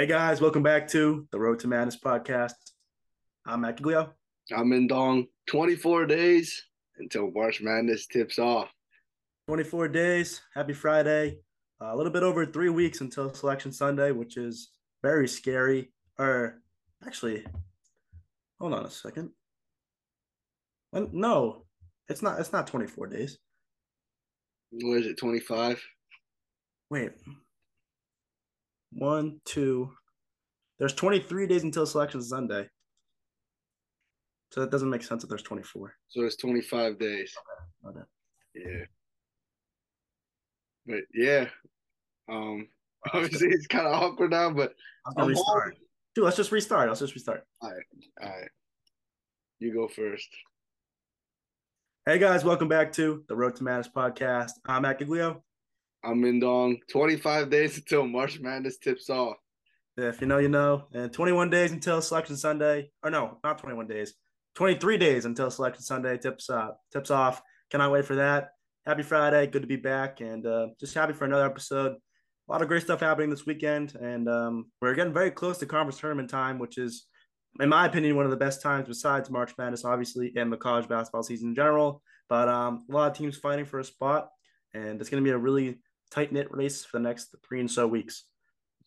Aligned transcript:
Hey 0.00 0.06
guys, 0.06 0.40
welcome 0.40 0.62
back 0.62 0.88
to 0.92 1.28
the 1.30 1.38
Road 1.38 1.58
to 1.58 1.68
Madness 1.68 1.98
podcast. 1.98 2.54
I'm 3.44 3.60
Matt 3.60 3.76
Giglio. 3.76 4.14
I'm 4.50 4.72
in 4.72 4.86
Dong. 4.86 5.26
24 5.48 6.06
days 6.06 6.62
until 6.96 7.30
March 7.30 7.60
Madness 7.60 8.06
tips 8.06 8.38
off. 8.38 8.72
24 9.48 9.88
days. 9.88 10.40
Happy 10.54 10.72
Friday. 10.72 11.40
Uh, 11.82 11.92
a 11.92 11.96
little 11.96 12.10
bit 12.10 12.22
over 12.22 12.46
three 12.46 12.70
weeks 12.70 13.02
until 13.02 13.34
Selection 13.34 13.72
Sunday, 13.72 14.10
which 14.10 14.38
is 14.38 14.70
very 15.02 15.28
scary. 15.28 15.92
Or 16.18 16.62
actually, 17.06 17.44
hold 18.58 18.72
on 18.72 18.86
a 18.86 18.90
second. 18.90 19.28
When, 20.92 21.10
no, 21.12 21.66
it's 22.08 22.22
not. 22.22 22.40
It's 22.40 22.54
not 22.54 22.66
24 22.66 23.08
days. 23.08 23.36
What 24.70 25.00
is 25.00 25.08
it? 25.08 25.18
25. 25.18 25.78
Wait. 26.88 27.10
One, 28.92 29.40
two. 29.44 29.92
There's 30.78 30.94
23 30.94 31.46
days 31.46 31.62
until 31.62 31.86
Selection 31.86 32.22
Sunday. 32.22 32.68
So 34.52 34.60
that 34.60 34.70
doesn't 34.70 34.90
make 34.90 35.02
sense 35.02 35.22
if 35.22 35.28
there's 35.28 35.42
24. 35.42 35.94
So 36.08 36.22
it's 36.22 36.36
25 36.36 36.98
days. 36.98 37.32
Okay. 37.86 37.98
Okay. 37.98 38.06
Yeah. 38.54 38.84
But 40.86 41.02
yeah. 41.14 41.46
Um 42.28 42.68
obviously 43.14 43.48
it's 43.48 43.66
kind 43.66 43.86
of 43.86 43.92
awkward 43.92 44.30
now, 44.30 44.50
but 44.50 44.74
I'm 45.06 45.28
I'm. 45.28 45.34
Dude, 46.14 46.24
let's 46.24 46.36
just 46.36 46.50
restart. 46.50 46.88
Let's 46.88 47.00
just 47.00 47.14
restart. 47.14 47.46
all 47.62 47.70
right. 47.70 47.84
All 48.22 48.28
right. 48.28 48.50
You 49.60 49.72
go 49.72 49.86
first. 49.86 50.28
Hey 52.06 52.18
guys, 52.18 52.44
welcome 52.44 52.66
back 52.66 52.92
to 52.94 53.22
the 53.28 53.36
Road 53.36 53.54
to 53.56 53.64
Madness 53.64 53.88
podcast. 53.94 54.52
I'm 54.66 54.82
Matt 54.82 54.98
Giglio. 54.98 55.44
I'm 56.02 56.24
in 56.24 56.40
Dong. 56.40 56.78
25 56.90 57.50
days 57.50 57.76
until 57.76 58.06
March 58.06 58.40
Madness 58.40 58.78
tips 58.78 59.10
off. 59.10 59.36
If 59.96 60.20
you 60.20 60.26
know, 60.26 60.38
you 60.38 60.48
know. 60.48 60.84
And 60.92 61.12
21 61.12 61.50
days 61.50 61.72
until 61.72 62.00
Selection 62.00 62.36
Sunday. 62.36 62.90
Or 63.02 63.10
no, 63.10 63.38
not 63.44 63.58
21 63.58 63.86
days. 63.86 64.14
23 64.54 64.98
days 64.98 65.24
until 65.24 65.50
Selection 65.50 65.82
Sunday 65.82 66.16
tips 66.16 66.48
uh, 66.48 66.70
tips 66.92 67.10
off. 67.10 67.42
Cannot 67.70 67.92
wait 67.92 68.04
for 68.04 68.16
that. 68.16 68.50
Happy 68.86 69.02
Friday. 69.02 69.46
Good 69.46 69.62
to 69.62 69.68
be 69.68 69.76
back. 69.76 70.20
And 70.20 70.46
uh, 70.46 70.68
just 70.78 70.94
happy 70.94 71.12
for 71.12 71.24
another 71.24 71.44
episode. 71.44 71.92
A 71.92 72.52
lot 72.52 72.62
of 72.62 72.68
great 72.68 72.82
stuff 72.82 73.00
happening 73.00 73.30
this 73.30 73.46
weekend. 73.46 73.94
And 73.94 74.28
um, 74.28 74.66
we're 74.80 74.94
getting 74.94 75.12
very 75.12 75.30
close 75.30 75.58
to 75.58 75.66
conference 75.66 76.00
tournament 76.00 76.30
time, 76.30 76.58
which 76.58 76.78
is, 76.78 77.06
in 77.60 77.68
my 77.68 77.86
opinion, 77.86 78.16
one 78.16 78.24
of 78.24 78.30
the 78.30 78.36
best 78.36 78.62
times 78.62 78.88
besides 78.88 79.30
March 79.30 79.52
Madness, 79.58 79.84
obviously, 79.84 80.32
and 80.34 80.52
the 80.52 80.56
college 80.56 80.88
basketball 80.88 81.22
season 81.22 81.50
in 81.50 81.54
general. 81.54 82.02
But 82.28 82.48
um, 82.48 82.86
a 82.90 82.92
lot 82.92 83.10
of 83.10 83.16
teams 83.16 83.36
fighting 83.36 83.66
for 83.66 83.78
a 83.78 83.84
spot. 83.84 84.30
And 84.72 85.00
it's 85.00 85.10
going 85.10 85.22
to 85.22 85.28
be 85.28 85.34
a 85.34 85.38
really 85.38 85.78
tight 86.10 86.32
knit 86.32 86.48
race 86.50 86.84
for 86.84 86.98
the 86.98 87.04
next 87.04 87.34
three 87.46 87.60
and 87.60 87.70
so 87.70 87.86
weeks. 87.86 88.24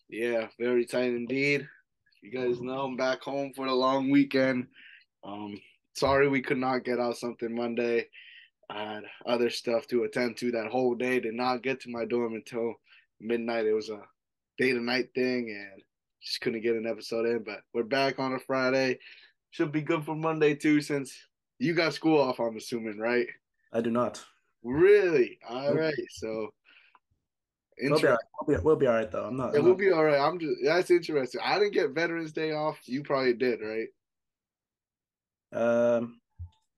Yeah, 0.10 0.48
very 0.60 0.86
tight 0.86 1.14
indeed. 1.14 1.68
You 2.22 2.32
guys 2.32 2.62
know 2.62 2.82
I'm 2.82 2.96
back 2.96 3.22
home 3.22 3.54
for 3.56 3.68
the 3.68 3.74
long 3.74 4.10
weekend. 4.10 4.68
Um, 5.24 5.60
sorry 5.94 6.28
we 6.28 6.42
could 6.42 6.58
not 6.58 6.84
get 6.84 7.00
out 7.00 7.18
something 7.18 7.54
Monday. 7.54 8.08
I 8.70 8.84
had 8.84 9.04
other 9.26 9.50
stuff 9.50 9.88
to 9.88 10.04
attend 10.04 10.38
to 10.38 10.52
that 10.52 10.68
whole 10.68 10.96
day. 10.96 11.20
Did 11.20 11.34
not 11.34 11.64
get 11.64 11.82
to 11.82 11.90
my 11.90 12.06
dorm 12.06 12.36
until 12.36 12.76
midnight. 13.20 13.66
It 13.66 13.74
was 13.74 13.90
a 13.90 14.02
day 14.58 14.72
to 14.72 14.80
night 14.80 15.10
thing 15.14 15.50
and 15.50 15.82
just 16.22 16.42
couldn't 16.42 16.62
get 16.62 16.76
an 16.76 16.88
episode 16.88 17.26
in. 17.26 17.44
But 17.44 17.62
we're 17.74 17.84
back 17.84 18.20
on 18.20 18.34
a 18.34 18.40
Friday. 18.40 19.00
Should 19.52 19.72
be 19.72 19.82
good 19.82 20.06
for 20.06 20.16
Monday 20.16 20.56
too, 20.56 20.82
since 20.82 21.16
you 21.60 21.74
got 21.74 21.94
school 21.94 22.20
off, 22.20 22.40
I'm 22.40 22.58
assuming, 22.58 22.98
right? 22.98 23.28
I 23.72 23.82
do 23.82 23.92
not. 23.92 24.24
Really? 24.64 25.40
All 25.48 25.74
right. 25.74 25.94
So 26.12 26.50
We'll 27.82 28.00
be, 28.00 28.08
all 28.08 28.14
right. 28.14 28.20
we'll, 28.48 28.58
be, 28.58 28.64
we'll 28.64 28.76
be 28.76 28.88
all 28.88 28.94
right, 28.94 29.12
though. 29.12 29.26
I'm 29.26 29.38
not. 29.38 29.54
Yeah, 29.54 29.60
I'm 29.60 29.66
we'll 29.66 29.74
not- 29.74 29.80
be 29.80 29.92
all 29.92 30.04
right. 30.04 30.20
I'm 30.20 30.40
just 30.40 30.54
that's 30.64 30.92
interesting. 30.92 31.42
I 31.44 31.60
didn't 31.60 31.74
get 31.74 31.92
Veterans 31.92 32.32
Day 32.32 32.52
off. 32.52 32.78
You 32.86 33.04
probably 33.04 33.34
did, 33.34 33.60
right? 33.62 33.88
um, 35.54 36.20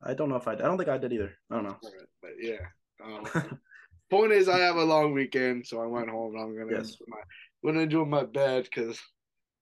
I 0.03 0.13
don't 0.13 0.29
know 0.29 0.35
if 0.35 0.47
I. 0.47 0.53
I 0.53 0.55
don't 0.55 0.77
think 0.77 0.89
I 0.89 0.97
did 0.97 1.13
either. 1.13 1.33
I 1.51 1.55
don't 1.55 1.63
know. 1.63 1.77
Right, 1.83 2.07
But 2.21 2.31
yeah. 2.39 2.57
Um, 3.03 3.59
point 4.09 4.31
is, 4.31 4.47
I 4.49 4.59
have 4.59 4.75
a 4.75 4.83
long 4.83 5.13
weekend, 5.13 5.65
so 5.65 5.81
I 5.81 5.85
went 5.85 6.09
home. 6.09 6.35
and 6.35 6.43
I'm 6.43 6.57
gonna 6.57 6.77
Yes. 6.77 6.91
do 6.95 7.05
my 7.07 7.17
gonna 7.71 7.87
do 7.87 8.05
my 8.05 8.23
bed 8.23 8.63
because 8.65 8.99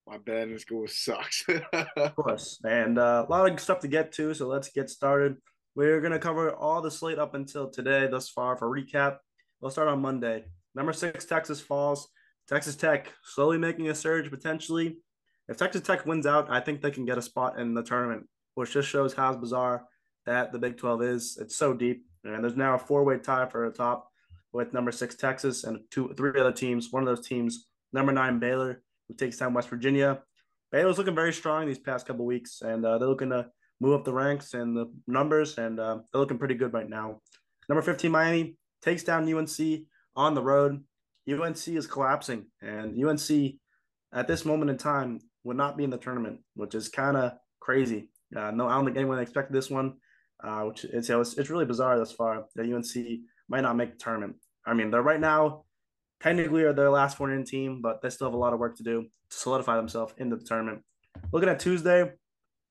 my 0.06 0.18
bed 0.18 0.50
in 0.50 0.60
school 0.60 0.86
sucks. 0.88 1.46
Of 1.96 2.16
course. 2.16 2.60
And 2.66 3.00
uh, 3.00 3.26
a 3.28 3.32
lot 3.32 3.50
of 3.50 3.60
stuff 3.60 3.80
to 3.82 3.88
get 3.88 4.12
to, 4.14 4.34
so 4.34 4.48
let's 4.48 4.70
get 4.70 4.90
started. 4.90 5.38
We're 5.76 6.02
going 6.02 6.12
to 6.14 6.20
cover 6.20 6.52
all 6.54 6.82
the 6.84 6.92
slate 6.92 7.18
up 7.18 7.34
until 7.34 7.68
today 7.70 8.06
thus 8.08 8.30
far 8.30 8.56
for 8.58 8.70
recap. 8.70 9.18
We'll 9.60 9.72
start 9.72 9.88
on 9.88 10.02
Monday. 10.02 10.44
Number 10.76 10.94
six, 10.94 11.26
Texas 11.26 11.62
falls. 11.62 12.08
Texas 12.48 12.76
Tech 12.76 13.12
slowly 13.24 13.58
making 13.58 13.90
a 13.90 13.96
surge 13.96 14.30
potentially. 14.30 14.98
If 15.48 15.58
Texas 15.58 15.82
Tech 15.82 16.06
wins 16.06 16.26
out, 16.26 16.50
I 16.50 16.60
think 16.60 16.82
they 16.82 16.92
can 16.92 17.06
get 17.06 17.18
a 17.18 17.22
spot 17.22 17.60
in 17.60 17.74
the 17.74 17.84
tournament, 17.84 18.28
which 18.56 18.74
just 18.74 18.90
shows 18.90 19.14
how 19.14 19.34
bizarre 19.36 19.86
that 20.26 20.52
the 20.52 20.60
Big 20.60 20.78
12 20.78 21.02
is. 21.04 21.38
It's 21.40 21.56
so 21.56 21.74
deep. 21.74 22.06
And 22.24 22.44
there's 22.44 22.56
now 22.56 22.76
a 22.76 22.80
four 22.80 23.04
way 23.04 23.18
tie 23.18 23.48
for 23.48 23.70
the 23.70 23.76
top 23.76 24.10
with 24.54 24.74
number 24.74 24.92
six, 24.92 25.16
Texas, 25.16 25.64
and 25.64 25.80
two, 25.92 26.14
three 26.16 26.40
other 26.40 26.52
teams. 26.52 26.92
One 26.92 27.04
of 27.04 27.08
those 27.08 27.28
teams, 27.28 27.68
number 27.92 28.12
nine, 28.12 28.40
Baylor, 28.40 28.82
who 29.08 29.16
takes 29.16 29.38
down 29.38 29.54
West 29.54 29.70
Virginia. 29.70 30.22
Baylor's 30.72 30.98
looking 30.98 31.16
very 31.16 31.34
strong 31.34 31.68
these 31.68 31.80
past 31.80 32.08
couple 32.08 32.26
weeks, 32.26 32.62
and 32.62 32.86
uh, 32.86 32.98
they're 32.98 33.10
looking 33.10 33.30
to 33.30 33.48
move 33.80 33.94
up 33.94 34.06
the 34.06 34.14
ranks 34.14 34.54
and 34.54 34.76
the 34.76 34.92
numbers, 35.08 35.58
and 35.58 35.80
uh, 35.80 36.00
they're 36.12 36.22
looking 36.22 36.38
pretty 36.38 36.56
good 36.56 36.74
right 36.74 36.90
now. 36.90 37.20
Number 37.68 37.82
15, 37.82 38.10
Miami 38.12 38.58
takes 38.82 39.04
down 39.04 39.32
UNC 39.32 39.86
on 40.16 40.34
the 40.34 40.42
road. 40.42 40.84
UNC 41.32 41.68
is 41.68 41.88
collapsing, 41.88 42.48
and 42.62 43.02
UNC 43.04 43.56
at 44.14 44.28
this 44.28 44.46
moment 44.46 44.70
in 44.70 44.78
time 44.78 45.20
would 45.44 45.58
not 45.58 45.78
be 45.78 45.84
in 45.84 45.90
the 45.90 45.98
tournament, 45.98 46.40
which 46.56 46.76
is 46.76 46.90
kind 46.90 47.16
of 47.16 47.34
crazy. 47.60 48.10
Uh, 48.36 48.52
no, 48.52 48.68
I 48.68 48.76
don't 48.76 48.86
think 48.86 48.98
anyone 48.98 49.20
expected 49.20 49.54
this 49.54 49.70
one, 49.70 49.94
uh, 50.44 50.62
which 50.62 50.84
it's, 50.84 51.10
it's 51.10 51.38
it's 51.38 51.50
really 51.50 51.66
bizarre 51.66 51.98
thus 51.98 52.12
far 52.12 52.46
that 52.56 52.72
UNC 52.72 53.22
might 53.48 53.62
not 53.62 53.78
make 53.78 53.92
the 53.92 53.98
tournament. 53.98 54.36
I 54.66 54.74
mean, 54.74 54.92
they're 54.92 55.02
right 55.02 55.20
now 55.20 55.64
technically 56.24 56.64
are 56.64 56.74
their 56.74 56.90
last 56.90 57.18
four 57.18 57.32
in 57.32 57.44
team, 57.44 57.82
but 57.82 58.02
they 58.02 58.10
still 58.10 58.28
have 58.28 58.34
a 58.34 58.38
lot 58.38 58.54
of 58.54 58.60
work 58.60 58.78
to 58.78 58.84
do 58.84 59.04
to 59.30 59.38
solidify 59.38 59.76
themselves 59.76 60.14
in 60.18 60.30
the 60.30 60.38
tournament. 60.38 60.82
Looking 61.34 61.50
at 61.50 61.60
Tuesday, 61.60 62.12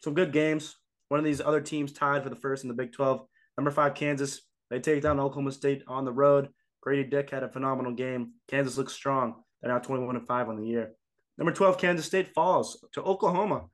some 0.01 0.15
good 0.15 0.33
games. 0.33 0.77
One 1.09 1.21
of 1.21 1.25
these 1.25 1.43
other 1.43 1.61
teams 1.61 1.93
tied 1.93 2.23
for 2.23 2.31
the 2.31 2.37
first 2.37 2.65
in 2.65 2.69
the 2.69 2.75
Big 2.75 2.93
12. 2.93 3.21
Number 3.59 3.71
five, 3.71 3.95
Kansas. 3.95 4.41
They 4.71 4.81
take 4.81 5.03
down 5.03 5.21
Oklahoma 5.21 5.53
State 5.53 5.83
on 5.87 6.07
the 6.07 6.13
road. 6.13 6.49
Grady 6.83 7.09
Dick 7.09 7.31
had 7.31 7.45
a 7.45 7.49
phenomenal 7.49 7.93
game. 7.93 8.33
Kansas 8.49 8.77
looks 8.77 8.93
strong. 8.93 9.37
They're 9.63 9.73
now 9.73 9.79
21 9.79 10.17
and 10.17 10.27
5 10.27 10.49
on 10.49 10.57
the 10.57 10.67
year. 10.67 10.93
Number 11.39 11.53
12, 11.53 11.79
Kansas 11.79 12.05
State 12.05 12.35
falls 12.35 12.85
to 12.93 13.03
Oklahoma. 13.03 13.67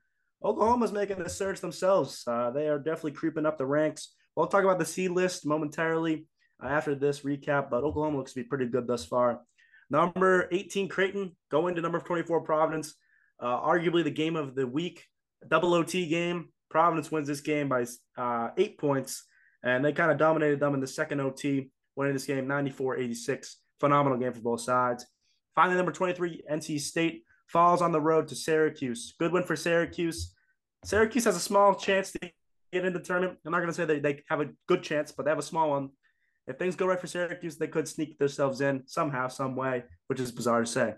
Oklahoma's 0.43 0.93
making 0.93 1.19
a 1.19 1.27
surge 1.27 1.59
themselves. 1.59 2.23
Uh, 2.25 2.51
they 2.51 2.69
are 2.69 2.77
definitely 2.77 3.11
creeping 3.11 3.45
up 3.45 3.57
the 3.57 3.65
ranks. 3.65 4.13
We'll 4.35 4.47
talk 4.47 4.63
about 4.63 4.79
the 4.79 4.85
C 4.85 5.09
list 5.09 5.45
momentarily 5.45 6.27
uh, 6.63 6.67
after 6.67 6.95
this 6.95 7.21
recap, 7.21 7.69
but 7.69 7.83
Oklahoma 7.83 8.17
looks 8.17 8.33
to 8.33 8.41
be 8.41 8.47
pretty 8.47 8.67
good 8.67 8.87
thus 8.87 9.05
far. 9.05 9.41
Number 9.89 10.47
18, 10.51 10.87
Creighton, 10.87 11.35
going 11.49 11.75
to 11.75 11.81
number 11.81 11.99
24, 11.99 12.41
Providence. 12.41 12.93
Uh, 13.41 13.59
arguably 13.59 14.03
the 14.03 14.11
game 14.11 14.35
of 14.35 14.53
the 14.53 14.67
week, 14.67 15.05
double 15.47 15.73
OT 15.73 16.07
game. 16.07 16.49
Providence 16.69 17.11
wins 17.11 17.27
this 17.27 17.41
game 17.41 17.67
by 17.67 17.85
uh, 18.17 18.49
eight 18.57 18.77
points, 18.77 19.23
and 19.63 19.83
they 19.83 19.91
kind 19.91 20.11
of 20.11 20.17
dominated 20.17 20.59
them 20.59 20.75
in 20.75 20.79
the 20.79 20.87
second 20.87 21.19
OT, 21.19 21.71
winning 21.99 22.13
this 22.13 22.25
game 22.25 22.47
94 22.47 22.97
86. 22.97 23.57
Phenomenal 23.79 24.17
game 24.17 24.33
for 24.33 24.39
both 24.39 24.61
sides. 24.61 25.05
Finally, 25.53 25.75
number 25.75 25.91
23, 25.91 26.43
NC 26.49 26.79
State 26.79 27.25
falls 27.47 27.81
on 27.81 27.91
the 27.91 27.99
road 27.99 28.29
to 28.29 28.35
Syracuse. 28.35 29.13
Good 29.19 29.33
win 29.33 29.43
for 29.43 29.57
Syracuse. 29.57 30.33
Syracuse 30.85 31.25
has 31.25 31.35
a 31.35 31.41
small 31.41 31.75
chance 31.75 32.11
to 32.13 32.19
get 32.19 32.85
into 32.85 32.97
the 32.97 33.03
tournament. 33.03 33.37
I'm 33.45 33.51
not 33.51 33.59
going 33.59 33.69
to 33.69 33.73
say 33.73 33.83
that 33.83 34.01
they 34.01 34.23
have 34.29 34.39
a 34.39 34.49
good 34.67 34.81
chance, 34.81 35.11
but 35.11 35.25
they 35.25 35.31
have 35.31 35.39
a 35.39 35.43
small 35.43 35.71
one. 35.71 35.89
If 36.47 36.57
things 36.57 36.77
go 36.77 36.87
right 36.87 36.99
for 36.99 37.07
Syracuse, 37.07 37.57
they 37.57 37.67
could 37.67 37.87
sneak 37.87 38.17
themselves 38.17 38.61
in 38.61 38.83
somehow, 38.87 39.27
some 39.27 39.57
way, 39.57 39.83
which 40.07 40.21
is 40.21 40.31
bizarre 40.31 40.61
to 40.61 40.65
say. 40.65 40.93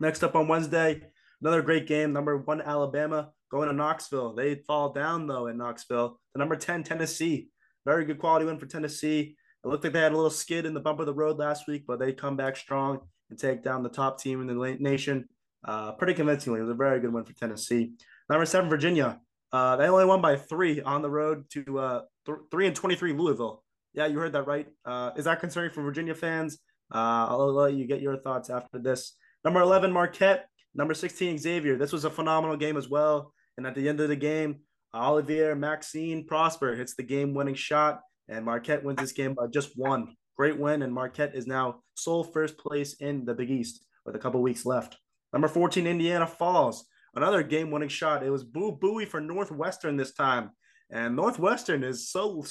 Next 0.00 0.24
up 0.24 0.34
on 0.34 0.48
Wednesday, 0.48 1.02
another 1.42 1.60
great 1.60 1.86
game. 1.86 2.12
Number 2.12 2.38
one, 2.38 2.62
Alabama 2.62 3.32
going 3.50 3.68
to 3.68 3.74
Knoxville. 3.74 4.34
They 4.34 4.54
fall 4.54 4.94
down 4.94 5.26
though 5.26 5.48
in 5.48 5.58
Knoxville. 5.58 6.18
The 6.32 6.38
number 6.38 6.56
10, 6.56 6.84
Tennessee. 6.84 7.48
Very 7.84 8.06
good 8.06 8.18
quality 8.18 8.46
win 8.46 8.58
for 8.58 8.66
Tennessee. 8.66 9.36
It 9.64 9.68
looked 9.68 9.84
like 9.84 9.92
they 9.92 10.00
had 10.00 10.12
a 10.12 10.16
little 10.16 10.30
skid 10.30 10.66
in 10.66 10.74
the 10.74 10.80
bump 10.80 11.00
of 11.00 11.06
the 11.06 11.14
road 11.14 11.38
last 11.38 11.68
week, 11.68 11.84
but 11.86 11.98
they 11.98 12.12
come 12.12 12.36
back 12.36 12.56
strong 12.56 13.00
and 13.30 13.38
take 13.38 13.62
down 13.62 13.82
the 13.82 13.88
top 13.88 14.20
team 14.20 14.40
in 14.40 14.46
the 14.46 14.76
nation 14.80 15.28
uh, 15.64 15.92
pretty 15.92 16.14
convincingly. 16.14 16.58
It 16.58 16.64
was 16.64 16.70
a 16.70 16.74
very 16.74 17.00
good 17.00 17.12
win 17.12 17.24
for 17.24 17.32
Tennessee. 17.34 17.92
Number 18.28 18.44
seven, 18.44 18.68
Virginia. 18.68 19.20
Uh, 19.52 19.76
they 19.76 19.86
only 19.86 20.04
won 20.04 20.20
by 20.20 20.36
three 20.36 20.80
on 20.80 21.02
the 21.02 21.10
road 21.10 21.44
to 21.50 21.78
uh, 21.78 22.00
th- 22.26 22.38
three 22.50 22.66
and 22.66 22.74
twenty-three 22.74 23.12
Louisville. 23.12 23.62
Yeah, 23.94 24.06
you 24.06 24.18
heard 24.18 24.32
that 24.32 24.46
right. 24.46 24.66
Uh, 24.84 25.10
is 25.16 25.26
that 25.26 25.40
concerning 25.40 25.70
for 25.70 25.82
Virginia 25.82 26.14
fans? 26.14 26.58
Uh, 26.92 27.26
I'll 27.28 27.52
let 27.52 27.74
you 27.74 27.86
get 27.86 28.00
your 28.00 28.16
thoughts 28.16 28.48
after 28.50 28.78
this. 28.78 29.14
Number 29.44 29.60
eleven, 29.60 29.92
Marquette. 29.92 30.48
Number 30.74 30.94
sixteen, 30.94 31.36
Xavier. 31.36 31.76
This 31.76 31.92
was 31.92 32.04
a 32.04 32.10
phenomenal 32.10 32.56
game 32.56 32.78
as 32.78 32.88
well. 32.88 33.34
And 33.58 33.66
at 33.66 33.74
the 33.74 33.88
end 33.88 34.00
of 34.00 34.08
the 34.08 34.16
game, 34.16 34.60
Olivier 34.94 35.52
Maxence 35.54 36.26
Prosper 36.26 36.74
hits 36.74 36.94
the 36.94 37.02
game-winning 37.02 37.54
shot, 37.54 38.00
and 38.32 38.44
Marquette 38.44 38.82
wins 38.82 39.00
this 39.00 39.12
game 39.12 39.34
by 39.34 39.46
just 39.46 39.72
one. 39.76 40.16
Great 40.36 40.58
win, 40.58 40.82
and 40.82 40.92
Marquette 40.92 41.34
is 41.34 41.46
now 41.46 41.80
sole 41.94 42.24
first 42.24 42.56
place 42.56 42.94
in 42.94 43.24
the 43.24 43.34
Big 43.34 43.50
East 43.50 43.84
with 44.06 44.16
a 44.16 44.18
couple 44.18 44.40
weeks 44.40 44.64
left. 44.64 44.96
Number 45.32 45.48
14, 45.48 45.86
Indiana 45.86 46.26
Falls. 46.26 46.86
Another 47.14 47.42
game 47.42 47.70
winning 47.70 47.90
shot. 47.90 48.22
It 48.22 48.30
was 48.30 48.42
Boo 48.42 48.78
Buie 48.80 49.06
for 49.06 49.20
Northwestern 49.20 49.96
this 49.96 50.14
time. 50.14 50.50
And 50.90 51.14
Northwestern 51.14 51.84
is 51.84 52.10
so 52.10 52.42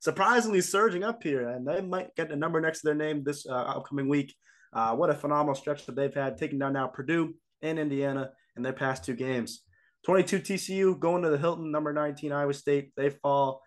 surprisingly 0.00 0.60
surging 0.60 1.04
up 1.04 1.22
here, 1.22 1.48
and 1.48 1.66
they 1.66 1.80
might 1.80 2.14
get 2.16 2.32
a 2.32 2.36
number 2.36 2.60
next 2.60 2.80
to 2.80 2.86
their 2.86 2.94
name 2.94 3.22
this 3.22 3.46
uh, 3.46 3.52
upcoming 3.52 4.08
week. 4.08 4.34
Uh, 4.72 4.94
what 4.96 5.10
a 5.10 5.14
phenomenal 5.14 5.54
stretch 5.54 5.86
that 5.86 5.94
they've 5.94 6.14
had, 6.14 6.38
taking 6.38 6.58
down 6.58 6.72
now 6.72 6.88
Purdue 6.88 7.34
and 7.62 7.78
Indiana 7.78 8.30
in 8.56 8.62
their 8.62 8.72
past 8.72 9.04
two 9.04 9.14
games. 9.14 9.62
22 10.06 10.40
TCU 10.40 10.98
going 10.98 11.22
to 11.22 11.30
the 11.30 11.38
Hilton, 11.38 11.70
number 11.70 11.92
19 11.92 12.32
Iowa 12.32 12.54
State. 12.54 12.92
They 12.96 13.10
fall. 13.10 13.62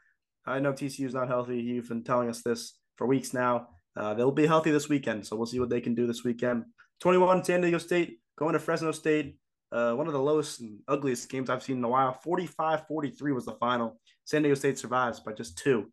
I 0.45 0.59
know 0.59 0.73
TCU 0.73 1.05
is 1.05 1.13
not 1.13 1.27
healthy. 1.27 1.61
You've 1.61 1.87
been 1.87 2.03
telling 2.03 2.29
us 2.29 2.41
this 2.41 2.77
for 2.97 3.07
weeks 3.07 3.33
now. 3.33 3.69
Uh, 3.95 4.13
they'll 4.13 4.31
be 4.31 4.47
healthy 4.47 4.71
this 4.71 4.89
weekend, 4.89 5.25
so 5.25 5.35
we'll 5.35 5.45
see 5.45 5.59
what 5.59 5.69
they 5.69 5.81
can 5.81 5.95
do 5.95 6.07
this 6.07 6.23
weekend. 6.23 6.65
21 6.99 7.43
San 7.43 7.61
Diego 7.61 7.77
State 7.77 8.19
going 8.37 8.53
to 8.53 8.59
Fresno 8.59 8.91
State. 8.91 9.37
Uh, 9.71 9.93
one 9.93 10.07
of 10.07 10.13
the 10.13 10.21
lowest 10.21 10.61
and 10.61 10.79
ugliest 10.87 11.29
games 11.29 11.49
I've 11.49 11.63
seen 11.63 11.77
in 11.77 11.83
a 11.83 11.89
while. 11.89 12.13
45 12.13 12.87
43 12.87 13.31
was 13.31 13.45
the 13.45 13.53
final. 13.53 13.99
San 14.25 14.41
Diego 14.41 14.55
State 14.55 14.77
survives 14.77 15.19
by 15.19 15.33
just 15.33 15.57
two. 15.57 15.91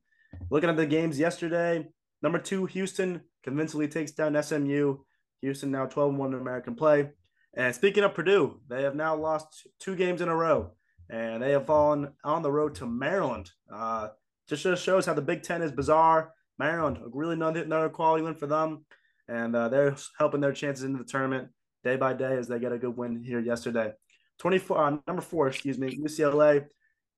Looking 0.50 0.70
at 0.70 0.76
the 0.76 0.86
games 0.86 1.18
yesterday, 1.18 1.88
number 2.22 2.38
two, 2.38 2.66
Houston 2.66 3.22
convincingly 3.42 3.88
takes 3.88 4.12
down 4.12 4.40
SMU. 4.42 4.98
Houston 5.42 5.70
now 5.70 5.86
12 5.86 6.14
1 6.14 6.34
in 6.34 6.40
American 6.40 6.74
play. 6.74 7.10
And 7.54 7.74
speaking 7.74 8.04
of 8.04 8.14
Purdue, 8.14 8.60
they 8.68 8.82
have 8.82 8.94
now 8.94 9.16
lost 9.16 9.66
two 9.80 9.96
games 9.96 10.20
in 10.20 10.28
a 10.28 10.36
row, 10.36 10.72
and 11.08 11.42
they 11.42 11.52
have 11.52 11.66
fallen 11.66 12.12
on 12.22 12.42
the 12.42 12.52
road 12.52 12.76
to 12.76 12.86
Maryland. 12.86 13.50
Uh, 13.72 14.08
just 14.50 14.84
shows 14.84 15.06
how 15.06 15.14
the 15.14 15.22
Big 15.22 15.42
Ten 15.42 15.62
is 15.62 15.72
bizarre. 15.72 16.32
Maryland, 16.58 16.98
really 17.12 17.34
another, 17.34 17.62
another 17.62 17.88
quality 17.88 18.22
win 18.22 18.34
for 18.34 18.46
them, 18.46 18.84
and 19.28 19.56
uh, 19.56 19.68
they're 19.68 19.96
helping 20.18 20.40
their 20.40 20.52
chances 20.52 20.84
into 20.84 20.98
the 20.98 21.04
tournament 21.04 21.48
day 21.84 21.96
by 21.96 22.12
day 22.12 22.36
as 22.36 22.48
they 22.48 22.58
get 22.58 22.72
a 22.72 22.78
good 22.78 22.96
win 22.96 23.22
here 23.22 23.40
yesterday. 23.40 23.92
24, 24.40 24.78
uh, 24.78 24.96
number 25.06 25.22
four, 25.22 25.48
excuse 25.48 25.78
me, 25.78 25.96
UCLA. 25.96 26.66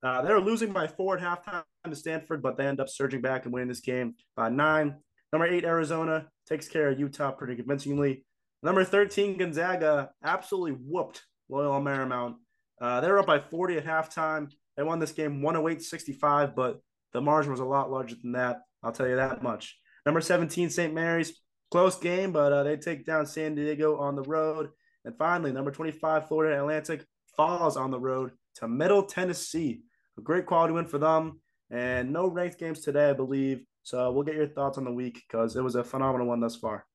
Uh, 0.01 0.21
they 0.21 0.33
were 0.33 0.41
losing 0.41 0.71
by 0.71 0.87
four 0.87 1.17
at 1.17 1.23
halftime 1.23 1.63
to 1.89 1.95
Stanford, 1.95 2.41
but 2.41 2.57
they 2.57 2.67
end 2.67 2.79
up 2.79 2.89
surging 2.89 3.21
back 3.21 3.45
and 3.45 3.53
winning 3.53 3.69
this 3.69 3.79
game 3.79 4.15
by 4.35 4.49
nine. 4.49 4.97
Number 5.31 5.47
eight, 5.47 5.63
Arizona 5.63 6.27
takes 6.47 6.67
care 6.67 6.89
of 6.89 6.99
Utah 6.99 7.31
pretty 7.31 7.55
convincingly. 7.55 8.25
Number 8.61 8.83
13, 8.83 9.37
Gonzaga 9.37 10.11
absolutely 10.23 10.71
whooped 10.71 11.23
Loyola 11.49 11.81
Marymount. 11.81 12.35
Uh, 12.81 13.01
they 13.01 13.09
were 13.09 13.19
up 13.19 13.25
by 13.25 13.39
40 13.39 13.77
at 13.77 13.85
halftime. 13.85 14.51
They 14.77 14.83
won 14.83 14.99
this 14.99 15.11
game 15.11 15.41
108 15.41 15.81
65, 15.81 16.55
but 16.55 16.79
the 17.13 17.21
margin 17.21 17.51
was 17.51 17.59
a 17.59 17.65
lot 17.65 17.91
larger 17.91 18.15
than 18.21 18.33
that. 18.33 18.61
I'll 18.81 18.91
tell 18.91 19.07
you 19.07 19.15
that 19.15 19.43
much. 19.43 19.77
Number 20.05 20.21
17, 20.21 20.69
St. 20.69 20.93
Mary's. 20.93 21.33
Close 21.71 21.97
game, 21.97 22.31
but 22.31 22.53
uh, 22.53 22.61
they 22.61 22.77
take 22.77 23.03
down 23.03 23.25
San 23.25 23.55
Diego 23.55 23.97
on 23.97 24.15
the 24.15 24.21
road. 24.21 24.69
And 25.05 25.17
finally, 25.17 25.51
number 25.51 25.71
25, 25.71 26.27
Florida 26.27 26.59
Atlantic 26.59 27.05
falls 27.35 27.77
on 27.77 27.89
the 27.89 27.99
road 27.99 28.31
to 28.55 28.67
Middle 28.67 29.03
Tennessee. 29.03 29.81
A 30.17 30.21
great 30.21 30.45
quality 30.45 30.73
win 30.73 30.85
for 30.85 30.99
them. 30.99 31.41
And 31.71 32.13
no 32.13 32.27
ranked 32.27 32.59
games 32.59 32.81
today, 32.81 33.09
I 33.09 33.13
believe. 33.13 33.63
So 33.81 34.11
we'll 34.11 34.23
get 34.23 34.35
your 34.35 34.47
thoughts 34.47 34.77
on 34.77 34.83
the 34.83 34.91
week 34.91 35.23
because 35.27 35.55
it 35.55 35.63
was 35.63 35.75
a 35.75 35.83
phenomenal 35.83 36.27
one 36.27 36.39
thus 36.39 36.55
far. 36.55 36.85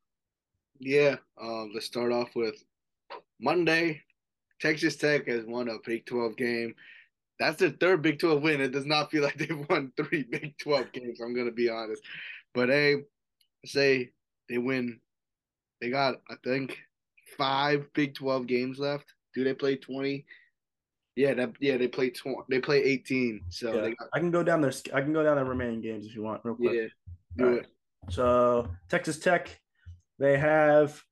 Yeah, 0.78 1.16
um, 1.40 1.72
let's 1.74 1.86
start 1.86 2.12
off 2.12 2.28
with 2.36 2.62
Monday. 3.40 4.02
Texas 4.60 4.96
Tech 4.96 5.26
has 5.26 5.44
won 5.44 5.68
a 5.68 5.78
Big 5.84 6.06
12 6.06 6.36
game. 6.36 6.74
That's 7.38 7.58
their 7.58 7.70
third 7.70 8.02
Big 8.02 8.18
12 8.18 8.42
win. 8.42 8.60
It 8.60 8.72
does 8.72 8.86
not 8.86 9.10
feel 9.10 9.22
like 9.22 9.36
they've 9.38 9.66
won 9.68 9.92
three 9.96 10.22
Big 10.30 10.56
12 10.58 10.92
games. 10.92 11.20
I'm 11.20 11.34
gonna 11.34 11.52
be 11.52 11.68
honest, 11.68 12.02
but 12.54 12.68
hey, 12.68 13.04
say 13.64 14.10
they 14.48 14.58
win. 14.58 15.00
They 15.80 15.90
got 15.90 16.16
I 16.30 16.34
think 16.42 16.78
five 17.36 17.86
Big 17.94 18.14
12 18.14 18.46
games 18.46 18.78
left. 18.78 19.12
Do 19.34 19.44
they 19.44 19.54
play 19.54 19.76
20? 19.76 20.24
Yeah, 21.16 21.34
that 21.34 21.52
yeah 21.60 21.76
they 21.76 21.88
play 21.88 22.10
20. 22.10 22.38
They 22.48 22.60
play 22.60 22.82
18. 22.82 23.42
So 23.50 23.74
yeah. 23.74 23.90
got, 23.90 24.08
I 24.12 24.18
can 24.18 24.30
go 24.30 24.42
down 24.42 24.60
there. 24.60 24.72
I 24.92 25.00
can 25.00 25.12
go 25.12 25.22
down 25.22 25.36
the 25.36 25.44
remaining 25.44 25.80
games 25.80 26.06
if 26.06 26.14
you 26.14 26.22
want, 26.22 26.40
real 26.44 26.54
quick. 26.54 26.74
Yeah, 26.74 26.86
do 27.36 27.44
All 27.44 27.52
it. 27.52 27.56
Right. 27.56 27.66
So 28.10 28.68
Texas 28.88 29.18
Tech 29.18 29.60
they 30.18 30.36
have 30.36 31.02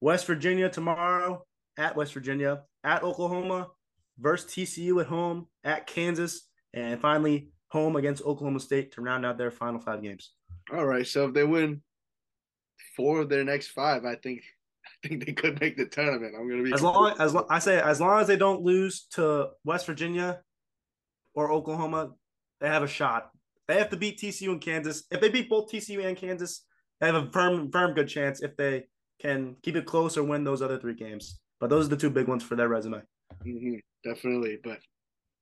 West 0.00 0.26
Virginia 0.26 0.68
tomorrow 0.68 1.44
at 1.78 1.94
West 1.94 2.14
Virginia, 2.14 2.62
at 2.84 3.02
Oklahoma, 3.02 3.68
versus 4.18 4.50
TCU 4.50 5.00
at 5.00 5.06
home, 5.06 5.46
at 5.66 5.86
Kansas, 5.86 6.48
and 6.72 6.98
finally 7.00 7.50
home 7.68 7.96
against 7.96 8.22
Oklahoma 8.22 8.60
State 8.60 8.92
to 8.92 9.02
round 9.02 9.26
out 9.26 9.36
their 9.36 9.50
final 9.50 9.80
five 9.80 10.02
games. 10.02 10.32
All 10.72 10.86
right. 10.86 11.06
So 11.06 11.26
if 11.26 11.34
they 11.34 11.44
win 11.44 11.82
four 12.96 13.20
of 13.20 13.28
their 13.28 13.44
next 13.44 13.68
five, 13.68 14.04
I 14.04 14.14
think 14.14 14.42
I 15.04 15.08
think 15.08 15.26
they 15.26 15.32
could 15.32 15.60
make 15.60 15.76
the 15.76 15.86
tournament. 15.86 16.34
I'm 16.38 16.48
gonna 16.48 16.62
be 16.62 16.72
as 16.72 16.82
long 16.82 17.14
as 17.18 17.34
long, 17.34 17.46
I 17.50 17.58
say 17.58 17.80
as 17.80 18.00
long 18.00 18.20
as 18.20 18.28
they 18.28 18.36
don't 18.36 18.62
lose 18.62 19.06
to 19.12 19.48
West 19.64 19.86
Virginia 19.86 20.40
or 21.34 21.52
Oklahoma, 21.52 22.12
they 22.60 22.68
have 22.68 22.82
a 22.82 22.88
shot. 22.88 23.30
They 23.68 23.78
have 23.78 23.90
to 23.90 23.96
beat 23.96 24.20
TCU 24.20 24.52
and 24.52 24.60
Kansas. 24.60 25.04
If 25.10 25.20
they 25.20 25.28
beat 25.28 25.50
both 25.50 25.70
TCU 25.70 26.04
and 26.04 26.16
Kansas, 26.16 26.64
they 27.00 27.06
have 27.06 27.16
a 27.16 27.30
firm, 27.32 27.70
firm 27.72 27.94
good 27.94 28.08
chance 28.08 28.40
if 28.40 28.56
they 28.56 28.84
can 29.20 29.56
keep 29.62 29.74
it 29.74 29.86
close 29.86 30.16
or 30.16 30.22
win 30.22 30.44
those 30.44 30.62
other 30.62 30.78
three 30.78 30.94
games. 30.94 31.40
But 31.58 31.68
those 31.68 31.86
are 31.86 31.90
the 31.90 31.96
two 31.96 32.10
big 32.10 32.28
ones 32.28 32.44
for 32.44 32.54
their 32.54 32.68
resume. 32.68 33.02
Mm-hmm, 33.44 33.76
definitely, 34.08 34.58
but 34.62 34.78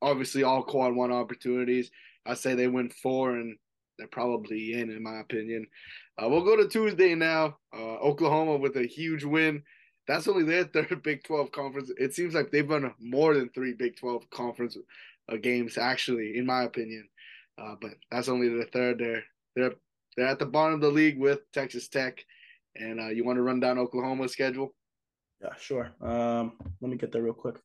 obviously 0.05 0.43
all 0.43 0.63
quad 0.63 0.95
one 0.95 1.13
opportunities. 1.13 1.91
I 2.27 2.35
say 2.35 2.55
they 2.55 2.69
win 2.69 2.91
four 2.91 3.37
and 3.37 3.57
they're 3.99 4.09
probably 4.09 4.75
in, 4.75 4.91
in 4.91 5.03
my 5.03 5.21
opinion. 5.21 5.67
Uh, 6.21 6.29
we'll 6.29 6.45
go 6.45 6.57
to 6.57 6.69
Tuesday 6.69 7.15
now. 7.15 7.57
Uh, 7.75 7.97
Oklahoma 7.97 8.57
with 8.57 8.77
a 8.77 8.87
huge 8.87 9.25
win. 9.25 9.63
That's 10.07 10.29
only 10.29 10.45
their 10.45 10.65
third 10.75 11.03
Big 11.03 11.25
12 11.25 11.53
conference. 11.53 11.91
It 11.99 12.15
seems 12.15 12.35
like 12.35 12.51
they've 12.51 12.69
won 12.69 12.93
more 13.01 13.35
than 13.35 13.49
three 13.51 13.73
Big 13.73 13.97
12 13.97 14.29
conference 14.31 14.77
uh, 15.31 15.37
games, 15.37 15.79
actually, 15.79 16.37
in 16.37 16.47
my 16.47 16.65
opinion. 16.65 17.09
Uh, 17.57 17.77
but 17.81 17.93
that's 18.11 18.29
only 18.29 18.49
the 18.49 18.67
third. 18.73 18.99
They're 18.99 19.25
they're 19.55 19.75
they're 20.17 20.27
at 20.27 20.39
the 20.39 20.47
bottom 20.47 20.75
of 20.75 20.81
the 20.81 20.91
league 20.91 21.19
with 21.19 21.41
Texas 21.53 21.89
Tech. 21.89 22.25
And 22.77 23.01
uh, 23.01 23.09
you 23.09 23.25
want 23.25 23.37
to 23.37 23.43
run 23.43 23.61
down 23.61 23.79
Oklahoma's 23.79 24.33
schedule? 24.33 24.75
Yeah, 25.41 25.55
sure. 25.59 25.93
Um, 26.01 26.53
let 26.81 26.91
me 26.91 26.97
get 26.97 27.13
there 27.13 27.23
real 27.23 27.35
quick. 27.35 27.57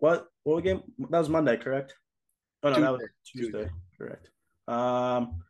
What 0.00 0.28
what 0.44 0.64
game? 0.64 0.82
That 1.10 1.18
was 1.18 1.28
Monday, 1.28 1.56
correct? 1.56 1.94
Oh 2.62 2.70
no, 2.70 2.74
Tuesday. 2.74 2.82
that 2.82 2.92
was 2.92 3.02
Tuesday. 3.24 3.52
Tuesday. 3.52 3.70
Correct. 3.96 4.30
Um, 4.68 5.42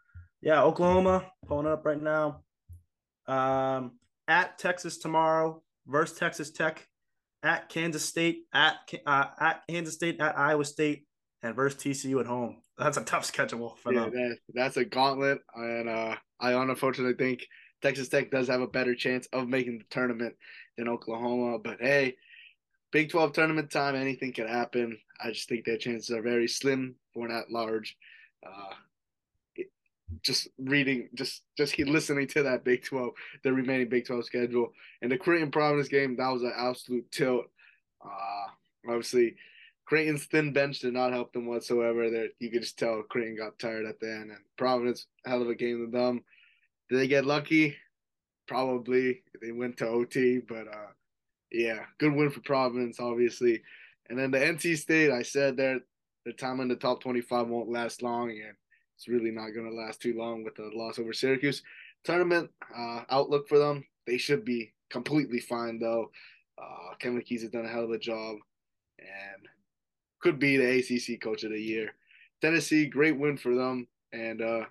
yeah, 0.43 0.63
Oklahoma 0.63 1.31
pulling 1.47 1.67
up 1.67 1.85
right 1.85 2.01
now. 2.01 2.43
Um, 3.27 3.93
at 4.29 4.59
Texas 4.59 4.99
tomorrow 4.99 5.63
versus 5.87 6.19
Texas 6.19 6.51
Tech. 6.51 6.87
At 7.43 7.69
Kansas 7.69 8.05
State. 8.05 8.45
At 8.53 8.77
uh, 9.07 9.27
at 9.41 9.63
Kansas 9.69 9.95
State. 9.95 10.21
At 10.21 10.39
Iowa 10.39 10.65
State. 10.65 11.07
And 11.43 11.57
versus 11.57 11.83
TCU 11.83 12.21
at 12.21 12.27
home 12.27 12.59
that's 12.81 12.97
a 12.97 13.05
tough 13.05 13.25
schedule 13.25 13.77
for 13.83 13.93
yeah, 13.93 14.01
them. 14.01 14.13
That, 14.13 14.37
that's 14.55 14.77
a 14.79 14.85
gauntlet, 14.85 15.41
and 15.55 15.89
uh, 15.89 16.17
I 16.41 16.53
unfortunately 16.53 17.15
think 17.15 17.47
Texas 17.83 18.09
Tech 18.09 18.31
does 18.31 18.49
have 18.49 18.63
a 18.63 18.67
better 18.67 18.95
chance 18.95 19.29
of 19.33 19.49
making 19.49 19.79
the 19.79 19.85
tournament 19.91 20.35
than 20.77 20.89
Oklahoma. 20.89 21.59
But 21.59 21.79
hey, 21.81 22.17
Big 22.93 23.11
Twelve 23.11 23.33
tournament 23.33 23.71
time, 23.71 23.95
anything 23.95 24.33
can 24.33 24.49
happen. 24.49 24.99
I 25.23 25.31
just 25.31 25.49
think 25.49 25.65
their 25.65 25.77
chances 25.77 26.11
are 26.11 26.23
very 26.23 26.49
slim 26.49 26.97
for 27.13 27.27
an 27.27 27.33
at 27.33 27.51
large. 27.51 27.97
Uh, 28.45 28.75
just 30.23 30.49
reading, 30.59 31.09
just 31.15 31.43
just 31.57 31.75
keep 31.75 31.87
listening 31.87 32.27
to 32.29 32.43
that 32.43 32.65
Big 32.65 32.85
Twelve, 32.85 33.13
the 33.45 33.53
remaining 33.53 33.89
Big 33.89 34.07
Twelve 34.07 34.25
schedule, 34.25 34.73
and 35.03 35.11
the 35.11 35.19
Creighton 35.19 35.51
Providence 35.51 35.89
game, 35.89 36.17
that 36.17 36.29
was 36.29 36.43
an 36.43 36.53
absolute 36.57 37.11
tilt. 37.13 37.47
Uh, 38.05 38.47
obviously, 38.89 39.37
Creighton's 39.87 40.25
thin 40.25 40.53
bench 40.53 40.81
did 40.81 40.95
not 40.95 41.13
help 41.13 41.33
them 41.33 41.47
whatsoever. 41.47 42.11
That 42.11 42.31
you 42.41 42.51
could 42.51 42.63
just 42.63 42.79
tell 42.79 43.03
Creighton 43.03 43.37
got 43.37 43.59
tired 43.59 43.87
at 43.87 44.01
the 44.01 44.11
end, 44.11 44.31
and 44.31 44.41
Providence 44.57 45.07
hell 45.25 45.43
of 45.43 45.49
a 45.49 45.55
game 45.55 45.85
to 45.85 45.91
them. 45.97 46.25
Did 46.89 46.99
they 46.99 47.09
get 47.09 47.25
lucky? 47.25 47.77
Probably. 48.49 49.23
They 49.41 49.53
went 49.53 49.77
to 49.77 49.87
OT, 49.87 50.39
but 50.39 50.67
uh, 50.67 50.91
yeah, 51.53 51.81
good 51.99 52.15
win 52.15 52.31
for 52.31 52.41
Providence, 52.41 53.01
obviously. 53.01 53.63
And 54.09 54.19
then 54.19 54.31
the 54.31 54.39
NC 54.39 54.79
State, 54.79 55.11
I 55.11 55.23
said 55.23 55.57
their 55.57 55.81
their 56.25 56.35
time 56.35 56.61
in 56.61 56.69
the 56.69 56.77
top 56.77 57.01
twenty 57.01 57.21
five 57.21 57.49
won't 57.49 57.71
last 57.71 58.03
long, 58.03 58.31
and 58.31 58.55
it's 58.97 59.09
really 59.09 59.31
not 59.31 59.51
going 59.51 59.69
to 59.69 59.75
last 59.75 60.01
too 60.01 60.15
long 60.17 60.45
with 60.45 60.55
the 60.55 60.71
loss 60.75 60.99
over 60.99 61.13
Syracuse. 61.13 61.63
Tournament 62.05 62.51
uh, 62.77 63.03
outlook 63.11 63.49
for 63.49 63.59
them, 63.59 63.85
they 64.07 64.17
should 64.17 64.45
be 64.45 64.73
completely 64.91 65.41
fine 65.41 65.79
though. 65.79 66.11
Uh, 66.61 66.95
Kevin 66.99 67.23
Keatts 67.23 67.43
has 67.43 67.51
done 67.51 67.65
a 67.65 67.69
hell 67.69 67.85
of 67.85 67.91
a 67.91 67.99
job, 67.99 68.37
and 68.99 69.49
could 70.21 70.39
be 70.39 70.57
the 70.57 70.79
ACC 70.79 71.21
Coach 71.21 71.45
of 71.45 71.51
the 71.51 71.61
Year. 71.61 71.91
Tennessee, 72.41 72.87
great 72.87 73.19
win 73.19 73.37
for 73.37 73.55
them, 73.55 73.87
and 74.13 74.43
uh, 74.43 74.65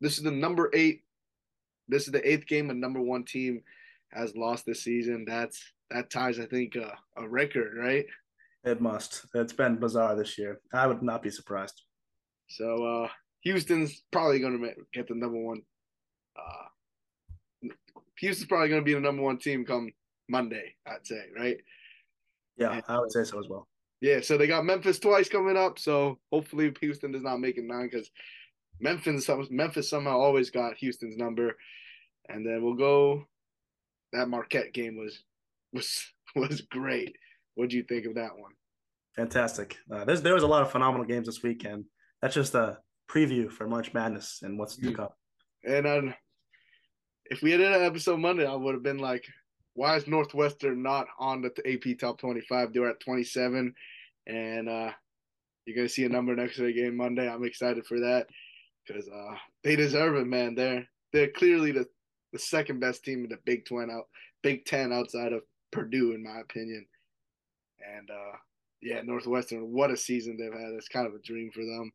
this 0.00 0.18
is 0.18 0.24
the 0.24 0.30
number 0.30 0.70
eight. 0.74 1.02
This 1.88 2.06
is 2.06 2.12
the 2.12 2.28
eighth 2.28 2.46
game 2.46 2.70
a 2.70 2.74
number 2.74 3.00
one 3.00 3.24
team 3.24 3.62
has 4.12 4.36
lost 4.36 4.66
this 4.66 4.82
season. 4.82 5.24
That's 5.26 5.62
that 5.90 6.10
ties, 6.10 6.38
I 6.38 6.46
think, 6.46 6.76
uh, 6.76 6.94
a 7.16 7.28
record, 7.28 7.76
right? 7.76 8.06
It 8.64 8.80
must. 8.80 9.26
It's 9.34 9.52
been 9.52 9.76
bizarre 9.76 10.14
this 10.14 10.38
year. 10.38 10.60
I 10.72 10.86
would 10.86 11.02
not 11.02 11.22
be 11.22 11.30
surprised. 11.30 11.82
So 12.48 12.84
uh, 12.84 13.08
Houston's 13.40 14.02
probably 14.12 14.38
going 14.38 14.58
to 14.60 14.74
get 14.92 15.08
the 15.08 15.14
number 15.14 15.38
one. 15.38 15.62
Uh, 16.36 17.68
Houston's 18.20 18.48
probably 18.48 18.68
going 18.68 18.80
to 18.80 18.84
be 18.84 18.94
the 18.94 19.00
number 19.00 19.22
one 19.22 19.38
team 19.38 19.64
come 19.64 19.90
Monday, 20.28 20.74
I'd 20.86 21.06
say, 21.06 21.24
right? 21.36 21.56
Yeah, 22.56 22.80
I 22.86 22.98
would 22.98 23.10
say 23.10 23.24
so 23.24 23.40
as 23.40 23.48
well. 23.48 23.66
Yeah, 24.00 24.20
so 24.20 24.36
they 24.36 24.46
got 24.46 24.64
Memphis 24.64 24.98
twice 24.98 25.28
coming 25.28 25.56
up. 25.56 25.78
So 25.78 26.18
hopefully 26.32 26.72
Houston 26.80 27.12
does 27.12 27.22
not 27.22 27.40
make 27.40 27.56
it 27.56 27.64
nine 27.64 27.88
because 27.90 28.10
Memphis 28.80 29.28
Memphis 29.50 29.88
somehow 29.88 30.18
always 30.18 30.50
got 30.50 30.76
Houston's 30.78 31.16
number. 31.16 31.56
And 32.28 32.46
then 32.46 32.62
we'll 32.62 32.74
go. 32.74 33.26
That 34.12 34.28
Marquette 34.28 34.72
game 34.72 34.96
was 34.96 35.22
was 35.72 36.04
was 36.36 36.60
great. 36.62 37.16
What 37.54 37.70
do 37.70 37.76
you 37.76 37.82
think 37.82 38.06
of 38.06 38.14
that 38.14 38.36
one? 38.36 38.52
Fantastic. 39.16 39.76
Uh, 39.90 40.04
there's 40.04 40.22
there 40.22 40.34
was 40.34 40.42
a 40.42 40.48
lot 40.48 40.62
of 40.62 40.70
phenomenal 40.70 41.06
games 41.06 41.26
this 41.26 41.42
weekend. 41.42 41.84
That's 42.20 42.34
just 42.34 42.54
a 42.54 42.78
preview 43.10 43.50
for 43.50 43.66
March 43.66 43.92
Madness 43.92 44.40
and 44.42 44.58
what's 44.58 44.76
to 44.76 44.92
come. 44.92 45.08
And 45.64 45.86
um, 45.86 46.14
if 47.26 47.42
we 47.42 47.52
had 47.52 47.60
an 47.60 47.82
episode 47.82 48.18
Monday, 48.18 48.46
I 48.46 48.54
would 48.54 48.74
have 48.74 48.82
been 48.82 48.98
like, 48.98 49.24
"Why 49.74 49.96
is 49.96 50.06
Northwestern 50.06 50.82
not 50.82 51.06
on 51.18 51.42
the 51.42 51.50
AP 51.66 51.98
Top 51.98 52.18
25? 52.18 52.72
They're 52.72 52.88
at 52.88 53.00
27, 53.00 53.74
and 54.26 54.68
uh, 54.68 54.92
you're 55.66 55.76
gonna 55.76 55.88
see 55.88 56.04
a 56.04 56.08
number 56.08 56.34
next 56.34 56.56
to 56.56 56.62
the 56.62 56.72
game 56.72 56.96
Monday. 56.96 57.28
I'm 57.28 57.44
excited 57.44 57.86
for 57.86 58.00
that 58.00 58.28
because 58.86 59.08
uh, 59.08 59.34
they 59.62 59.76
deserve 59.76 60.16
it, 60.16 60.26
man. 60.26 60.54
They're 60.54 60.86
they're 61.12 61.30
clearly 61.30 61.72
the 61.72 61.86
the 62.32 62.38
second 62.38 62.80
best 62.80 63.04
team 63.04 63.24
in 63.24 63.30
the 63.30 63.38
Big 63.44 63.64
Ten 63.64 63.90
out 63.90 64.08
Big 64.42 64.64
Ten 64.64 64.92
outside 64.92 65.32
of 65.32 65.42
Purdue, 65.70 66.12
in 66.12 66.22
my 66.22 66.40
opinion. 66.40 66.86
And 67.96 68.10
uh, 68.10 68.36
yeah, 68.80 69.00
Northwestern, 69.02 69.72
what 69.72 69.90
a 69.90 69.96
season 69.96 70.36
they've 70.36 70.52
had. 70.52 70.72
It's 70.74 70.88
kind 70.88 71.06
of 71.06 71.14
a 71.14 71.18
dream 71.18 71.50
for 71.52 71.64
them. 71.64 71.92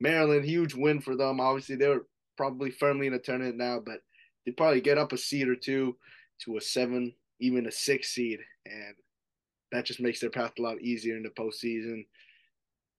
Maryland, 0.00 0.44
huge 0.44 0.74
win 0.74 1.00
for 1.00 1.16
them. 1.16 1.40
Obviously, 1.40 1.76
they 1.76 1.88
were 1.88 2.06
probably 2.36 2.70
firmly 2.70 3.06
in 3.06 3.12
the 3.12 3.18
tournament 3.18 3.56
now, 3.56 3.80
but 3.84 4.00
they 4.44 4.52
probably 4.52 4.80
get 4.80 4.98
up 4.98 5.12
a 5.12 5.18
seed 5.18 5.48
or 5.48 5.56
two 5.56 5.96
to 6.44 6.56
a 6.56 6.60
seven, 6.60 7.14
even 7.40 7.66
a 7.66 7.72
six 7.72 8.14
seed, 8.14 8.40
and 8.64 8.94
that 9.72 9.84
just 9.84 10.00
makes 10.00 10.20
their 10.20 10.30
path 10.30 10.52
a 10.58 10.62
lot 10.62 10.80
easier 10.80 11.16
in 11.16 11.22
the 11.22 11.28
postseason. 11.30 12.06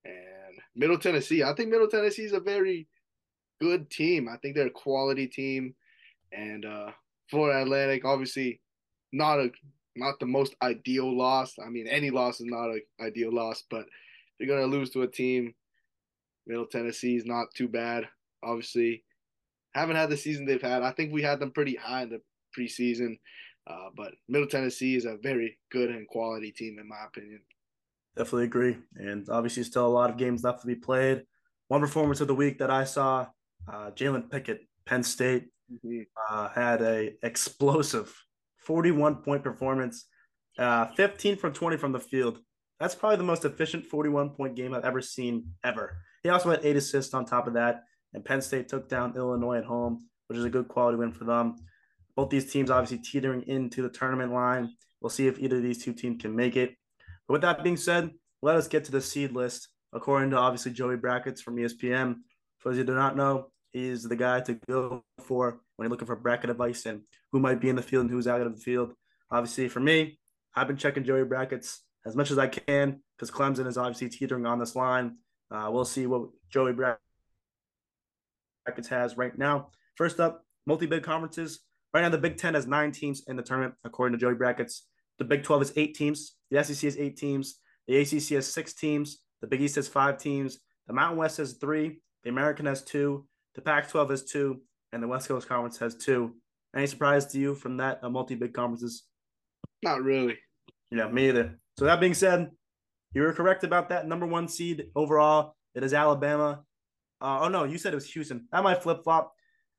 And 0.06 0.60
Middle 0.76 1.00
Tennessee, 1.00 1.44
I 1.44 1.54
think 1.54 1.70
Middle 1.70 1.88
Tennessee 1.88 2.24
is 2.24 2.34
a 2.34 2.40
very 2.40 2.88
good 3.60 3.90
team. 3.90 4.30
I 4.30 4.38
think 4.38 4.56
they're 4.56 4.68
a 4.68 4.72
quality 4.72 5.28
team, 5.28 5.74
and 6.32 6.66
uh, 6.66 6.92
Florida 7.30 7.62
Atlantic, 7.62 8.06
obviously, 8.06 8.62
not 9.12 9.40
a 9.40 9.50
not 9.96 10.20
the 10.20 10.26
most 10.26 10.56
ideal 10.62 11.16
loss. 11.16 11.56
I 11.64 11.70
mean, 11.70 11.88
any 11.88 12.10
loss 12.10 12.40
is 12.40 12.48
not 12.48 12.70
an 12.70 12.82
ideal 13.02 13.34
loss, 13.34 13.64
but 13.70 13.86
you're 14.40 14.54
gonna 14.54 14.72
lose 14.72 14.90
to 14.92 15.04
a 15.04 15.08
team. 15.08 15.54
Middle 16.48 16.66
Tennessee 16.66 17.16
is 17.16 17.26
not 17.26 17.54
too 17.56 17.68
bad. 17.68 18.08
Obviously, 18.44 19.04
haven't 19.74 19.96
had 19.96 20.10
the 20.10 20.18
season 20.18 20.46
they've 20.46 20.62
had. 20.62 20.82
I 20.82 20.92
think 20.92 21.14
we 21.14 21.22
had 21.22 21.40
them 21.40 21.52
pretty 21.52 21.76
high 21.76 22.04
in 22.04 22.10
the 22.10 22.22
preseason, 22.58 23.20
uh, 23.68 23.90
but 23.96 24.12
Middle 24.28 24.48
Tennessee 24.48 24.96
is 24.96 25.06
a 25.06 25.18
very 25.22 25.58
good 25.72 25.90
and 25.90 26.08
quality 26.08 26.52
team 26.52 26.78
in 26.80 26.88
my 26.88 27.06
opinion. 27.08 27.42
Definitely 28.18 28.46
agree, 28.46 28.78
and 28.96 29.30
obviously 29.30 29.64
still 29.64 29.88
a 29.88 29.88
lot 29.88 30.10
of 30.10 30.18
games 30.18 30.44
left 30.44 30.62
to 30.62 30.68
be 30.68 30.76
played. 30.76 31.24
One 31.70 31.80
performance 31.80 32.20
of 32.20 32.28
the 32.28 32.36
week 32.36 32.58
that 32.60 32.70
I 32.70 32.84
saw, 32.84 33.28
uh, 33.72 33.92
Jalen 33.92 34.30
Pickett, 34.30 34.68
Penn 34.86 35.04
State, 35.04 35.48
mm-hmm. 35.72 36.02
uh, 36.30 36.50
had 36.50 36.82
a 36.82 37.14
explosive 37.24 38.14
41 38.58 39.18
point 39.18 39.44
performance, 39.44 40.06
uh, 40.58 40.88
15 40.96 41.38
from 41.38 41.54
20 41.54 41.78
from 41.78 41.92
the 41.92 42.00
field. 42.00 42.40
That's 42.80 42.96
probably 42.96 43.18
the 43.18 43.24
most 43.24 43.46
efficient 43.46 43.86
41 43.86 44.32
point 44.32 44.56
game 44.56 44.74
I've 44.74 44.86
ever 44.86 45.02
seen 45.02 45.54
ever. 45.64 45.98
He 46.24 46.30
also 46.30 46.50
had 46.50 46.62
eight 46.64 46.76
assists 46.76 47.14
on 47.14 47.26
top 47.26 47.48
of 47.48 47.54
that, 47.54 47.84
and 48.14 48.26
Penn 48.26 48.42
State 48.42 48.68
took 48.68 48.90
down 48.90 49.16
Illinois 49.16 49.58
at 49.58 49.66
home, 49.66 50.08
which 50.28 50.38
is 50.38 50.46
a 50.46 50.50
good 50.50 50.68
quality 50.68 50.98
win 50.98 51.12
for 51.12 51.26
them. 51.26 51.56
Both 52.16 52.30
these 52.30 52.52
teams 52.52 52.70
obviously 52.70 53.00
teetering 53.00 53.44
into 53.48 53.82
the 53.82 53.90
tournament 53.90 54.34
line. 54.34 54.74
We'll 55.00 55.10
see 55.10 55.28
if 55.28 55.40
either 55.40 55.58
of 55.58 55.64
these 55.64 55.84
two 55.84 55.94
teams 55.94 56.22
can 56.22 56.36
make 56.36 56.56
it. 56.56 56.76
But 57.28 57.34
with 57.34 57.42
that 57.42 57.64
being 57.64 57.78
said, 57.78 58.12
let 58.42 58.56
us 58.56 58.68
get 58.68 58.84
to 58.86 58.92
the 58.92 59.02
seed 59.02 59.32
list. 59.32 59.70
According 59.94 60.32
to 60.32 60.38
obviously 60.38 60.72
Joey 60.72 60.96
Brackets 60.96 61.42
from 61.42 61.58
ESPN, 61.58 62.16
for 62.60 62.70
those 62.70 62.78
you 62.78 62.84
do 62.84 62.96
not 62.96 63.18
know, 63.18 63.52
he's 63.72 64.04
the 64.04 64.16
guy 64.16 64.42
to 64.42 64.56
go 64.68 65.04
for 65.20 65.62
when 65.76 65.86
you're 65.86 65.90
looking 65.92 66.08
for 66.08 66.16
bracket 66.16 66.50
advice 66.50 66.86
and 66.86 67.02
who 67.32 67.40
might 67.40 67.62
be 67.62 67.70
in 67.70 67.76
the 67.76 67.82
field 67.82 68.04
and 68.04 68.12
who's 68.12 68.28
out 68.28 68.42
of 68.42 68.54
the 68.54 68.62
field. 68.62 68.94
Obviously, 69.32 69.70
for 69.70 69.80
me, 69.80 70.20
I've 70.56 70.68
been 70.68 70.78
checking 70.78 71.04
Joey 71.04 71.24
brackets 71.24 71.82
as 72.06 72.16
much 72.16 72.32
as 72.32 72.38
I 72.38 72.48
can 72.48 73.02
because 73.18 73.32
Clemson 73.32 73.68
is 73.68 73.78
obviously 73.78 74.10
teetering 74.10 74.46
on 74.46 74.60
this 74.60 74.76
line. 74.76 75.18
Uh, 75.50 75.70
we'll 75.72 75.86
see 75.86 76.08
what 76.08 76.30
Joey 76.50 76.74
brackets 76.74 77.00
has 78.90 79.18
right 79.18 79.38
now. 79.38 79.70
First 79.96 80.20
up, 80.20 80.44
multi-big 80.66 81.04
conferences. 81.04 81.62
Right 81.94 82.02
now, 82.02 82.10
the 82.10 82.18
Big 82.18 82.38
Ten 82.38 82.54
has 82.54 82.68
nine 82.68 82.92
teams 82.92 83.24
in 83.28 83.36
the 83.36 83.44
tournament, 83.44 83.76
according 83.84 84.18
to 84.18 84.22
Joey 84.26 84.36
brackets. 84.36 84.88
The 85.20 85.26
Big 85.26 85.44
12 85.44 85.62
is 85.62 85.74
eight 85.76 85.96
teams. 85.96 86.36
The 86.50 86.64
SEC 86.64 86.82
has 86.82 86.98
eight 86.98 87.18
teams. 87.18 87.60
The 87.88 87.98
ACC 87.98 88.30
has 88.36 88.52
six 88.52 88.74
teams. 88.74 89.20
The 89.42 89.48
Big 89.48 89.62
East 89.62 89.76
has 89.76 89.88
five 89.88 90.18
teams. 90.18 90.60
The 90.88 90.94
Mountain 90.94 91.18
West 91.18 91.38
has 91.38 91.54
three. 91.54 92.02
The 92.24 92.30
American 92.30 92.66
has 92.66 92.84
two. 92.84 93.28
The 93.56 93.62
Pac 93.62 93.90
12 93.90 94.10
has 94.10 94.24
two. 94.24 94.62
And 94.94 95.02
the 95.02 95.08
West 95.08 95.28
Coast 95.28 95.48
Conference 95.48 95.78
has 95.78 95.96
two. 95.96 96.36
Any 96.76 96.88
surprise 96.88 97.26
to 97.28 97.40
you 97.40 97.56
from 97.56 97.78
that 97.78 98.00
uh, 98.04 98.10
multi 98.10 98.36
big 98.36 98.54
conferences? 98.54 99.04
Not 99.84 100.04
really. 100.04 100.38
Yeah, 100.92 101.08
me 101.10 101.30
either. 101.30 101.60
So 101.80 101.86
that 101.86 102.00
being 102.00 102.14
said, 102.14 102.50
you 103.14 103.22
were 103.22 103.34
correct 103.34 103.64
about 103.64 103.90
that. 103.90 104.08
Number 104.08 104.26
one 104.26 104.48
seed 104.48 104.88
overall, 104.96 105.56
it 105.76 105.84
is 105.84 105.94
Alabama. 105.94 106.64
Uh, 107.22 107.40
oh 107.42 107.48
no, 107.48 107.64
you 107.64 107.78
said 107.78 107.94
it 107.94 107.96
was 107.96 108.12
Houston. 108.12 108.48
That 108.52 108.64
might 108.64 108.84
flip 108.84 109.04
flop. 109.04 109.34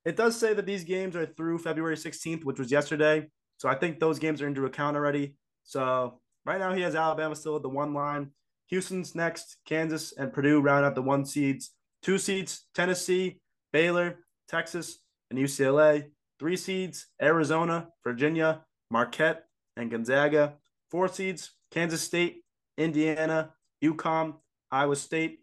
It 0.05 0.15
does 0.15 0.37
say 0.39 0.53
that 0.53 0.65
these 0.65 0.83
games 0.83 1.15
are 1.15 1.25
through 1.25 1.59
February 1.59 1.95
16th, 1.95 2.43
which 2.43 2.59
was 2.59 2.71
yesterday. 2.71 3.27
So 3.57 3.69
I 3.69 3.75
think 3.75 3.99
those 3.99 4.19
games 4.19 4.41
are 4.41 4.47
into 4.47 4.65
account 4.65 4.97
already. 4.97 5.35
So 5.63 6.19
right 6.45 6.59
now 6.59 6.73
he 6.73 6.81
has 6.81 6.95
Alabama 6.95 7.35
still 7.35 7.55
at 7.55 7.61
the 7.61 7.69
one 7.69 7.93
line. 7.93 8.31
Houston's 8.67 9.15
next, 9.15 9.57
Kansas 9.65 10.13
and 10.17 10.33
Purdue 10.33 10.59
round 10.59 10.85
out 10.85 10.95
the 10.95 11.01
one 11.01 11.25
seeds. 11.25 11.71
Two 12.01 12.17
seeds, 12.17 12.65
Tennessee, 12.73 13.39
Baylor, 13.73 14.19
Texas, 14.47 14.99
and 15.29 15.37
UCLA. 15.37 16.05
Three 16.39 16.55
seeds, 16.55 17.07
Arizona, 17.21 17.89
Virginia, 18.03 18.61
Marquette, 18.89 19.45
and 19.75 19.91
Gonzaga. 19.91 20.53
Four 20.91 21.07
seeds, 21.07 21.51
Kansas 21.71 22.01
State, 22.01 22.43
Indiana, 22.77 23.49
UConn, 23.83 24.35
Iowa 24.71 24.95
State. 24.95 25.39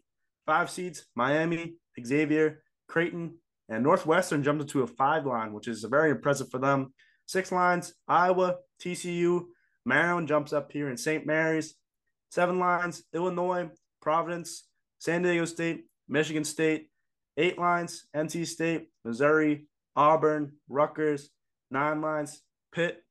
Five 0.47 0.71
seeds, 0.71 1.05
Miami, 1.15 1.75
Xavier, 2.03 2.63
Creighton, 2.87 3.35
and 3.69 3.83
Northwestern 3.83 4.43
jumped 4.43 4.61
into 4.61 4.81
a 4.81 4.87
five 4.87 5.25
line, 5.25 5.53
which 5.53 5.67
is 5.67 5.83
very 5.83 6.11
impressive 6.11 6.49
for 6.49 6.57
them. 6.57 6.93
Six 7.27 7.51
lines, 7.51 7.93
Iowa, 8.07 8.57
TCU, 8.81 9.45
Maryland 9.85 10.27
jumps 10.27 10.51
up 10.51 10.71
here 10.71 10.89
in 10.89 10.97
St. 10.97 11.25
Mary's. 11.25 11.75
Seven 12.29 12.59
lines, 12.59 13.03
Illinois, 13.13 13.69
Providence, 14.01 14.67
San 14.99 15.21
Diego 15.21 15.45
State, 15.45 15.85
Michigan 16.07 16.43
State. 16.43 16.90
Eight 17.37 17.57
lines, 17.57 18.05
NC 18.15 18.47
State, 18.47 18.89
Missouri, 19.05 19.67
Auburn, 19.95 20.53
Rutgers. 20.69 21.29
Nine 21.71 22.01
lines, 22.01 22.41
Pitt, 22.73 23.01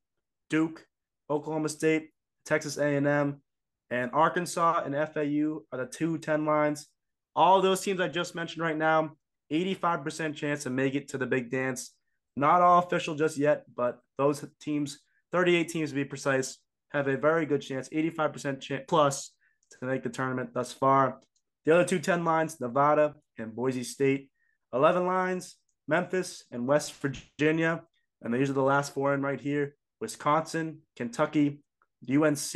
Duke, 0.51 0.85
Oklahoma 1.29 1.67
State, 1.67 2.11
Texas 2.45 2.77
A&M, 2.77 3.41
and 3.89 4.11
Arkansas 4.13 4.83
and 4.85 4.93
FAU 4.93 5.61
are 5.71 5.79
the 5.79 5.87
two 5.91 6.19
10 6.19 6.45
lines. 6.45 6.87
All 7.35 7.61
those 7.61 7.81
teams 7.81 7.99
I 7.99 8.07
just 8.07 8.35
mentioned 8.35 8.63
right 8.63 8.77
now, 8.77 9.13
85% 9.51 10.35
chance 10.35 10.63
to 10.63 10.69
make 10.69 10.93
it 10.95 11.07
to 11.09 11.17
the 11.17 11.25
big 11.25 11.49
dance. 11.49 11.91
Not 12.35 12.61
all 12.61 12.79
official 12.79 13.15
just 13.15 13.37
yet, 13.37 13.65
but 13.75 13.99
those 14.17 14.45
teams, 14.61 14.99
38 15.31 15.67
teams 15.69 15.89
to 15.89 15.95
be 15.95 16.05
precise, 16.05 16.59
have 16.91 17.07
a 17.07 17.17
very 17.17 17.45
good 17.45 17.61
chance, 17.61 17.89
85% 17.89 18.61
chance 18.61 18.83
plus 18.87 19.31
to 19.79 19.85
make 19.85 20.03
the 20.03 20.09
tournament 20.09 20.53
thus 20.53 20.71
far. 20.71 21.19
The 21.65 21.73
other 21.73 21.85
two 21.85 21.99
10 21.99 22.23
lines, 22.23 22.59
Nevada 22.59 23.15
and 23.41 23.55
Boise 23.55 23.83
State. 23.83 24.29
11 24.73 25.05
lines, 25.05 25.57
Memphis 25.87 26.45
and 26.51 26.67
West 26.67 26.93
Virginia. 26.93 27.83
And 28.21 28.33
these 28.33 28.49
are 28.49 28.53
the 28.53 28.61
last 28.61 28.93
four 28.93 29.13
in 29.13 29.21
right 29.21 29.41
here 29.41 29.75
Wisconsin, 29.99 30.79
Kentucky, 30.95 31.61
UNC, 32.09 32.55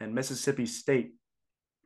and 0.00 0.14
Mississippi 0.14 0.66
State. 0.66 1.12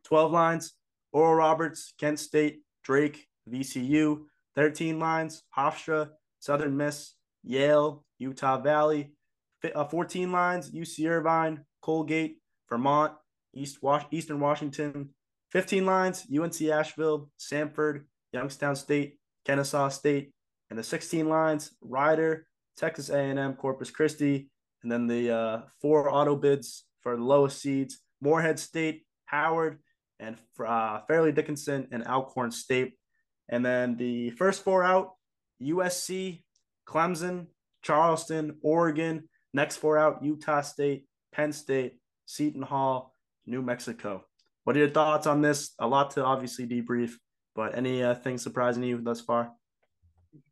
12 0.05 0.33
lines, 0.33 0.73
Oral 1.13 1.35
Roberts, 1.35 1.93
Kent 1.99 2.19
State, 2.21 2.61
Drake, 2.85 3.27
VCU. 3.51 4.25
13 4.55 4.99
lines, 4.99 5.43
Hofstra, 5.57 6.11
Southern 6.41 6.77
Miss, 6.77 7.15
Yale, 7.45 8.05
Utah 8.19 8.59
Valley. 8.59 9.13
Uh, 9.75 9.85
14 9.85 10.33
lines, 10.33 10.71
UC 10.71 11.09
Irvine, 11.09 11.65
Colgate, 11.83 12.39
Vermont, 12.71 13.13
East 13.55 13.79
Eastern 14.11 14.41
Washington. 14.41 15.11
15 15.53 15.87
lines, 15.87 16.27
UNC 16.33 16.61
Asheville, 16.63 17.31
Samford, 17.39 18.05
Youngstown 18.37 18.77
State, 18.77 19.19
Kennesaw 19.45 19.89
State, 19.89 20.33
and 20.71 20.79
the 20.79 20.83
16 20.83 21.29
lines, 21.29 21.73
Rider, 21.81 22.47
Texas 22.77 23.09
A&M, 23.09 23.55
Corpus 23.55 23.91
Christi, 23.91 24.51
and 24.83 24.93
then 24.93 25.07
the 25.07 25.31
uh, 25.35 25.61
four 25.81 26.11
auto 26.15 26.37
bids 26.37 26.85
for 27.01 27.17
the 27.17 27.23
lowest 27.23 27.61
seeds, 27.61 27.99
Morehead 28.21 28.59
State, 28.59 29.07
Howard, 29.25 29.79
and 30.21 30.37
uh, 30.65 31.01
Fairleigh 31.09 31.33
Dickinson 31.33 31.89
and 31.93 32.07
Alcorn 32.07 32.51
State. 32.51 32.95
And 33.49 33.65
then 33.65 33.97
the 33.97 34.31
first 34.31 34.63
four 34.63 34.85
out, 34.85 35.13
USC, 35.63 36.43
Clemson, 36.87 37.47
Charleston, 37.83 38.57
Oregon. 38.63 39.29
Next 39.55 39.77
four 39.77 39.97
out, 39.97 40.23
Utah 40.23 40.61
State, 40.61 41.07
Penn 41.33 41.53
State, 41.53 41.99
Seton 42.27 42.63
Hall, 42.63 43.15
New 43.47 43.63
Mexico. 43.63 44.25
What 44.65 44.77
are 44.77 44.81
your 44.81 44.91
thoughts 44.91 45.27
on 45.27 45.41
this? 45.41 45.73
A 45.79 45.87
lot 45.87 46.11
to 46.13 46.25
obviously 46.25 46.67
debrief, 46.67 47.13
but 47.57 47.77
any 47.77 48.03
uh, 48.03 48.15
things 48.15 48.43
surprising 48.43 48.83
you 48.85 49.01
thus 49.01 49.21
far? 49.21 49.53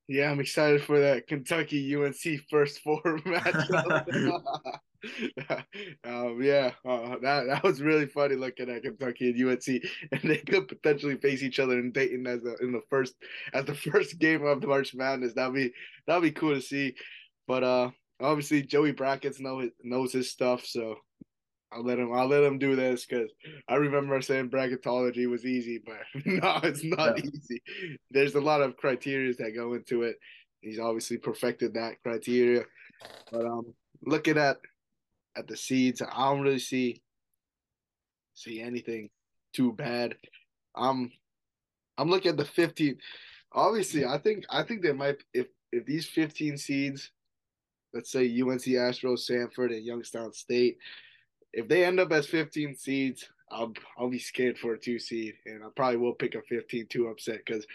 Yeah, 0.09 0.31
I'm 0.31 0.41
excited 0.41 0.83
for 0.83 0.99
that 1.01 1.27
Kentucky 1.27 1.95
UNC 1.95 2.41
first 2.51 2.81
four 2.81 3.01
matchup. 3.05 4.79
um, 6.05 6.43
yeah, 6.43 6.73
uh, 6.87 7.17
that 7.23 7.47
that 7.47 7.63
was 7.63 7.83
really 7.83 8.07
funny 8.07 8.37
looking 8.37 8.71
at 8.71 8.83
Kentucky 8.83 9.31
and 9.31 9.51
UNC, 9.51 9.83
and 10.13 10.31
they 10.31 10.39
could 10.39 10.69
potentially 10.69 11.17
face 11.17 11.43
each 11.43 11.59
other 11.59 11.79
in 11.79 11.93
Dayton 11.93 12.27
as 12.27 12.41
in 12.61 12.73
the 12.73 12.83
first 12.91 13.15
as 13.53 13.65
the 13.65 13.75
first 13.93 14.19
game 14.19 14.45
of 14.45 14.61
the 14.61 14.67
March 14.67 14.95
Madness. 14.95 15.35
That'd 15.35 15.55
be 15.55 15.73
that'd 16.07 16.23
be 16.23 16.33
cool 16.33 16.55
to 16.55 16.61
see. 16.61 16.95
But 17.47 17.65
uh, 17.65 17.91
obviously 18.21 18.63
Joey 18.63 18.93
Brackets 18.93 19.41
know 19.41 19.69
knows 19.83 20.13
his 20.13 20.31
stuff, 20.31 20.65
so 20.65 20.97
I'll 21.75 21.83
let 21.83 21.99
him. 21.99 22.13
I'll 22.13 22.29
let 22.29 22.45
him 22.45 22.59
do 22.59 22.77
this 22.77 23.05
because 23.05 23.31
I 23.69 23.75
remember 23.75 24.21
saying 24.21 24.51
bracketology 24.51 25.29
was 25.29 25.45
easy, 25.45 25.83
but 25.85 25.99
no, 26.25 26.61
it's 26.63 26.85
not 26.85 27.19
yeah. 27.19 27.31
easy. 27.33 27.63
There's 28.11 28.35
a 28.35 28.41
lot 28.41 28.63
of 28.63 28.77
criteria 28.77 29.35
that 29.35 29.55
go 29.55 29.75
into 29.75 30.03
it. 30.03 30.17
He's 30.61 30.79
obviously 30.79 31.19
perfected 31.19 31.75
that 31.75 32.03
criteria. 32.03 32.65
But 33.31 33.45
um, 33.45 33.75
looking 34.05 34.39
at 34.39 34.59
at 35.37 35.49
the 35.49 35.57
seeds, 35.57 36.01
I 36.01 36.29
don't 36.29 36.43
really 36.43 36.59
see 36.59 37.03
see 38.35 38.61
anything 38.61 39.11
too 39.53 39.73
bad. 39.73 40.17
I'm 40.77 41.11
I'm 41.99 42.09
looking 42.09 42.31
at 42.31 42.37
the 42.37 42.45
15. 42.45 42.99
Obviously, 43.53 44.05
I 44.05 44.19
think 44.19 44.45
I 44.49 44.63
think 44.63 44.83
they 44.83 44.93
might 44.93 45.23
if 45.33 45.49
if 45.73 45.85
these 45.87 46.07
15 46.07 46.57
seeds, 46.57 47.11
let's 47.93 48.13
say 48.13 48.41
UNC 48.41 48.67
Asheville, 48.69 49.17
Samford, 49.17 49.75
and 49.75 49.85
Youngstown 49.85 50.33
State 50.33 50.79
if 51.55 51.69
they 51.69 51.85
end 51.85 52.01
up 52.01 52.13
as 52.13 52.27
15 52.27 52.77
seeds, 52.77 53.29
I'll 53.51 53.73
I'll 53.97 54.11
be 54.11 54.19
scared 54.19 54.59
for 54.59 54.75
a 54.75 54.79
two 54.79 54.99
seed, 54.99 55.35
and 55.47 55.63
I 55.65 55.69
probably 55.75 55.99
will 55.99 56.15
pick 56.15 56.35
a 56.35 56.43
15-2 56.53 57.11
upset 57.11 57.41
because 57.47 57.67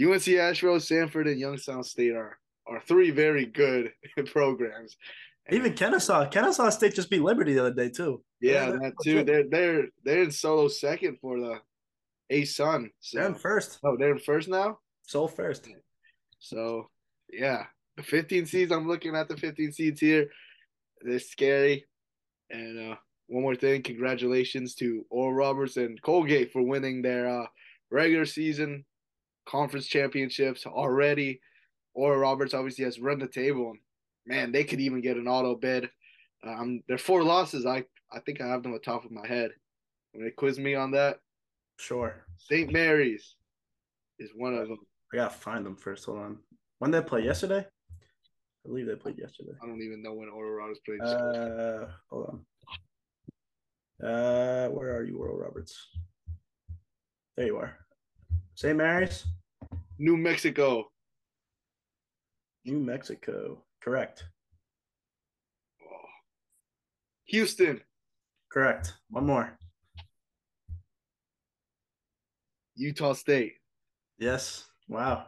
UNC 0.00 0.26
Asheville, 0.28 0.76
Samford, 0.76 1.30
and 1.30 1.38
Youngstown 1.38 1.84
State 1.84 2.12
are 2.12 2.38
are 2.66 2.80
three 2.80 3.10
very 3.10 3.46
good 3.46 3.92
programs. 4.26 4.96
Even 5.50 5.74
Kennesaw, 5.74 6.28
Kennesaw 6.28 6.70
State 6.70 6.94
just 6.94 7.10
beat 7.10 7.22
Liberty 7.22 7.54
the 7.54 7.60
other 7.60 7.74
day 7.74 7.88
too. 7.90 8.22
Yeah, 8.40 8.70
that 8.70 8.92
too. 9.02 9.24
They're 9.24 9.44
they're 9.48 9.88
they're 10.04 10.22
in 10.22 10.30
solo 10.30 10.68
second 10.68 11.18
for 11.20 11.38
the 11.40 11.58
ASUN. 12.32 12.90
So. 13.00 13.18
They're 13.18 13.28
in 13.28 13.34
first. 13.34 13.78
Oh, 13.84 13.96
they're 13.98 14.12
in 14.12 14.18
first 14.18 14.48
now. 14.48 14.78
Sole 15.02 15.28
first. 15.28 15.68
So 16.38 16.88
yeah, 17.32 17.64
the 17.96 18.02
15 18.02 18.46
seeds. 18.46 18.72
I'm 18.72 18.88
looking 18.88 19.16
at 19.16 19.28
the 19.28 19.36
15 19.36 19.72
seeds 19.72 20.00
here. 20.00 20.28
They're 21.02 21.18
scary, 21.18 21.86
and 22.50 22.92
uh, 22.92 22.96
one 23.30 23.42
more 23.42 23.54
thing, 23.54 23.82
congratulations 23.82 24.74
to 24.74 25.06
Oral 25.08 25.32
Roberts 25.32 25.76
and 25.76 26.02
Colgate 26.02 26.52
for 26.52 26.62
winning 26.62 27.00
their 27.00 27.28
uh, 27.28 27.46
regular 27.88 28.26
season 28.26 28.84
conference 29.48 29.86
championships 29.86 30.66
already. 30.66 31.40
Oral 31.94 32.18
Roberts 32.18 32.54
obviously 32.54 32.84
has 32.84 32.98
run 32.98 33.20
the 33.20 33.28
table. 33.28 33.74
Man, 34.26 34.50
they 34.50 34.64
could 34.64 34.80
even 34.80 35.00
get 35.00 35.16
an 35.16 35.28
auto 35.28 35.54
bid. 35.54 35.88
Um, 36.44 36.82
their 36.88 36.98
four 36.98 37.22
losses, 37.22 37.66
I 37.66 37.84
I 38.12 38.18
think 38.18 38.40
I 38.40 38.48
have 38.48 38.64
them 38.64 38.72
on 38.72 38.78
the 38.78 38.84
top 38.84 39.04
of 39.04 39.12
my 39.12 39.26
head. 39.26 39.52
When 40.12 40.24
they 40.24 40.32
quiz 40.32 40.58
me 40.58 40.74
on 40.74 40.90
that, 40.92 41.20
sure. 41.78 42.26
St. 42.36 42.72
Mary's 42.72 43.36
is 44.18 44.30
one 44.34 44.54
of 44.54 44.66
them. 44.66 44.78
I 45.12 45.18
gotta 45.18 45.34
find 45.34 45.64
them 45.64 45.76
first. 45.76 46.04
Hold 46.06 46.18
on. 46.18 46.38
When 46.80 46.90
did 46.90 47.04
they 47.04 47.08
play 47.08 47.22
yesterday? 47.24 47.60
I 47.60 48.68
believe 48.68 48.86
they 48.86 48.96
played 48.96 49.18
yesterday. 49.18 49.52
I 49.62 49.66
don't 49.66 49.82
even 49.82 50.02
know 50.02 50.14
when 50.14 50.28
Oral 50.28 50.50
Roberts 50.50 50.80
played. 50.84 51.00
Uh, 51.00 51.86
hold 52.10 52.26
on. 52.26 52.46
Uh, 54.02 54.68
where 54.68 54.96
are 54.96 55.04
you, 55.04 55.18
Oral 55.18 55.36
Roberts? 55.36 55.88
There 57.36 57.46
you 57.46 57.56
are. 57.56 57.76
St. 58.54 58.76
Mary's? 58.76 59.24
New 59.98 60.16
Mexico. 60.16 60.90
New 62.64 62.78
Mexico. 62.78 63.62
Correct. 63.82 64.24
Houston. 67.26 67.80
Correct. 68.50 68.94
One 69.10 69.26
more. 69.26 69.58
Utah 72.74 73.12
State. 73.12 73.54
Yes. 74.18 74.66
Wow. 74.88 75.26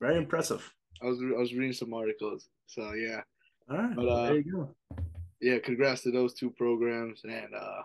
Very 0.00 0.16
impressive. 0.16 0.68
I 1.02 1.06
was 1.06 1.20
I 1.20 1.38
was 1.38 1.54
reading 1.54 1.72
some 1.72 1.94
articles. 1.94 2.48
So 2.66 2.92
yeah. 2.92 3.20
All 3.70 3.78
right. 3.78 3.96
But, 3.96 4.08
uh, 4.08 4.26
there 4.26 4.36
you 4.36 4.52
go. 4.52 4.74
Yeah, 5.40 5.58
congrats 5.58 6.02
to 6.02 6.10
those 6.10 6.34
two 6.34 6.50
programs 6.50 7.20
and 7.24 7.54
uh 7.54 7.82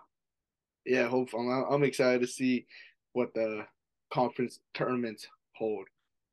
yeah, 0.85 1.07
hopefully 1.07 1.49
I'm, 1.49 1.65
I'm 1.69 1.83
excited 1.83 2.21
to 2.21 2.27
see 2.27 2.65
what 3.13 3.33
the 3.33 3.65
conference 4.11 4.59
tournaments 4.73 5.27
hold. 5.55 5.87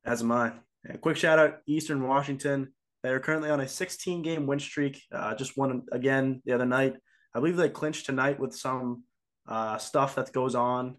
As 0.05 0.21
am 0.21 0.31
I. 0.31 0.53
Yeah, 0.87 0.97
quick 0.97 1.17
shout 1.17 1.39
out 1.39 1.59
Eastern 1.67 2.07
Washington. 2.07 2.73
They're 3.03 3.19
currently 3.19 3.49
on 3.49 3.59
a 3.59 3.67
16 3.67 4.21
game 4.21 4.45
win 4.45 4.59
streak. 4.59 5.01
Uh, 5.11 5.35
just 5.35 5.57
won 5.57 5.83
again 5.91 6.41
the 6.45 6.53
other 6.53 6.65
night. 6.65 6.95
I 7.33 7.39
believe 7.39 7.55
they 7.55 7.69
clinched 7.69 8.05
tonight 8.05 8.39
with 8.39 8.55
some 8.55 9.03
uh, 9.47 9.77
stuff 9.77 10.15
that 10.15 10.31
goes 10.33 10.55
on 10.55 10.97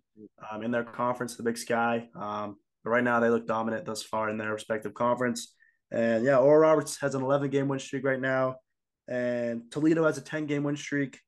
um, 0.51 0.62
in 0.62 0.71
their 0.71 0.85
conference, 0.85 1.37
the 1.37 1.43
Big 1.43 1.59
Sky. 1.59 2.09
Um, 2.15 2.57
but 2.83 2.91
right 2.91 3.05
now, 3.05 3.21
they 3.21 3.29
look 3.29 3.47
dominant 3.47 3.85
thus 3.85 4.03
far 4.03 4.31
in 4.31 4.38
their 4.38 4.53
respective 4.53 4.95
conference. 4.95 5.55
And 5.91 6.25
yeah, 6.25 6.38
Oral 6.38 6.61
Roberts 6.61 6.99
has 7.01 7.15
an 7.15 7.23
11 7.23 7.51
game 7.51 7.69
win 7.69 7.79
streak 7.79 8.05
right 8.05 8.21
now, 8.21 8.57
and 9.09 9.71
Toledo 9.71 10.05
has 10.05 10.19
a 10.19 10.23
10 10.23 10.47
game 10.47 10.65
win 10.65 10.77
streak 10.77 11.21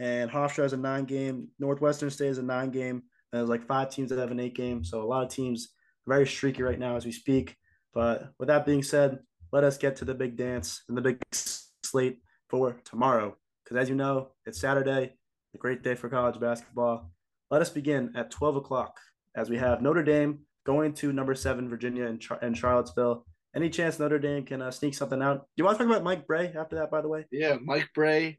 and 0.00 0.30
Hofstra 0.30 0.62
has 0.62 0.72
a 0.72 0.78
nine 0.78 1.04
game. 1.04 1.48
Northwestern 1.58 2.08
State 2.08 2.30
is 2.30 2.38
a 2.38 2.42
nine 2.42 2.70
game. 2.70 3.02
And 3.32 3.38
there's 3.38 3.50
like 3.50 3.66
five 3.66 3.90
teams 3.90 4.08
that 4.08 4.18
have 4.18 4.30
an 4.30 4.40
eight 4.40 4.56
game. 4.56 4.82
So 4.82 5.02
a 5.02 5.04
lot 5.04 5.22
of 5.22 5.28
teams 5.28 5.74
very 6.08 6.26
streaky 6.26 6.62
right 6.62 6.78
now 6.78 6.96
as 6.96 7.04
we 7.04 7.12
speak. 7.12 7.54
But 7.92 8.30
with 8.38 8.48
that 8.48 8.64
being 8.64 8.82
said, 8.82 9.18
let 9.52 9.62
us 9.62 9.76
get 9.76 9.96
to 9.96 10.06
the 10.06 10.14
big 10.14 10.36
dance 10.36 10.82
and 10.88 10.96
the 10.96 11.02
big 11.02 11.18
slate 11.32 12.18
for 12.48 12.80
tomorrow. 12.84 13.36
Because 13.62 13.76
as 13.76 13.88
you 13.90 13.94
know, 13.94 14.28
it's 14.46 14.58
Saturday, 14.58 15.12
a 15.54 15.58
great 15.58 15.82
day 15.82 15.94
for 15.94 16.08
college 16.08 16.40
basketball. 16.40 17.12
Let 17.50 17.60
us 17.60 17.70
begin 17.70 18.12
at 18.16 18.30
12 18.30 18.56
o'clock 18.56 18.98
as 19.36 19.50
we 19.50 19.58
have 19.58 19.82
Notre 19.82 20.02
Dame 20.02 20.40
going 20.64 20.94
to 20.94 21.12
number 21.12 21.34
seven, 21.34 21.68
Virginia 21.68 22.06
and, 22.06 22.20
Char- 22.20 22.38
and 22.40 22.56
Charlottesville. 22.56 23.26
Any 23.54 23.68
chance 23.68 23.98
Notre 23.98 24.18
Dame 24.18 24.46
can 24.46 24.62
uh, 24.62 24.70
sneak 24.70 24.94
something 24.94 25.20
out? 25.20 25.40
Do 25.40 25.46
you 25.56 25.64
want 25.64 25.76
to 25.76 25.84
talk 25.84 25.92
about 25.92 26.04
Mike 26.04 26.26
Brey 26.26 26.52
after 26.56 26.76
that, 26.76 26.90
by 26.90 27.02
the 27.02 27.08
way? 27.08 27.26
Yeah, 27.32 27.56
Mike 27.60 27.88
Brey 27.94 28.38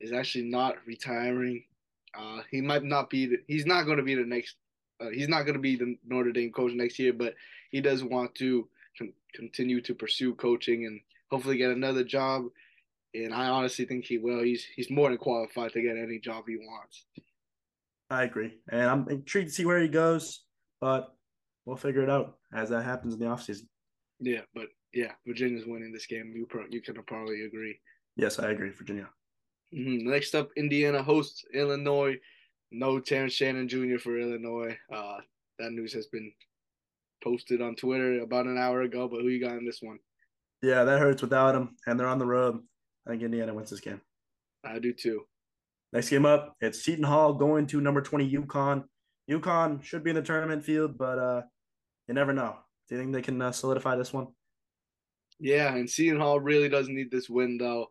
is 0.00 0.12
actually 0.12 0.44
not 0.44 0.76
retiring. 0.86 1.64
Uh, 2.16 2.40
he 2.50 2.60
might 2.60 2.84
not 2.84 3.10
be. 3.10 3.26
The, 3.26 3.36
he's 3.46 3.66
not 3.66 3.84
going 3.84 3.98
to 3.98 4.02
be 4.02 4.14
the 4.14 4.24
next. 4.24 4.56
Uh, 5.00 5.10
he's 5.10 5.28
not 5.28 5.42
going 5.42 5.54
to 5.54 5.60
be 5.60 5.76
the 5.76 5.96
Notre 6.06 6.32
Dame 6.32 6.52
coach 6.52 6.72
next 6.72 6.98
year, 6.98 7.12
but 7.12 7.34
he 7.70 7.80
does 7.80 8.02
want 8.02 8.34
to 8.36 8.68
con- 8.96 9.12
continue 9.34 9.80
to 9.82 9.94
pursue 9.94 10.34
coaching 10.34 10.86
and 10.86 11.00
hopefully 11.30 11.58
get 11.58 11.70
another 11.70 12.04
job. 12.04 12.44
And 13.14 13.34
I 13.34 13.48
honestly 13.48 13.84
think 13.84 14.04
he 14.04 14.18
will. 14.18 14.42
He's 14.42 14.64
he's 14.74 14.90
more 14.90 15.08
than 15.08 15.18
qualified 15.18 15.72
to 15.72 15.82
get 15.82 15.96
any 15.96 16.18
job 16.18 16.44
he 16.46 16.56
wants. 16.56 17.04
I 18.10 18.24
agree, 18.24 18.54
and 18.70 18.82
I'm 18.82 19.08
intrigued 19.08 19.48
to 19.48 19.54
see 19.54 19.64
where 19.64 19.80
he 19.80 19.88
goes, 19.88 20.44
but 20.80 21.14
we'll 21.64 21.76
figure 21.76 22.02
it 22.02 22.10
out 22.10 22.36
as 22.54 22.70
that 22.70 22.84
happens 22.84 23.14
in 23.14 23.20
the 23.20 23.26
offseason. 23.26 23.66
Yeah, 24.20 24.42
but 24.54 24.66
yeah, 24.94 25.12
Virginia's 25.26 25.66
winning 25.66 25.92
this 25.92 26.06
game. 26.06 26.32
You 26.34 26.46
pro- 26.46 26.66
you 26.70 26.80
can 26.80 26.94
probably 27.02 27.44
agree. 27.44 27.78
Yes, 28.16 28.38
I 28.38 28.50
agree, 28.50 28.70
Virginia. 28.70 29.08
Mm-hmm. 29.74 30.10
Next 30.10 30.34
up, 30.34 30.50
Indiana 30.56 31.02
hosts 31.02 31.44
Illinois. 31.54 32.16
No 32.72 32.98
Terrence 32.98 33.32
Shannon 33.32 33.68
Jr. 33.68 33.98
for 33.98 34.18
Illinois. 34.18 34.76
Uh, 34.92 35.18
that 35.58 35.72
news 35.72 35.92
has 35.92 36.06
been 36.06 36.32
posted 37.22 37.62
on 37.62 37.76
Twitter 37.76 38.20
about 38.20 38.46
an 38.46 38.58
hour 38.58 38.82
ago. 38.82 39.08
But 39.08 39.22
who 39.22 39.28
you 39.28 39.40
got 39.40 39.56
in 39.56 39.64
this 39.64 39.80
one? 39.80 39.98
Yeah, 40.62 40.84
that 40.84 41.00
hurts 41.00 41.22
without 41.22 41.54
him, 41.54 41.76
and 41.86 41.98
they're 41.98 42.06
on 42.06 42.18
the 42.18 42.26
road. 42.26 42.60
I 43.06 43.10
think 43.10 43.22
Indiana 43.22 43.54
wins 43.54 43.70
this 43.70 43.80
game. 43.80 44.00
I 44.64 44.78
do 44.78 44.92
too. 44.92 45.22
Next 45.92 46.10
game 46.10 46.26
up, 46.26 46.56
it's 46.60 46.84
Seton 46.84 47.04
Hall 47.04 47.34
going 47.34 47.66
to 47.68 47.80
number 47.80 48.00
twenty 48.00 48.30
UConn. 48.30 48.84
UConn 49.30 49.82
should 49.82 50.02
be 50.02 50.10
in 50.10 50.16
the 50.16 50.22
tournament 50.22 50.64
field, 50.64 50.98
but 50.98 51.18
uh, 51.18 51.42
you 52.08 52.14
never 52.14 52.32
know. 52.32 52.56
Do 52.88 52.94
you 52.94 53.00
think 53.00 53.12
they 53.12 53.22
can 53.22 53.40
uh, 53.40 53.52
solidify 53.52 53.96
this 53.96 54.12
one? 54.12 54.28
Yeah, 55.38 55.74
and 55.74 55.88
Seton 55.88 56.20
Hall 56.20 56.40
really 56.40 56.68
doesn't 56.68 56.94
need 56.94 57.10
this 57.10 57.28
win 57.28 57.58
though. 57.58 57.88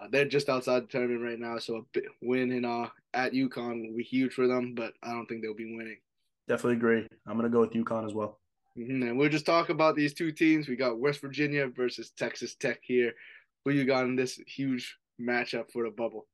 Uh, 0.00 0.06
they're 0.10 0.24
just 0.24 0.48
outside 0.48 0.84
the 0.84 0.86
tournament 0.86 1.22
right 1.22 1.38
now, 1.38 1.58
so 1.58 1.84
a 1.96 2.00
win 2.22 2.52
in 2.52 2.64
uh 2.64 2.88
at 3.14 3.32
UConn 3.32 3.88
will 3.88 3.96
be 3.96 4.04
huge 4.04 4.32
for 4.32 4.46
them. 4.46 4.74
But 4.74 4.92
I 5.02 5.12
don't 5.12 5.26
think 5.26 5.42
they'll 5.42 5.54
be 5.54 5.76
winning. 5.76 5.98
Definitely 6.46 6.76
agree. 6.76 7.06
I'm 7.26 7.36
gonna 7.36 7.48
go 7.48 7.60
with 7.60 7.72
UConn 7.72 8.06
as 8.06 8.14
well. 8.14 8.38
Mm-hmm. 8.78 9.02
And 9.02 9.18
we'll 9.18 9.28
just 9.28 9.46
talk 9.46 9.70
about 9.70 9.96
these 9.96 10.14
two 10.14 10.30
teams. 10.30 10.68
We 10.68 10.76
got 10.76 10.98
West 10.98 11.20
Virginia 11.20 11.68
versus 11.68 12.12
Texas 12.16 12.54
Tech 12.54 12.78
here. 12.82 13.12
Who 13.64 13.72
you 13.72 13.84
got 13.84 14.04
in 14.04 14.14
this 14.14 14.40
huge 14.46 14.96
matchup 15.20 15.70
for 15.72 15.84
the 15.84 15.90
bubble? 15.90 16.26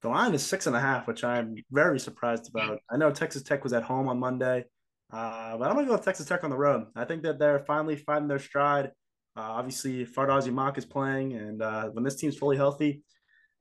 The 0.00 0.08
line 0.08 0.34
is 0.34 0.44
six 0.44 0.66
and 0.66 0.74
a 0.74 0.80
half, 0.80 1.06
which 1.06 1.22
I'm 1.22 1.54
very 1.70 2.00
surprised 2.00 2.48
about. 2.48 2.80
I 2.90 2.96
know 2.96 3.10
Texas 3.12 3.42
Tech 3.42 3.62
was 3.62 3.72
at 3.72 3.84
home 3.84 4.08
on 4.08 4.18
Monday, 4.18 4.64
uh, 5.12 5.56
but 5.56 5.68
I'm 5.68 5.76
gonna 5.76 5.86
go 5.86 5.92
with 5.92 6.04
Texas 6.04 6.26
Tech 6.26 6.42
on 6.44 6.50
the 6.50 6.56
road. 6.56 6.86
I 6.96 7.04
think 7.04 7.22
that 7.22 7.38
they're 7.38 7.60
finally 7.60 7.96
finding 7.96 8.28
their 8.28 8.38
stride. 8.38 8.90
Uh, 9.36 9.40
obviously, 9.40 10.04
Fardaws 10.04 10.46
Aimaq 10.46 10.76
is 10.76 10.84
playing, 10.84 11.32
and 11.34 11.62
uh, 11.62 11.88
when 11.88 12.04
this 12.04 12.16
team's 12.16 12.36
fully 12.36 12.56
healthy, 12.56 13.02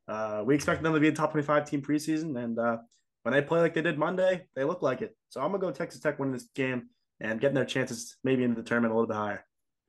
uh, 0.08 0.44
we 0.46 0.54
expect 0.54 0.84
them 0.84 0.94
to 0.94 1.00
be 1.00 1.08
a 1.08 1.12
top 1.12 1.32
25 1.32 1.70
team 1.70 1.82
preseason. 1.82 2.42
And 2.44 2.60
uh, 2.60 2.78
when 3.24 3.34
they 3.34 3.42
play 3.42 3.62
like 3.62 3.74
they 3.74 3.82
did 3.82 3.98
Monday, 3.98 4.46
they 4.56 4.64
look 4.64 4.82
like 4.82 5.02
it. 5.02 5.16
So 5.30 5.40
I'm 5.40 5.52
gonna 5.52 5.60
go 5.60 5.72
Texas 5.72 6.02
Tech 6.02 6.20
winning 6.20 6.34
this 6.34 6.50
game 6.56 6.90
and 7.22 7.40
getting 7.40 7.56
their 7.56 7.66
chances 7.66 8.18
maybe 8.24 8.44
in 8.44 8.54
the 8.54 8.64
tournament 8.64 8.94
a 8.94 8.96
little 8.96 9.08
bit 9.08 9.16
higher. 9.16 9.46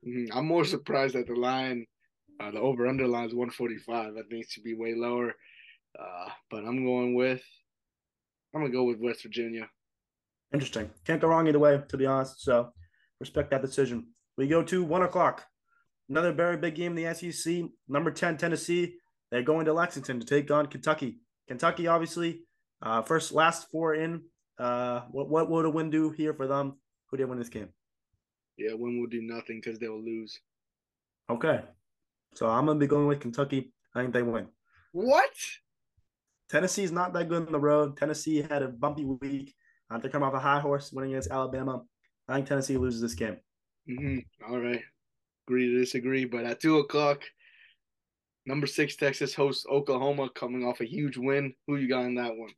Mm-hmm. 0.06 0.36
I'm 0.36 0.46
more 0.46 0.64
surprised 0.64 1.14
that 1.14 1.26
the 1.26 1.34
line, 1.34 1.86
uh, 2.40 2.50
the 2.50 2.60
over 2.60 2.86
under 2.86 3.08
line 3.08 3.26
is 3.26 3.34
145. 3.34 4.12
I 4.12 4.14
think 4.14 4.44
it 4.44 4.50
should 4.50 4.64
be 4.64 4.74
way 4.74 4.94
lower. 4.94 5.34
Uh, 5.98 6.28
but 6.50 6.64
I'm 6.64 6.84
going 6.84 7.14
with, 7.14 7.42
I'm 8.54 8.60
gonna 8.60 8.72
go 8.72 8.84
with 8.84 8.98
West 9.00 9.22
Virginia. 9.22 9.68
Interesting. 10.52 10.90
Can't 11.06 11.20
go 11.20 11.28
wrong 11.28 11.48
either 11.48 11.58
way, 11.58 11.80
to 11.88 11.96
be 11.96 12.06
honest. 12.06 12.42
So 12.42 12.70
respect 13.18 13.50
that 13.50 13.62
decision. 13.62 14.08
We 14.36 14.46
go 14.46 14.62
to 14.62 14.84
one 14.84 15.02
o'clock. 15.02 15.44
Another 16.12 16.30
very 16.30 16.58
big 16.58 16.74
game 16.74 16.94
in 16.94 17.02
the 17.02 17.14
SEC. 17.14 17.62
Number 17.88 18.10
10, 18.10 18.36
Tennessee. 18.36 18.96
They're 19.30 19.42
going 19.42 19.64
to 19.64 19.72
Lexington 19.72 20.20
to 20.20 20.26
take 20.26 20.50
on 20.50 20.66
Kentucky. 20.66 21.20
Kentucky, 21.48 21.86
obviously, 21.86 22.42
uh, 22.82 23.00
first, 23.00 23.32
last 23.32 23.70
four 23.72 23.94
in. 23.94 24.20
Uh, 24.58 25.00
what 25.10 25.30
what 25.30 25.48
would 25.48 25.64
a 25.64 25.70
win 25.70 25.88
do 25.88 26.10
here 26.10 26.34
for 26.34 26.46
them? 26.46 26.74
Who 27.06 27.16
did 27.16 27.30
win 27.30 27.38
this 27.38 27.48
game? 27.48 27.70
Yeah, 28.58 28.74
win 28.74 29.00
will 29.00 29.06
do 29.06 29.22
nothing 29.22 29.62
because 29.64 29.78
they 29.78 29.88
will 29.88 30.04
lose. 30.04 30.38
Okay, 31.30 31.62
so 32.34 32.46
I'm 32.46 32.66
gonna 32.66 32.78
be 32.78 32.86
going 32.86 33.06
with 33.06 33.20
Kentucky. 33.20 33.72
I 33.94 34.02
think 34.02 34.12
they 34.12 34.22
win. 34.22 34.48
What? 34.92 35.32
Tennessee's 36.50 36.92
not 36.92 37.14
that 37.14 37.30
good 37.30 37.46
on 37.46 37.52
the 37.52 37.58
road. 37.58 37.96
Tennessee 37.96 38.42
had 38.42 38.62
a 38.62 38.68
bumpy 38.68 39.06
week. 39.06 39.54
Uh, 39.90 39.96
they 39.96 40.10
come 40.10 40.22
off 40.22 40.34
a 40.34 40.38
high 40.38 40.60
horse 40.60 40.92
winning 40.92 41.12
against 41.12 41.30
Alabama. 41.30 41.84
I 42.28 42.34
think 42.34 42.48
Tennessee 42.48 42.76
loses 42.76 43.00
this 43.00 43.14
game. 43.14 43.38
Mm-hmm. 43.88 44.52
All 44.52 44.60
right. 44.60 44.82
Agree 45.46 45.72
to 45.72 45.78
disagree. 45.78 46.24
But 46.24 46.44
at 46.44 46.60
two 46.60 46.78
o'clock, 46.78 47.22
number 48.46 48.66
six 48.66 48.96
Texas 48.96 49.34
hosts 49.34 49.66
Oklahoma, 49.70 50.30
coming 50.30 50.64
off 50.64 50.80
a 50.80 50.84
huge 50.84 51.16
win. 51.16 51.54
Who 51.66 51.76
you 51.76 51.88
got 51.88 52.04
in 52.04 52.14
that 52.16 52.36
one? 52.36 52.50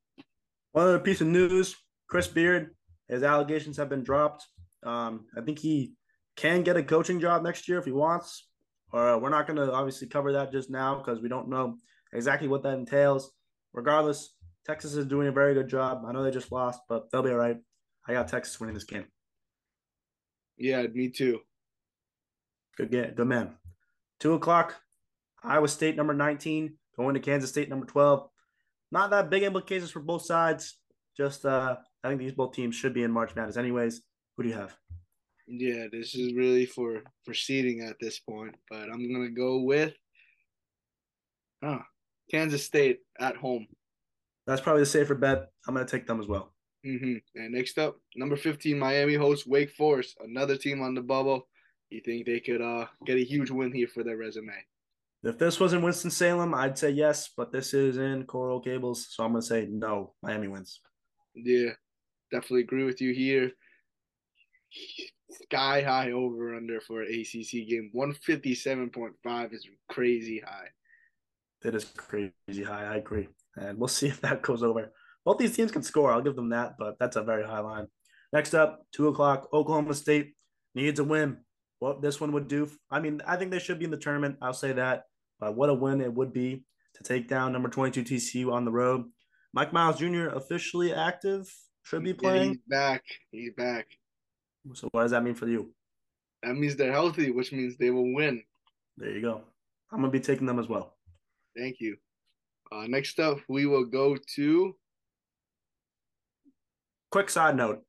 One 0.72 0.86
other 0.86 0.98
piece 0.98 1.20
of 1.20 1.28
news: 1.28 1.76
Chris 2.08 2.28
Beard, 2.28 2.74
his 3.08 3.22
allegations 3.22 3.76
have 3.76 3.88
been 3.88 4.02
dropped. 4.02 4.46
Um, 4.82 5.26
I 5.36 5.40
think 5.40 5.58
he 5.58 5.94
can 6.36 6.62
get 6.62 6.76
a 6.76 6.82
coaching 6.82 7.20
job 7.20 7.42
next 7.42 7.68
year 7.68 7.78
if 7.78 7.84
he 7.84 7.92
wants. 7.92 8.46
Or 8.92 9.08
uh, 9.08 9.18
we're 9.18 9.30
not 9.30 9.46
going 9.46 9.56
to 9.56 9.72
obviously 9.72 10.06
cover 10.06 10.32
that 10.32 10.52
just 10.52 10.70
now 10.70 10.96
because 10.96 11.20
we 11.20 11.28
don't 11.28 11.48
know 11.48 11.78
exactly 12.12 12.48
what 12.48 12.62
that 12.62 12.74
entails. 12.74 13.32
Regardless, 13.72 14.34
Texas 14.64 14.94
is 14.94 15.06
doing 15.06 15.26
a 15.26 15.32
very 15.32 15.52
good 15.52 15.68
job. 15.68 16.04
I 16.06 16.12
know 16.12 16.22
they 16.22 16.30
just 16.30 16.52
lost, 16.52 16.80
but 16.88 17.10
they'll 17.10 17.22
be 17.22 17.30
all 17.30 17.36
right. 17.36 17.56
I 18.06 18.12
got 18.12 18.28
Texas 18.28 18.60
winning 18.60 18.74
this 18.74 18.84
game. 18.84 19.06
Yeah, 20.56 20.82
me 20.82 21.08
too. 21.08 21.40
Good 22.76 22.90
game, 22.90 23.12
good 23.14 23.26
man. 23.26 23.56
Two 24.20 24.34
o'clock. 24.34 24.74
Iowa 25.42 25.68
State 25.68 25.96
number 25.96 26.14
19 26.14 26.76
going 26.96 27.14
to 27.14 27.20
Kansas 27.20 27.50
State 27.50 27.68
number 27.68 27.86
12. 27.86 28.28
Not 28.90 29.10
that 29.10 29.30
big 29.30 29.42
implications 29.42 29.90
for 29.90 30.00
both 30.00 30.24
sides. 30.24 30.78
Just 31.16 31.44
uh, 31.44 31.76
I 32.02 32.08
think 32.08 32.20
these 32.20 32.32
both 32.32 32.54
teams 32.54 32.74
should 32.74 32.94
be 32.94 33.02
in 33.02 33.10
March 33.10 33.34
Madness 33.34 33.56
anyways. 33.56 34.02
Who 34.36 34.42
do 34.42 34.48
you 34.48 34.54
have? 34.54 34.76
Yeah, 35.46 35.86
this 35.92 36.14
is 36.14 36.34
really 36.34 36.66
for 36.66 37.02
for 37.24 37.34
seeding 37.34 37.82
at 37.82 37.96
this 38.00 38.20
point, 38.20 38.54
but 38.70 38.84
I'm 38.84 39.12
gonna 39.12 39.30
go 39.30 39.60
with 39.60 39.92
huh, 41.62 41.80
Kansas 42.30 42.64
State 42.64 43.00
at 43.20 43.36
home. 43.36 43.66
That's 44.46 44.60
probably 44.60 44.82
the 44.82 44.86
safer 44.86 45.14
bet. 45.14 45.50
I'm 45.68 45.74
gonna 45.74 45.86
take 45.86 46.06
them 46.06 46.20
as 46.20 46.26
well. 46.26 46.52
Mm-hmm. 46.86 47.14
And 47.36 47.54
next 47.54 47.78
up, 47.78 47.96
number 48.16 48.36
15, 48.36 48.78
Miami 48.78 49.14
hosts 49.14 49.46
Wake 49.46 49.70
Forest, 49.70 50.16
another 50.20 50.56
team 50.56 50.82
on 50.82 50.94
the 50.94 51.00
bubble. 51.00 51.48
You 51.94 52.00
think 52.00 52.26
they 52.26 52.40
could 52.40 52.60
uh 52.60 52.86
get 53.06 53.18
a 53.18 53.24
huge 53.24 53.50
win 53.50 53.72
here 53.72 53.86
for 53.86 54.02
their 54.02 54.16
resume? 54.16 54.52
If 55.22 55.38
this 55.38 55.60
was 55.60 55.72
in 55.72 55.80
Winston 55.80 56.10
Salem, 56.10 56.52
I'd 56.52 56.76
say 56.76 56.90
yes, 56.90 57.30
but 57.36 57.52
this 57.52 57.72
is 57.72 57.98
in 57.98 58.24
Coral 58.24 58.58
Gables, 58.60 59.06
so 59.10 59.22
I'm 59.22 59.30
gonna 59.30 59.42
say 59.42 59.68
no. 59.70 60.14
Miami 60.20 60.48
wins. 60.48 60.80
Yeah, 61.34 61.70
definitely 62.32 62.62
agree 62.62 62.82
with 62.82 63.00
you 63.00 63.14
here. 63.14 63.52
Sky 65.30 65.82
high 65.82 66.10
over 66.10 66.56
under 66.56 66.80
for 66.80 67.02
ACC 67.02 67.68
game. 67.68 67.92
157.5 67.94 69.54
is 69.54 69.66
crazy 69.88 70.42
high. 70.44 70.66
It 71.64 71.76
is 71.76 71.84
crazy 71.84 72.64
high. 72.64 72.92
I 72.92 72.96
agree. 72.96 73.28
And 73.56 73.78
we'll 73.78 73.88
see 73.98 74.08
if 74.08 74.20
that 74.22 74.42
goes 74.42 74.64
over. 74.64 74.92
Both 75.24 75.38
these 75.38 75.56
teams 75.56 75.70
can 75.70 75.84
score. 75.84 76.10
I'll 76.10 76.20
give 76.22 76.36
them 76.36 76.50
that, 76.50 76.74
but 76.76 76.98
that's 76.98 77.16
a 77.16 77.22
very 77.22 77.44
high 77.44 77.60
line. 77.60 77.86
Next 78.32 78.52
up, 78.52 78.84
two 78.92 79.06
o'clock, 79.08 79.48
Oklahoma 79.52 79.94
State 79.94 80.34
needs 80.74 80.98
a 80.98 81.04
win. 81.04 81.38
What 81.84 82.00
this 82.00 82.18
one 82.18 82.32
would 82.32 82.48
do. 82.48 82.70
I 82.90 82.98
mean, 82.98 83.20
I 83.26 83.36
think 83.36 83.50
they 83.50 83.58
should 83.58 83.78
be 83.78 83.84
in 83.84 83.90
the 83.90 83.98
tournament. 83.98 84.38
I'll 84.40 84.54
say 84.54 84.72
that. 84.72 85.04
But 85.38 85.54
what 85.54 85.68
a 85.68 85.74
win 85.74 86.00
it 86.00 86.14
would 86.14 86.32
be 86.32 86.64
to 86.94 87.04
take 87.04 87.28
down 87.28 87.52
number 87.52 87.68
22 87.68 88.02
TCU 88.02 88.50
on 88.50 88.64
the 88.64 88.70
road. 88.70 89.04
Mike 89.52 89.70
Miles 89.70 89.98
Jr. 89.98 90.28
officially 90.28 90.94
active, 90.94 91.46
should 91.82 92.02
be 92.02 92.14
playing. 92.14 92.52
he's 92.52 92.58
back. 92.66 93.02
He's 93.30 93.52
back. 93.54 93.86
So 94.72 94.88
what 94.92 95.02
does 95.02 95.10
that 95.10 95.22
mean 95.22 95.34
for 95.34 95.46
you? 95.46 95.74
That 96.42 96.54
means 96.54 96.74
they're 96.74 96.90
healthy, 96.90 97.30
which 97.30 97.52
means 97.52 97.76
they 97.76 97.90
will 97.90 98.14
win. 98.14 98.42
There 98.96 99.10
you 99.10 99.20
go. 99.20 99.42
I'm 99.92 99.98
gonna 99.98 100.10
be 100.10 100.20
taking 100.20 100.46
them 100.46 100.58
as 100.58 100.68
well. 100.68 100.96
Thank 101.54 101.80
you. 101.80 101.98
Uh, 102.72 102.86
next 102.86 103.20
up, 103.20 103.40
we 103.46 103.66
will 103.66 103.84
go 103.84 104.16
to. 104.36 104.74
Quick 107.10 107.28
side 107.28 107.58
note: 107.58 107.84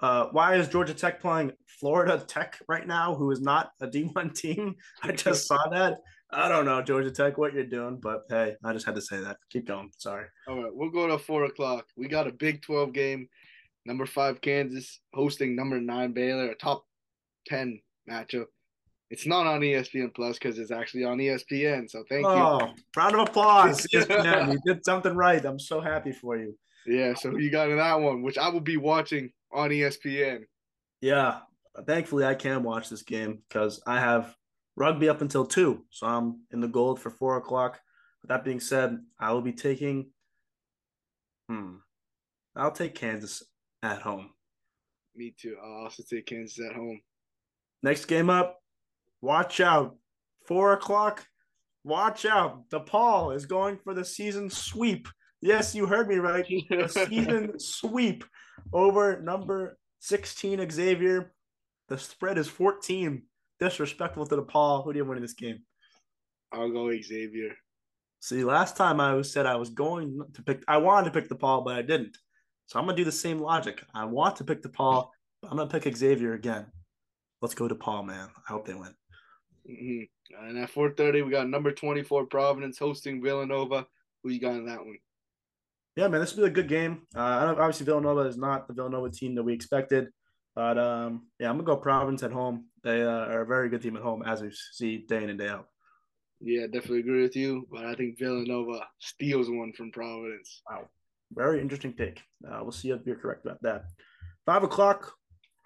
uh, 0.00 0.26
Why 0.32 0.56
is 0.56 0.68
Georgia 0.68 0.94
Tech 0.94 1.20
playing 1.20 1.52
Florida 1.80 2.22
Tech 2.26 2.58
right 2.68 2.86
now, 2.86 3.14
who 3.14 3.30
is 3.30 3.40
not 3.40 3.70
a 3.80 3.86
D1 3.86 4.34
team? 4.34 4.74
I 5.02 5.12
just 5.12 5.46
saw 5.46 5.68
that. 5.70 5.98
I 6.30 6.48
don't 6.48 6.64
know, 6.64 6.82
Georgia 6.82 7.10
Tech, 7.10 7.38
what 7.38 7.54
you're 7.54 7.64
doing, 7.64 7.98
but 8.02 8.24
hey, 8.28 8.56
I 8.64 8.72
just 8.72 8.84
had 8.84 8.96
to 8.96 9.00
say 9.00 9.20
that. 9.20 9.36
Keep 9.50 9.68
going. 9.68 9.90
Sorry. 9.96 10.26
All 10.48 10.62
right, 10.62 10.74
we'll 10.74 10.90
go 10.90 11.06
to 11.06 11.18
four 11.18 11.44
o'clock. 11.44 11.86
We 11.96 12.08
got 12.08 12.26
a 12.26 12.32
Big 12.32 12.62
12 12.62 12.92
game. 12.92 13.28
Number 13.84 14.06
five, 14.06 14.40
Kansas 14.40 15.00
hosting 15.14 15.54
number 15.54 15.80
nine, 15.80 16.12
Baylor, 16.12 16.50
a 16.50 16.56
top 16.56 16.84
10 17.46 17.80
matchup. 18.10 18.46
It's 19.10 19.26
not 19.26 19.46
on 19.46 19.60
ESPN 19.60 20.12
Plus 20.12 20.36
because 20.36 20.58
it's 20.58 20.72
actually 20.72 21.04
on 21.04 21.18
ESPN. 21.18 21.88
So 21.88 22.02
thank 22.08 22.26
oh, 22.26 22.58
you. 22.60 22.74
round 22.96 23.14
of 23.14 23.28
applause. 23.28 23.86
ESPN, 23.94 24.52
you 24.52 24.58
did 24.66 24.84
something 24.84 25.14
right. 25.14 25.44
I'm 25.44 25.60
so 25.60 25.80
happy 25.80 26.10
for 26.10 26.36
you. 26.36 26.58
Yeah, 26.86 27.14
so 27.14 27.36
you 27.36 27.50
got 27.50 27.70
in 27.70 27.76
that 27.78 28.00
one, 28.00 28.22
which 28.22 28.38
I 28.38 28.48
will 28.48 28.60
be 28.60 28.76
watching 28.76 29.30
on 29.52 29.70
ESPN. 29.70 30.44
Yeah, 31.00 31.40
thankfully 31.86 32.24
I 32.24 32.34
can 32.34 32.62
watch 32.62 32.88
this 32.88 33.02
game 33.02 33.42
because 33.48 33.82
I 33.86 34.00
have 34.00 34.34
rugby 34.76 35.08
up 35.08 35.20
until 35.20 35.46
two, 35.46 35.84
so 35.90 36.06
I'm 36.06 36.40
in 36.52 36.60
the 36.60 36.68
gold 36.68 37.00
for 37.00 37.10
four 37.10 37.36
o'clock. 37.36 37.80
With 38.22 38.28
that 38.28 38.44
being 38.44 38.60
said, 38.60 38.98
I 39.18 39.32
will 39.32 39.42
be 39.42 39.52
taking. 39.52 40.10
Hmm, 41.48 41.76
I'll 42.54 42.72
take 42.72 42.94
Kansas 42.94 43.42
at 43.82 44.02
home. 44.02 44.30
Me 45.14 45.34
too. 45.38 45.56
I'll 45.62 45.84
also 45.84 46.02
take 46.08 46.26
Kansas 46.26 46.58
at 46.68 46.74
home. 46.74 47.00
Next 47.82 48.06
game 48.06 48.30
up, 48.30 48.58
watch 49.20 49.60
out. 49.60 49.96
Four 50.46 50.72
o'clock, 50.72 51.26
watch 51.84 52.24
out. 52.24 52.68
DePaul 52.70 53.34
is 53.34 53.46
going 53.46 53.78
for 53.78 53.94
the 53.94 54.04
season 54.04 54.50
sweep. 54.50 55.08
Yes, 55.40 55.74
you 55.74 55.86
heard 55.86 56.08
me 56.08 56.16
right. 56.16 56.46
The 56.70 56.88
season 56.88 57.58
sweep 57.58 58.24
over 58.72 59.20
number 59.20 59.78
16 60.00 60.70
Xavier. 60.70 61.32
The 61.88 61.98
spread 61.98 62.38
is 62.38 62.48
14. 62.48 63.22
Disrespectful 63.58 64.26
to 64.26 64.36
the 64.36 64.42
DePaul. 64.42 64.84
Who 64.84 64.92
do 64.92 64.98
you 64.98 65.04
win 65.04 65.18
in 65.18 65.22
this 65.22 65.34
game? 65.34 65.60
I'll 66.52 66.70
go 66.70 66.90
Xavier. 66.90 67.52
See, 68.20 68.44
last 68.44 68.76
time 68.76 69.00
I 69.00 69.20
said 69.22 69.46
I 69.46 69.56
was 69.56 69.70
going 69.70 70.20
to 70.34 70.42
pick 70.42 70.62
I 70.68 70.78
wanted 70.78 71.12
to 71.12 71.20
pick 71.20 71.28
the 71.28 71.36
DePaul, 71.36 71.64
but 71.64 71.76
I 71.76 71.82
didn't. 71.82 72.16
So 72.66 72.78
I'm 72.78 72.86
gonna 72.86 72.96
do 72.96 73.04
the 73.04 73.12
same 73.12 73.38
logic. 73.38 73.82
I 73.94 74.04
want 74.04 74.36
to 74.36 74.44
pick 74.44 74.62
DePaul, 74.62 75.10
but 75.40 75.50
I'm 75.50 75.56
gonna 75.56 75.70
pick 75.70 75.96
Xavier 75.96 76.32
again. 76.34 76.66
Let's 77.40 77.54
go 77.54 77.68
DePaul, 77.68 78.04
man. 78.04 78.28
I 78.48 78.52
hope 78.52 78.66
they 78.66 78.74
win. 78.74 78.94
Mm-hmm. 79.70 80.48
And 80.48 80.58
at 80.58 80.70
4:30, 80.70 81.24
we 81.24 81.30
got 81.30 81.48
number 81.48 81.70
24 81.70 82.26
Providence 82.26 82.78
hosting 82.78 83.22
Villanova. 83.22 83.86
Who 84.22 84.30
you 84.30 84.40
got 84.40 84.54
in 84.54 84.66
that 84.66 84.84
one? 84.84 84.98
Yeah, 85.96 86.08
man, 86.08 86.20
this 86.20 86.36
will 86.36 86.44
be 86.44 86.50
a 86.50 86.54
good 86.54 86.68
game. 86.68 87.06
Uh, 87.16 87.54
obviously, 87.58 87.86
Villanova 87.86 88.20
is 88.20 88.36
not 88.36 88.68
the 88.68 88.74
Villanova 88.74 89.10
team 89.10 89.34
that 89.34 89.42
we 89.42 89.54
expected, 89.54 90.08
but 90.54 90.76
um, 90.76 91.28
yeah, 91.40 91.48
I'm 91.48 91.56
gonna 91.56 91.66
go 91.66 91.76
Providence 91.76 92.22
at 92.22 92.32
home. 92.32 92.66
They 92.84 93.02
uh, 93.02 93.08
are 93.08 93.40
a 93.40 93.46
very 93.46 93.70
good 93.70 93.80
team 93.80 93.96
at 93.96 94.02
home, 94.02 94.22
as 94.22 94.42
we 94.42 94.50
see 94.72 95.06
day 95.08 95.24
in 95.24 95.30
and 95.30 95.38
day 95.38 95.48
out. 95.48 95.68
Yeah, 96.40 96.66
definitely 96.66 97.00
agree 97.00 97.22
with 97.22 97.34
you, 97.34 97.66
but 97.72 97.86
I 97.86 97.94
think 97.94 98.18
Villanova 98.18 98.86
steals 98.98 99.48
one 99.48 99.72
from 99.72 99.90
Providence. 99.90 100.60
Wow, 100.70 100.90
very 101.32 101.62
interesting 101.62 101.94
take. 101.94 102.20
Uh, 102.46 102.58
we'll 102.60 102.72
see 102.72 102.90
if 102.90 103.00
you're 103.06 103.16
correct 103.16 103.46
about 103.46 103.62
that. 103.62 103.84
Five 104.44 104.64
o'clock. 104.64 105.14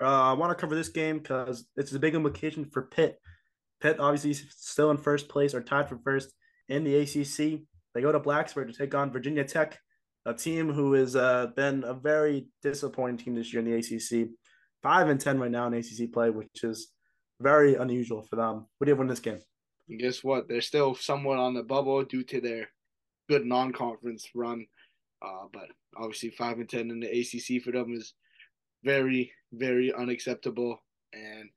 Uh, 0.01 0.31
I 0.31 0.33
want 0.35 0.57
to 0.57 0.61
cover 0.61 0.77
this 0.77 0.89
game 0.89 1.19
because 1.19 1.67
it's 1.77 1.93
a 1.93 1.99
big 1.99 2.15
implication 2.15 2.65
for 2.73 2.83
Pitt. 2.83 3.21
Pitt 3.81 3.99
obviously 3.99 4.35
still 4.35 4.93
in 4.93 4.97
first 4.97 5.29
place 5.29 5.55
or 5.55 5.61
tied 5.61 5.89
for 5.89 5.99
first 6.05 6.33
in 6.69 6.85
the 6.85 6.97
ACC. 7.01 7.63
They 7.95 8.01
go 8.01 8.13
to 8.13 8.21
Blacksburg 8.21 8.69
to 8.69 8.73
take 8.73 8.95
on 8.95 9.11
Virginia 9.11 9.45
Tech 9.45 9.79
a 10.31 10.35
team 10.35 10.73
who 10.73 10.93
has 10.93 11.17
uh, 11.17 11.49
been 11.57 11.85
a 11.85 11.93
very 11.93 12.47
disappointing 12.63 13.19
team 13.19 13.35
this 13.35 13.53
year 13.53 13.63
in 13.63 13.71
the 13.71 13.77
ACC. 13.77 14.29
Five 14.83 15.09
and 15.09 15.21
ten 15.21 15.39
right 15.39 15.51
now 15.51 15.67
in 15.67 15.75
ACC 15.75 16.13
play, 16.13 16.31
which 16.31 16.63
is 16.63 16.93
very 17.41 17.75
unusual 17.75 18.23
for 18.23 18.37
them. 18.37 18.67
What 18.79 18.85
do 18.85 18.91
you 18.91 18.95
have 18.95 19.01
in 19.01 19.09
this 19.09 19.21
game? 19.21 19.41
And 19.89 20.01
guess 20.01 20.23
what? 20.25 20.49
They're 20.49 20.61
still 20.61 20.95
somewhat 20.95 21.39
on 21.39 21.55
the 21.55 21.63
bubble 21.63 22.05
due 22.05 22.23
to 22.25 22.41
their 22.41 22.69
good 23.29 23.45
non-conference 23.45 24.29
run. 24.35 24.67
Uh, 25.21 25.47
but 25.53 25.67
obviously, 25.97 26.31
five 26.31 26.59
and 26.59 26.69
ten 26.69 26.91
in 26.91 27.01
the 27.01 27.09
ACC 27.09 27.63
for 27.63 27.73
them 27.73 27.93
is 27.93 28.15
very, 28.85 29.33
very 29.53 29.93
unacceptable. 29.93 30.79
And 31.13 31.51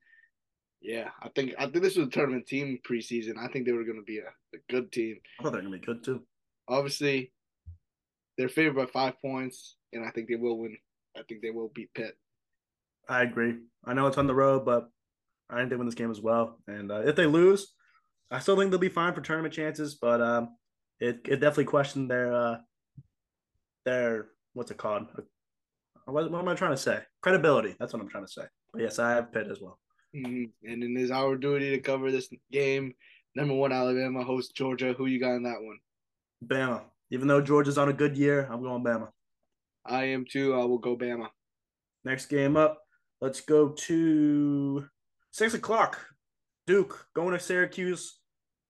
yeah, 0.82 1.10
I 1.22 1.28
think 1.28 1.54
I 1.58 1.62
think 1.62 1.82
this 1.82 1.96
was 1.96 2.08
a 2.08 2.10
tournament 2.10 2.46
team 2.46 2.78
preseason. 2.86 3.38
I 3.38 3.48
think 3.48 3.64
they 3.64 3.72
were 3.72 3.84
going 3.84 4.00
to 4.00 4.02
be 4.02 4.18
a, 4.18 4.28
a 4.56 4.58
good 4.68 4.92
team. 4.92 5.16
I 5.38 5.44
thought 5.44 5.52
they're 5.52 5.62
going 5.62 5.72
to 5.72 5.78
be 5.78 5.86
good 5.86 6.04
too. 6.04 6.22
Obviously, 6.68 7.32
they're 8.36 8.48
favored 8.48 8.76
by 8.76 8.86
five 8.86 9.14
points, 9.20 9.76
and 9.92 10.04
I 10.04 10.10
think 10.10 10.28
they 10.28 10.36
will 10.36 10.58
win. 10.58 10.76
I 11.16 11.22
think 11.28 11.42
they 11.42 11.50
will 11.50 11.70
beat 11.74 11.92
Pitt. 11.94 12.14
I 13.08 13.22
agree. 13.22 13.56
I 13.84 13.94
know 13.94 14.06
it's 14.06 14.18
on 14.18 14.26
the 14.26 14.34
road, 14.34 14.64
but 14.64 14.88
I 15.50 15.58
think 15.58 15.70
they 15.70 15.76
win 15.76 15.86
this 15.86 15.94
game 15.94 16.10
as 16.10 16.20
well. 16.20 16.58
And 16.66 16.90
uh, 16.90 17.02
if 17.04 17.16
they 17.16 17.26
lose, 17.26 17.72
I 18.30 18.38
still 18.38 18.56
think 18.56 18.70
they'll 18.70 18.80
be 18.80 18.88
fine 18.88 19.14
for 19.14 19.20
tournament 19.20 19.54
chances. 19.54 19.94
But 19.94 20.20
um, 20.20 20.56
it 21.00 21.20
it 21.24 21.40
definitely 21.40 21.66
questioned 21.66 22.10
their 22.10 22.34
uh, 22.34 22.56
their 23.84 24.26
what's 24.54 24.70
it 24.70 24.78
called? 24.78 25.06
What, 26.06 26.30
what 26.30 26.40
am 26.40 26.48
I 26.48 26.54
trying 26.54 26.72
to 26.72 26.76
say? 26.76 27.00
Credibility. 27.22 27.76
That's 27.78 27.92
what 27.92 28.02
I'm 28.02 28.08
trying 28.08 28.26
to 28.26 28.32
say. 28.32 28.44
But 28.72 28.82
yes, 28.82 28.98
I 28.98 29.12
have 29.12 29.32
Pitt 29.32 29.48
as 29.50 29.60
well. 29.60 29.78
Mm-hmm. 30.14 30.70
And 30.70 30.82
it 30.82 31.00
is 31.00 31.10
our 31.10 31.36
duty 31.36 31.70
to 31.70 31.78
cover 31.78 32.10
this 32.10 32.28
game. 32.52 32.94
Number 33.34 33.54
one, 33.54 33.72
Alabama 33.72 34.22
hosts 34.22 34.52
Georgia. 34.52 34.92
Who 34.92 35.06
you 35.06 35.18
got 35.18 35.34
in 35.34 35.42
that 35.44 35.62
one? 35.62 35.78
Bama. 36.44 36.82
Even 37.10 37.28
though 37.28 37.40
Georgia's 37.40 37.78
on 37.78 37.88
a 37.88 37.92
good 37.92 38.16
year, 38.16 38.48
I'm 38.50 38.62
going 38.62 38.82
Bama. 38.82 39.08
I 39.84 40.04
am 40.04 40.24
too. 40.30 40.54
I 40.54 40.64
will 40.64 40.78
go 40.78 40.96
Bama. 40.96 41.28
Next 42.04 42.26
game 42.26 42.56
up, 42.56 42.78
let's 43.20 43.40
go 43.40 43.68
to 43.68 44.86
six 45.30 45.54
o'clock. 45.54 45.98
Duke 46.66 47.06
going 47.14 47.32
to 47.32 47.40
Syracuse. 47.40 48.18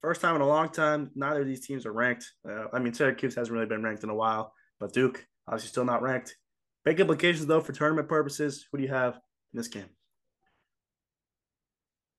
First 0.01 0.21
time 0.21 0.35
in 0.37 0.43
a 0.43 0.47
long 0.47 0.69
time. 0.69 1.11
Neither 1.15 1.43
of 1.43 1.47
these 1.47 1.67
teams 1.67 1.87
are 1.87 1.93
ranked. 1.93 2.31
Uh, 2.49 2.67
I 2.73 2.79
mean, 2.79 2.93
Syracuse 2.93 3.35
hasn't 3.35 3.55
really 3.55 3.67
been 3.67 3.83
ranked 3.83 4.05
in 4.05 4.11
a 4.11 4.15
while, 4.15 4.53
but 4.79 4.93
Duke 4.93 5.25
obviously 5.49 5.69
still 5.69 5.85
not 5.85 6.03
ranked. 6.03 6.37
Big 6.85 7.01
implications 7.01 7.47
though 7.47 7.61
for 7.61 7.73
tournament 7.73 8.09
purposes. 8.09 8.67
Who 8.71 8.79
do 8.79 8.85
you 8.85 8.91
have 8.91 9.15
in 9.15 9.59
this 9.59 9.69
game? 9.69 9.89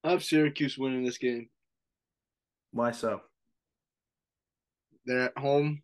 I 0.04 0.12
have 0.12 0.24
Syracuse 0.24 0.78
winning 0.78 1.04
this 1.04 1.18
game. 1.18 1.50
Why 2.72 2.92
so? 2.92 3.22
They're 5.06 5.26
at 5.26 5.38
home, 5.38 5.82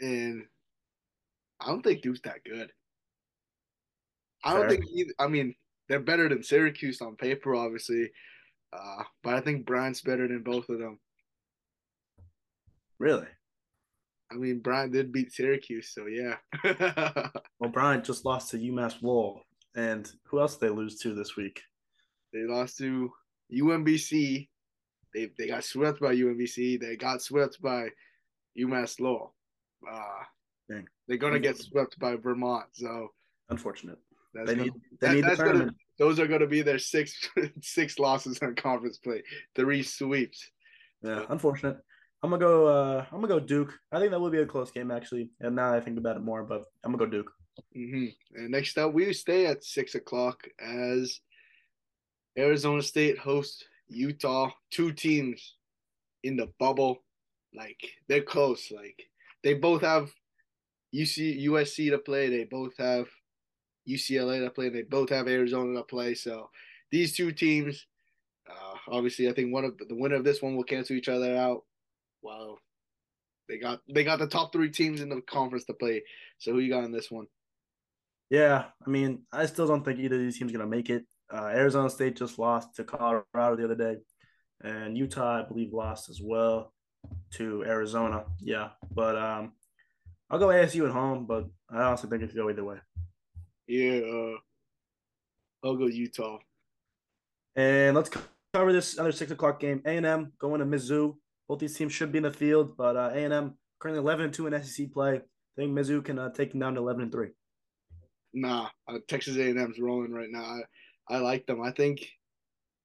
and 0.00 0.44
I 1.60 1.66
don't 1.66 1.82
think 1.82 2.02
Duke's 2.02 2.20
that 2.24 2.44
good. 2.44 2.70
I 4.44 4.54
don't 4.54 4.68
think 4.68 4.84
either. 4.94 5.12
I 5.18 5.26
mean, 5.26 5.54
they're 5.88 6.00
better 6.00 6.28
than 6.28 6.42
Syracuse 6.42 7.00
on 7.00 7.16
paper, 7.16 7.54
obviously, 7.54 8.10
uh, 8.72 9.02
but 9.22 9.34
I 9.34 9.40
think 9.40 9.66
Bryant's 9.66 10.02
better 10.02 10.28
than 10.28 10.42
both 10.42 10.68
of 10.68 10.78
them. 10.78 10.98
Really? 12.98 13.26
I 14.30 14.34
mean, 14.34 14.60
Bryant 14.60 14.92
did 14.92 15.12
beat 15.12 15.32
Syracuse, 15.32 15.92
so 15.94 16.06
yeah. 16.06 16.36
well, 17.60 17.70
Bryant 17.70 18.04
just 18.04 18.24
lost 18.24 18.50
to 18.50 18.58
UMass 18.58 19.02
Lowell, 19.02 19.42
and 19.76 20.10
who 20.24 20.40
else 20.40 20.56
did 20.56 20.68
they 20.68 20.74
lose 20.74 20.98
to 21.00 21.14
this 21.14 21.36
week? 21.36 21.60
They 22.32 22.42
lost 22.42 22.78
to 22.78 23.12
UMBC. 23.52 24.48
They 25.14 25.30
they 25.38 25.46
got 25.46 25.64
swept 25.64 26.00
by 26.00 26.14
UMBC. 26.14 26.80
They 26.80 26.96
got 26.96 27.22
swept 27.22 27.60
by 27.62 27.88
UMass 28.58 29.00
Lowell. 29.00 29.34
Uh, 29.90 30.24
Dang. 30.68 30.86
they're 31.06 31.16
gonna 31.16 31.38
get 31.38 31.58
swept 31.58 31.98
by 31.98 32.16
Vermont. 32.16 32.66
So 32.72 33.08
unfortunate. 33.50 33.98
That's 34.34 34.48
they 34.48 34.54
gonna, 34.54 34.64
need, 34.64 34.72
they 35.00 35.06
that, 35.06 35.14
need 35.14 35.24
that's 35.24 35.42
gonna, 35.42 35.70
those 35.98 36.20
are 36.20 36.26
going 36.26 36.40
to 36.40 36.46
be 36.46 36.62
their 36.62 36.78
six 36.78 37.28
six 37.62 37.98
losses 37.98 38.38
on 38.42 38.54
conference 38.54 38.98
play, 38.98 39.22
three 39.54 39.82
sweeps. 39.82 40.50
Yeah, 41.02 41.24
unfortunate. 41.28 41.78
I'm 42.22 42.30
gonna 42.30 42.40
go. 42.40 42.66
Uh, 42.66 43.04
I'm 43.12 43.20
gonna 43.20 43.28
go 43.28 43.40
Duke. 43.40 43.72
I 43.92 43.98
think 43.98 44.10
that 44.10 44.20
will 44.20 44.30
be 44.30 44.40
a 44.40 44.46
close 44.46 44.70
game 44.70 44.90
actually. 44.90 45.30
And 45.40 45.54
now 45.54 45.72
I 45.72 45.80
think 45.80 45.98
about 45.98 46.16
it 46.16 46.22
more, 46.22 46.44
but 46.44 46.64
I'm 46.84 46.92
gonna 46.92 47.04
go 47.04 47.10
Duke. 47.10 47.30
Mm-hmm. 47.76 48.06
And 48.34 48.50
next 48.50 48.76
up, 48.78 48.92
we 48.92 49.12
stay 49.12 49.46
at 49.46 49.64
six 49.64 49.94
o'clock 49.94 50.46
as 50.60 51.20
Arizona 52.38 52.82
State 52.82 53.18
hosts 53.18 53.64
Utah. 53.88 54.50
Two 54.70 54.92
teams 54.92 55.56
in 56.24 56.36
the 56.36 56.48
bubble, 56.58 57.04
like 57.54 57.80
they're 58.08 58.22
close. 58.22 58.70
Like 58.70 59.02
they 59.46 59.54
both 59.54 59.82
have 59.82 60.12
UC 60.92 61.44
USC 61.44 61.90
to 61.90 61.98
play. 61.98 62.28
They 62.28 62.42
both 62.42 62.72
have 62.78 63.06
UCLA 63.88 64.44
to 64.44 64.50
play. 64.50 64.70
They 64.70 64.82
both 64.82 65.10
have 65.10 65.28
Arizona 65.28 65.72
to 65.78 65.84
play. 65.84 66.14
So 66.14 66.50
these 66.90 67.16
two 67.16 67.30
teams, 67.30 67.86
uh, 68.50 68.74
obviously, 68.90 69.28
I 69.28 69.32
think 69.32 69.52
one 69.52 69.64
of 69.64 69.78
the, 69.78 69.94
winner 69.94 70.16
of 70.16 70.24
this 70.24 70.42
one 70.42 70.56
will 70.56 70.64
cancel 70.64 70.96
each 70.96 71.08
other 71.08 71.36
out. 71.36 71.62
Well, 72.22 72.58
they 73.48 73.58
got 73.58 73.82
they 73.88 74.02
got 74.02 74.18
the 74.18 74.26
top 74.26 74.52
three 74.52 74.68
teams 74.68 75.00
in 75.00 75.10
the 75.10 75.20
conference 75.20 75.64
to 75.66 75.74
play. 75.74 76.02
So 76.38 76.50
who 76.50 76.58
you 76.58 76.72
got 76.72 76.82
in 76.82 76.90
this 76.90 77.08
one? 77.08 77.26
Yeah, 78.30 78.64
I 78.84 78.90
mean, 78.90 79.22
I 79.32 79.46
still 79.46 79.68
don't 79.68 79.84
think 79.84 80.00
either 80.00 80.16
of 80.16 80.22
these 80.22 80.40
teams 80.40 80.50
gonna 80.50 80.66
make 80.66 80.90
it. 80.90 81.04
Uh, 81.32 81.52
Arizona 81.54 81.88
State 81.88 82.16
just 82.16 82.36
lost 82.36 82.74
to 82.74 82.84
Colorado 82.84 83.54
the 83.54 83.64
other 83.64 83.76
day, 83.76 83.98
and 84.64 84.98
Utah, 84.98 85.44
I 85.44 85.46
believe, 85.46 85.72
lost 85.72 86.08
as 86.08 86.20
well 86.20 86.72
to 87.34 87.64
Arizona. 87.64 88.24
Yeah, 88.40 88.70
but 88.94 89.16
um, 89.16 89.52
I'll 90.30 90.38
go 90.38 90.48
ASU 90.48 90.86
at 90.86 90.92
home, 90.92 91.26
but 91.26 91.46
I 91.70 91.82
honestly 91.82 92.10
think 92.10 92.22
it 92.22 92.28
could 92.28 92.36
go 92.36 92.50
either 92.50 92.64
way. 92.64 92.78
Yeah, 93.66 94.00
uh, 94.00 94.36
I'll 95.64 95.76
go 95.76 95.86
Utah. 95.86 96.38
And 97.56 97.96
let's 97.96 98.10
cover 98.52 98.72
this 98.72 98.98
other 98.98 99.12
six 99.12 99.30
o'clock 99.30 99.60
game. 99.60 99.82
A 99.84 99.96
and 99.96 100.06
M 100.06 100.32
going 100.38 100.60
to 100.60 100.66
Mizzou. 100.66 101.16
Both 101.48 101.60
these 101.60 101.76
teams 101.76 101.92
should 101.92 102.12
be 102.12 102.18
in 102.18 102.24
the 102.24 102.32
field, 102.32 102.76
but 102.76 102.96
uh, 102.96 103.10
A 103.12 103.24
and 103.24 103.32
M 103.32 103.54
currently 103.78 104.00
eleven 104.00 104.26
and 104.26 104.34
two 104.34 104.46
in 104.46 104.62
SEC 104.62 104.92
play. 104.92 105.16
I 105.16 105.20
think 105.56 105.72
Mizzou 105.72 106.04
can 106.04 106.18
uh, 106.18 106.30
take 106.30 106.50
them 106.50 106.60
down 106.60 106.74
to 106.74 106.80
eleven 106.80 107.02
and 107.02 107.12
three. 107.12 107.30
Nah, 108.34 108.68
uh, 108.88 108.98
Texas 109.08 109.36
A 109.36 109.50
and 109.50 109.58
M's 109.58 109.78
rolling 109.80 110.12
right 110.12 110.28
now. 110.30 110.44
I, 111.08 111.16
I 111.16 111.18
like 111.18 111.46
them. 111.46 111.62
I 111.62 111.70
think 111.70 112.06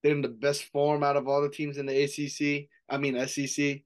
they're 0.02 0.14
in 0.14 0.22
the 0.22 0.30
best 0.30 0.64
form 0.66 1.04
out 1.04 1.18
of 1.18 1.28
all 1.28 1.42
the 1.42 1.50
teams 1.50 1.78
in 1.78 1.86
the 1.86 2.04
ACC. 2.04 2.70
I 2.90 2.98
mean 2.98 3.28
SEC. 3.28 3.82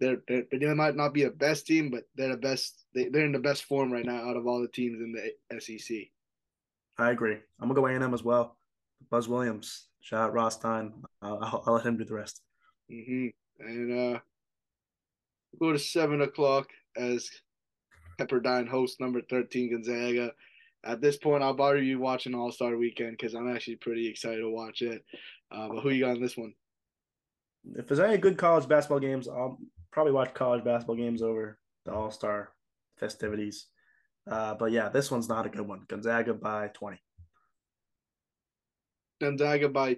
They're, 0.00 0.22
they're 0.26 0.44
they 0.50 0.74
might 0.74 0.96
not 0.96 1.12
be 1.12 1.24
the 1.24 1.30
best 1.30 1.66
team, 1.66 1.90
but 1.90 2.04
they're 2.16 2.30
the 2.30 2.36
best. 2.38 2.84
They, 2.94 3.08
they're 3.08 3.26
in 3.26 3.32
the 3.32 3.38
best 3.38 3.64
form 3.64 3.92
right 3.92 4.04
now 4.04 4.28
out 4.28 4.36
of 4.36 4.46
all 4.46 4.60
the 4.60 4.68
teams 4.68 5.00
in 5.00 5.12
the 5.12 5.60
SEC. 5.60 5.96
I 6.98 7.10
agree. 7.10 7.36
I'm 7.60 7.68
gonna 7.68 7.74
go 7.74 7.86
A 7.86 7.94
and 7.94 8.04
M 8.04 8.14
as 8.14 8.24
well. 8.24 8.56
Buzz 9.10 9.28
Williams, 9.28 9.88
shout 10.00 10.20
out 10.20 10.32
Ross 10.32 10.56
Stein. 10.56 10.92
I'll, 11.22 11.62
I'll 11.66 11.74
let 11.74 11.86
him 11.86 11.96
do 11.96 12.04
the 12.04 12.14
rest. 12.14 12.42
Mm-hmm. 12.90 13.28
And 13.60 14.14
uh, 14.14 14.18
go 15.58 15.72
to 15.72 15.78
seven 15.78 16.22
o'clock 16.22 16.68
as 16.96 17.30
Pepperdine 18.18 18.68
host 18.68 19.00
number 19.00 19.20
thirteen 19.28 19.70
Gonzaga. 19.70 20.32
At 20.82 21.02
this 21.02 21.18
point, 21.18 21.42
I'll 21.42 21.54
probably 21.54 21.84
you 21.84 21.98
watching 21.98 22.34
All 22.34 22.50
Star 22.50 22.76
Weekend 22.76 23.12
because 23.12 23.34
I'm 23.34 23.54
actually 23.54 23.76
pretty 23.76 24.08
excited 24.08 24.40
to 24.40 24.48
watch 24.48 24.80
it. 24.80 25.04
Uh, 25.52 25.68
but 25.68 25.80
who 25.80 25.90
you 25.90 26.04
got 26.04 26.16
in 26.16 26.22
this 26.22 26.38
one? 26.38 26.54
If 27.74 27.86
there's 27.86 28.00
any 28.00 28.16
good 28.16 28.38
college 28.38 28.66
basketball 28.66 29.00
games, 29.00 29.28
I'll 29.28 29.58
probably 29.92 30.12
watch 30.12 30.34
college 30.34 30.64
basketball 30.64 30.96
games 30.96 31.22
over 31.22 31.58
the 31.84 31.92
All 31.92 32.10
Star 32.10 32.50
festivities. 32.98 33.66
Uh, 34.30 34.54
but 34.54 34.72
yeah, 34.72 34.88
this 34.88 35.10
one's 35.10 35.28
not 35.28 35.46
a 35.46 35.48
good 35.48 35.66
one. 35.66 35.82
Gonzaga 35.88 36.34
by 36.34 36.68
20. 36.68 36.98
Gonzaga 39.20 39.68
by 39.68 39.96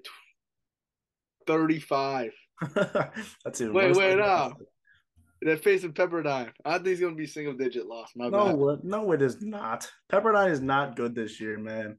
35. 1.47 2.31
That's 2.75 3.61
it. 3.61 3.73
Wait, 3.73 3.97
wait, 3.97 4.17
no. 4.17 4.55
They're 5.41 5.57
facing 5.57 5.93
Pepperdine. 5.93 6.53
I 6.65 6.75
think 6.75 6.89
it's 6.89 7.01
going 7.01 7.15
to 7.15 7.19
be 7.19 7.27
single 7.27 7.55
digit 7.55 7.87
loss. 7.87 8.13
My 8.15 8.29
no, 8.29 8.77
bad. 8.77 8.85
no, 8.85 9.11
it 9.11 9.23
is 9.23 9.43
not. 9.43 9.91
Pepperdine 10.11 10.51
is 10.51 10.61
not 10.61 10.95
good 10.95 11.17
this 11.17 11.41
year, 11.41 11.59
man. 11.59 11.99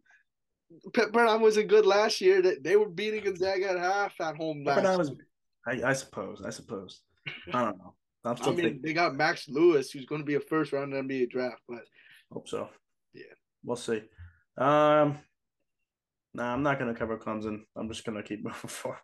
Pepperdine 0.92 1.42
wasn't 1.42 1.68
good 1.68 1.86
last 1.86 2.22
year. 2.22 2.42
They, 2.42 2.56
they 2.56 2.76
were 2.78 2.90
beating 2.90 3.24
Gonzaga 3.24 3.72
at 3.72 3.80
half 3.80 4.14
at 4.22 4.38
home 4.38 4.64
last 4.64 4.80
Pepperdine 4.80 4.98
was, 4.98 5.12
I, 5.68 5.90
I 5.90 5.94
suppose. 5.94 6.42
I 6.46 6.52
suppose. 6.52 7.02
I 7.52 7.66
don't 7.66 7.78
know. 7.78 7.96
I'm 8.26 8.38
still 8.38 8.54
I 8.54 8.56
mean, 8.56 8.66
thinking. 8.66 8.82
they 8.84 8.94
got 8.94 9.16
Max 9.16 9.50
Lewis, 9.50 9.92
who's 9.92 10.06
going 10.06 10.22
to 10.22 10.26
be 10.26 10.36
a 10.36 10.40
first 10.40 10.72
round 10.72 10.94
NBA 10.94 11.30
draft, 11.30 11.62
but 11.68 11.84
Hope 12.34 12.48
so. 12.48 12.68
Yeah. 13.14 13.24
We'll 13.64 13.78
see. 13.78 14.02
Um, 14.58 15.20
nah, 16.34 16.54
I'm 16.54 16.64
not 16.64 16.80
gonna 16.80 16.96
cover 16.96 17.18
Clemson. 17.18 17.62
I'm 17.76 17.88
just 17.90 18.06
gonna 18.06 18.24
keep 18.24 18.44
moving 18.44 18.70
forward. 18.70 19.00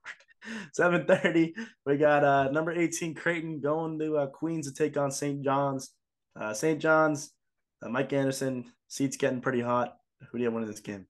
7:30. 0.77 1.53
We 1.85 1.97
got 1.97 2.23
uh 2.23 2.49
number 2.51 2.71
18 2.71 3.13
Creighton 3.13 3.61
going 3.61 3.99
to 3.99 4.17
uh, 4.17 4.27
Queens 4.27 4.67
to 4.67 4.73
take 4.73 4.97
on 4.97 5.11
St. 5.11 5.43
John's. 5.43 5.91
Uh, 6.39 6.53
St. 6.53 6.81
John's, 6.81 7.31
uh, 7.83 7.89
Mike 7.89 8.13
Anderson. 8.13 8.71
Seat's 8.87 9.17
getting 9.17 9.41
pretty 9.41 9.61
hot. 9.61 9.95
Who 10.31 10.37
do 10.37 10.43
you 10.43 10.51
want 10.51 10.65
in 10.65 10.71
this 10.71 10.79
game? 10.79 11.05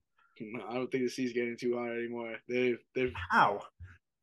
I 0.69 0.73
don't 0.73 0.89
think 0.91 1.03
the 1.03 1.09
seat's 1.09 1.33
getting 1.33 1.57
too 1.57 1.75
hot 1.77 1.91
anymore. 1.91 2.35
They've 2.47 2.79
they've 2.95 3.13
how 3.29 3.61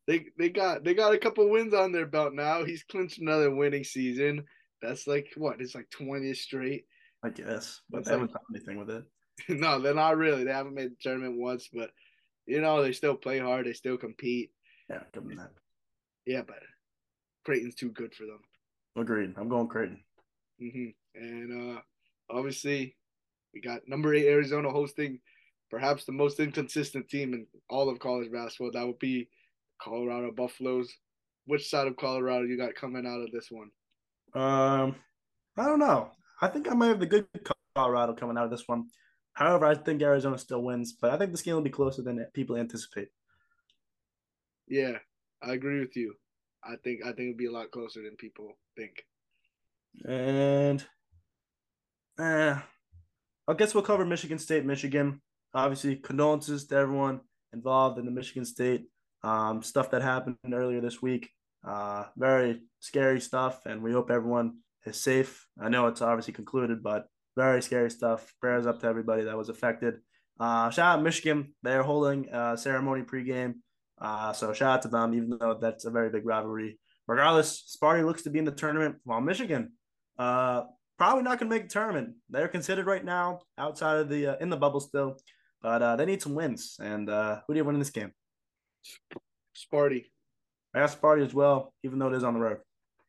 they 0.06 0.26
they 0.38 0.48
got 0.48 0.84
they 0.84 0.94
got 0.94 1.14
a 1.14 1.18
couple 1.18 1.48
wins 1.50 1.74
on 1.74 1.92
their 1.92 2.06
belt 2.06 2.32
now. 2.34 2.64
He's 2.64 2.84
clinched 2.84 3.18
another 3.18 3.54
winning 3.54 3.84
season. 3.84 4.44
That's 4.82 5.06
like 5.06 5.28
what? 5.36 5.60
It's 5.60 5.74
like 5.74 5.90
20 5.90 6.32
straight. 6.34 6.86
I 7.24 7.30
guess, 7.30 7.80
but 7.90 8.04
they 8.04 8.12
haven't 8.12 8.32
done 8.32 8.42
anything 8.54 8.78
with 8.78 8.90
it. 8.90 9.04
no, 9.48 9.80
they're 9.80 9.94
not 9.94 10.16
really. 10.16 10.44
They 10.44 10.52
haven't 10.52 10.74
made 10.74 10.90
the 10.90 10.96
tournament 11.00 11.38
once, 11.38 11.68
but 11.72 11.90
you 12.46 12.60
know 12.60 12.82
they 12.82 12.92
still 12.92 13.16
play 13.16 13.38
hard. 13.38 13.66
They 13.66 13.72
still 13.72 13.96
compete. 13.96 14.50
Yeah, 14.88 15.00
give 15.12 15.26
them 15.26 15.36
that. 15.36 15.50
Yeah, 16.24 16.42
but 16.46 16.62
Creighton's 17.44 17.74
too 17.74 17.90
good 17.90 18.14
for 18.14 18.24
them. 18.24 18.40
Agreed. 18.96 19.34
I'm 19.36 19.48
going 19.48 19.68
Creighton. 19.68 20.00
Mm-hmm. 20.62 21.20
And 21.20 21.76
uh, 21.76 21.80
obviously, 22.30 22.96
we 23.52 23.60
got 23.60 23.88
number 23.88 24.14
eight 24.14 24.26
Arizona 24.26 24.70
hosting 24.70 25.20
perhaps 25.70 26.04
the 26.04 26.12
most 26.12 26.38
inconsistent 26.38 27.08
team 27.08 27.34
in 27.34 27.46
all 27.68 27.88
of 27.88 27.98
college 27.98 28.30
basketball. 28.30 28.70
That 28.72 28.86
would 28.86 28.98
be 28.98 29.28
Colorado 29.80 30.32
Buffaloes. 30.32 30.92
Which 31.46 31.68
side 31.68 31.86
of 31.86 31.96
Colorado 31.96 32.44
you 32.44 32.56
got 32.56 32.74
coming 32.74 33.06
out 33.06 33.20
of 33.20 33.30
this 33.30 33.48
one? 33.50 33.70
Um, 34.34 34.96
I 35.56 35.64
don't 35.64 35.78
know. 35.78 36.10
I 36.40 36.48
think 36.48 36.70
I 36.70 36.74
might 36.74 36.88
have 36.88 37.00
the 37.00 37.06
good 37.06 37.26
Colorado 37.74 38.14
coming 38.14 38.36
out 38.36 38.44
of 38.44 38.50
this 38.50 38.64
one. 38.66 38.88
However, 39.32 39.66
I 39.66 39.74
think 39.74 40.02
Arizona 40.02 40.38
still 40.38 40.62
wins, 40.62 40.94
but 41.00 41.10
I 41.10 41.18
think 41.18 41.30
this 41.30 41.42
game 41.42 41.54
will 41.54 41.62
be 41.62 41.70
closer 41.70 42.02
than 42.02 42.24
people 42.32 42.56
anticipate. 42.56 43.08
Yeah, 44.66 44.98
I 45.42 45.52
agree 45.52 45.80
with 45.80 45.96
you. 45.96 46.14
I 46.64 46.76
think 46.82 47.02
I 47.02 47.12
think 47.12 47.30
it'll 47.30 47.36
be 47.36 47.46
a 47.46 47.52
lot 47.52 47.70
closer 47.70 48.02
than 48.02 48.16
people 48.16 48.56
think. 48.76 49.04
And 50.04 50.84
uh, 52.18 52.60
I 53.46 53.54
guess 53.54 53.74
we'll 53.74 53.84
cover 53.84 54.04
Michigan 54.04 54.38
State, 54.38 54.64
Michigan. 54.64 55.20
Obviously, 55.54 55.96
condolences 55.96 56.66
to 56.66 56.76
everyone 56.76 57.20
involved 57.52 57.98
in 57.98 58.04
the 58.04 58.10
Michigan 58.10 58.44
State 58.44 58.86
um, 59.26 59.62
stuff 59.62 59.90
that 59.90 60.02
happened 60.02 60.36
earlier 60.52 60.80
this 60.80 61.02
week. 61.02 61.30
Uh, 61.66 62.04
very 62.16 62.62
scary 62.78 63.20
stuff, 63.20 63.66
and 63.66 63.82
we 63.82 63.92
hope 63.92 64.10
everyone 64.10 64.58
is 64.84 65.00
safe. 65.00 65.46
I 65.60 65.68
know 65.68 65.88
it's 65.88 66.00
obviously 66.00 66.32
concluded, 66.32 66.82
but 66.82 67.06
very 67.36 67.60
scary 67.60 67.90
stuff. 67.90 68.32
Prayers 68.40 68.66
up 68.66 68.80
to 68.80 68.86
everybody 68.86 69.24
that 69.24 69.36
was 69.36 69.48
affected. 69.48 69.94
Uh, 70.38 70.70
shout 70.70 70.98
out 70.98 71.02
Michigan. 71.02 71.54
They're 71.62 71.82
holding 71.82 72.28
a 72.28 72.56
ceremony 72.56 73.02
pregame. 73.02 73.54
Uh, 74.00 74.32
so 74.32 74.52
shout 74.52 74.74
out 74.74 74.82
to 74.82 74.88
them, 74.88 75.14
even 75.14 75.36
though 75.38 75.58
that's 75.60 75.86
a 75.86 75.90
very 75.90 76.10
big 76.10 76.24
rivalry. 76.24 76.78
Regardless, 77.08 77.76
Sparty 77.76 78.04
looks 78.04 78.22
to 78.22 78.30
be 78.30 78.38
in 78.38 78.44
the 78.44 78.52
tournament, 78.52 78.96
while 79.04 79.20
Michigan 79.20 79.72
uh, 80.18 80.62
probably 80.98 81.24
not 81.24 81.38
going 81.38 81.50
to 81.50 81.56
make 81.56 81.64
the 81.64 81.72
tournament. 81.72 82.14
They're 82.30 82.48
considered 82.48 82.86
right 82.86 83.04
now 83.04 83.40
outside 83.58 83.98
of 83.98 84.08
the 84.08 84.28
uh, 84.28 84.36
in 84.40 84.50
the 84.50 84.56
bubble 84.56 84.80
still, 84.80 85.18
but 85.62 85.82
uh, 85.82 85.96
they 85.96 86.06
need 86.06 86.22
some 86.22 86.34
wins. 86.34 86.76
And 86.80 87.10
uh, 87.10 87.40
who 87.46 87.54
do 87.54 87.58
you 87.58 87.64
win 87.64 87.74
in 87.74 87.80
this 87.80 87.90
game? 87.90 88.12
Sparty. 89.54 90.04
I 90.74 90.80
got 90.80 91.00
Sparty 91.00 91.24
as 91.24 91.34
well, 91.34 91.72
even 91.82 91.98
though 91.98 92.08
it 92.08 92.14
is 92.14 92.24
on 92.24 92.34
the 92.34 92.40
road. 92.40 92.58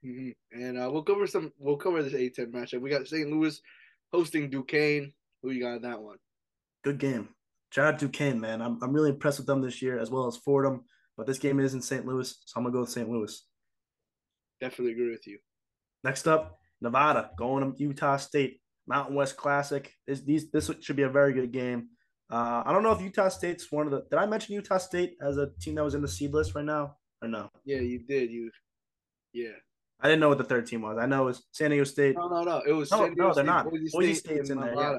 Mm-hmm. 0.06 0.62
And 0.62 0.78
uh, 0.78 0.90
we'll 0.92 1.04
cover 1.04 1.28
some. 1.28 1.52
We'll 1.58 1.78
cover 1.78 2.02
this 2.02 2.14
A10 2.14 2.52
matchup. 2.52 2.82
We 2.82 2.90
got 2.90 3.08
St. 3.08 3.30
Louis 3.30 3.60
hosting 4.12 4.50
Duquesne. 4.50 5.14
Who 5.42 5.52
you 5.52 5.62
got 5.62 5.78
in 5.78 5.82
that 5.84 6.02
one? 6.02 6.18
Good 6.84 7.00
game. 7.00 7.30
Shout 7.72 7.94
out 7.94 8.00
Duquesne, 8.00 8.40
man. 8.40 8.62
I'm 8.62 8.80
I'm 8.82 8.94
really 8.94 9.10
impressed 9.10 9.40
with 9.40 9.48
them 9.48 9.62
this 9.62 9.82
year 9.82 10.00
as 10.00 10.10
well 10.10 10.28
as 10.28 10.38
Fordham. 10.38 10.86
But 11.18 11.26
this 11.26 11.40
game 11.40 11.60
is 11.60 11.74
in 11.74 11.82
St. 11.82 12.06
Louis, 12.06 12.30
so 12.46 12.54
I'm 12.58 12.64
gonna 12.64 12.74
go 12.74 12.82
with 12.82 12.90
St. 12.90 13.10
Louis. 13.10 13.44
Definitely 14.62 14.94
agree 14.94 15.12
with 15.12 15.28
you. 15.28 15.40
Next 16.04 16.28
up, 16.28 16.60
Nevada 16.80 17.32
going 17.38 17.74
to 17.74 17.84
Utah 17.84 18.18
State 18.18 18.62
Mountain 18.88 19.16
West 19.16 19.36
Classic. 19.36 19.92
This 20.06 20.22
these 20.22 20.50
this 20.52 20.72
should 20.80 20.96
be 20.96 21.04
a 21.04 21.10
very 21.10 21.34
good 21.34 21.52
game. 21.52 21.90
Uh, 22.30 22.64
I 22.66 22.74
don't 22.74 22.84
know 22.84 22.92
if 22.92 23.02
Utah 23.02 23.30
State's 23.30 23.72
one 23.72 23.86
of 23.86 23.92
the. 23.92 24.04
Did 24.10 24.20
I 24.20 24.26
mention 24.26 24.54
Utah 24.56 24.78
State 24.78 25.16
as 25.22 25.38
a 25.38 25.50
team 25.62 25.76
that 25.76 25.84
was 25.84 25.96
in 25.96 26.02
the 26.02 26.08
seed 26.08 26.34
list 26.34 26.56
right 26.56 26.66
now 26.66 26.98
or 27.22 27.28
no? 27.28 27.50
Yeah, 27.64 27.80
you 27.80 28.00
did. 28.00 28.32
You, 28.32 28.52
yeah. 29.34 29.52
I 30.00 30.08
didn't 30.08 30.20
know 30.20 30.30
what 30.30 30.38
the 30.38 30.44
third 30.44 30.68
team 30.68 30.82
was. 30.82 30.98
I 30.98 31.06
know 31.06 31.24
it 31.24 31.26
was 31.26 31.44
San 31.52 31.72
Diego 31.72 31.86
State. 31.86 32.16
No, 32.16 32.28
no, 32.28 32.44
no. 32.44 32.62
It 32.68 32.74
was 32.74 32.92
no, 32.92 32.98
San 32.98 33.08
Diego 33.08 33.30
no, 33.30 33.34
they're 33.34 33.44
State, 33.44 33.46
not. 33.46 33.70
Boise, 33.70 33.90
Boise 33.92 34.14
State, 34.14 34.34
State's 34.36 34.50
in 34.50 34.60
there. 34.60 34.76
Yeah. 34.76 34.98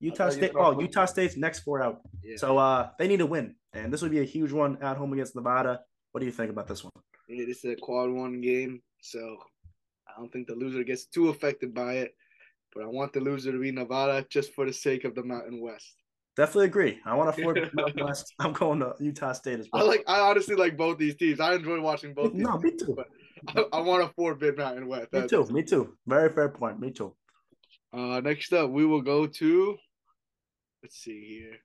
Utah 0.00 0.30
State. 0.30 0.52
Oh, 0.56 0.80
Utah 0.80 1.04
State's 1.04 1.36
next 1.36 1.60
four 1.60 1.82
out. 1.82 2.00
Yeah. 2.22 2.36
So 2.36 2.58
uh, 2.58 2.90
they 2.98 3.08
need 3.08 3.18
to 3.18 3.26
win, 3.26 3.56
and 3.72 3.92
this 3.92 4.02
would 4.02 4.10
be 4.10 4.20
a 4.20 4.24
huge 4.24 4.52
one 4.52 4.78
at 4.82 4.96
home 4.96 5.12
against 5.12 5.36
Nevada. 5.36 5.80
What 6.12 6.20
do 6.20 6.26
you 6.26 6.32
think 6.32 6.50
about 6.50 6.66
this 6.66 6.82
one? 6.82 6.92
Yeah, 7.28 7.44
this 7.46 7.64
is 7.64 7.72
a 7.72 7.76
quad 7.76 8.10
one 8.10 8.40
game, 8.40 8.82
so 9.00 9.36
I 10.08 10.18
don't 10.18 10.32
think 10.32 10.46
the 10.46 10.54
loser 10.54 10.84
gets 10.84 11.06
too 11.06 11.28
affected 11.28 11.74
by 11.74 11.94
it. 11.94 12.14
But 12.74 12.84
I 12.84 12.86
want 12.86 13.12
the 13.12 13.20
loser 13.20 13.52
to 13.52 13.58
be 13.58 13.70
Nevada 13.70 14.26
just 14.30 14.54
for 14.54 14.64
the 14.64 14.72
sake 14.72 15.04
of 15.04 15.14
the 15.14 15.22
Mountain 15.22 15.60
West. 15.60 16.01
Definitely 16.36 16.66
agree. 16.66 17.00
I 17.04 17.14
want 17.14 17.34
to 17.36 17.42
Ford 17.42 17.70
Mountain 17.74 18.04
West. 18.04 18.32
I'm 18.38 18.52
going 18.52 18.80
to 18.80 18.94
Utah 18.98 19.32
State 19.32 19.60
as 19.60 19.68
well. 19.72 19.82
I 19.82 19.84
well. 19.84 19.92
like. 19.92 20.04
I 20.06 20.20
honestly 20.20 20.56
like 20.56 20.76
both 20.76 20.98
these 20.98 21.14
teams. 21.16 21.40
I 21.40 21.54
enjoy 21.54 21.80
watching 21.80 22.14
both. 22.14 22.32
These 22.32 22.42
No, 22.42 22.58
me 22.58 22.72
too. 22.72 22.96
But 22.96 23.08
I, 23.72 23.78
I 23.78 23.80
want 23.80 24.02
a 24.02 24.08
four 24.14 24.34
bid 24.34 24.56
Mountain 24.56 24.86
West. 24.86 25.12
Me 25.12 25.26
too. 25.26 25.46
Me 25.46 25.62
too. 25.62 25.96
Very 26.06 26.32
fair 26.32 26.48
point. 26.48 26.80
Me 26.80 26.90
too. 26.90 27.14
Uh, 27.92 28.20
next 28.20 28.52
up, 28.52 28.70
we 28.70 28.86
will 28.86 29.02
go 29.02 29.26
to. 29.26 29.76
Let's 30.82 30.96
see 30.96 31.40
here. 31.40 31.58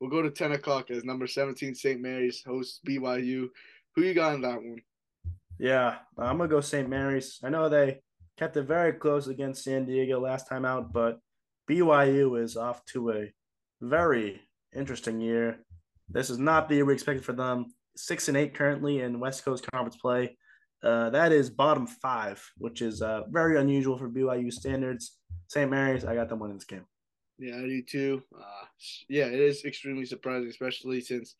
We'll 0.00 0.10
go 0.10 0.22
to 0.22 0.30
ten 0.30 0.52
o'clock 0.52 0.90
as 0.90 1.04
number 1.04 1.26
seventeen 1.26 1.74
St. 1.74 2.00
Mary's 2.00 2.42
hosts 2.46 2.80
BYU. 2.86 3.48
Who 3.96 4.02
you 4.02 4.14
got 4.14 4.34
in 4.34 4.42
that 4.42 4.56
one? 4.56 4.82
Yeah, 5.58 5.96
I'm 6.18 6.36
gonna 6.36 6.48
go 6.48 6.60
St. 6.60 6.88
Mary's. 6.88 7.40
I 7.42 7.48
know 7.48 7.68
they 7.68 8.00
kept 8.36 8.56
it 8.56 8.62
very 8.62 8.92
close 8.92 9.26
against 9.26 9.64
San 9.64 9.86
Diego 9.86 10.20
last 10.20 10.46
time 10.48 10.64
out, 10.64 10.92
but 10.92 11.18
BYU 11.68 12.40
is 12.40 12.56
off 12.56 12.84
to 12.86 13.10
a 13.10 13.32
very 13.80 14.40
interesting 14.74 15.20
year. 15.20 15.58
This 16.08 16.30
is 16.30 16.38
not 16.38 16.68
the 16.68 16.76
year 16.76 16.84
we 16.84 16.94
expected 16.94 17.24
for 17.24 17.32
them. 17.32 17.74
Six 17.96 18.28
and 18.28 18.36
eight 18.36 18.54
currently 18.54 19.00
in 19.00 19.20
West 19.20 19.44
Coast 19.44 19.66
Conference 19.70 19.96
play. 19.96 20.36
Uh, 20.82 21.10
that 21.10 21.32
is 21.32 21.50
bottom 21.50 21.86
five, 21.86 22.42
which 22.58 22.82
is 22.82 23.02
uh, 23.02 23.22
very 23.30 23.58
unusual 23.58 23.98
for 23.98 24.08
BYU 24.08 24.52
standards. 24.52 25.16
St. 25.48 25.70
Mary's, 25.70 26.04
I 26.04 26.14
got 26.14 26.28
them 26.28 26.38
winning 26.38 26.56
this 26.56 26.64
game. 26.64 26.86
Yeah, 27.38 27.56
I 27.56 27.62
do 27.62 27.82
too. 27.82 28.22
Uh, 28.36 28.66
yeah, 29.08 29.26
it 29.26 29.40
is 29.40 29.64
extremely 29.64 30.04
surprising, 30.04 30.48
especially 30.48 31.00
since 31.00 31.34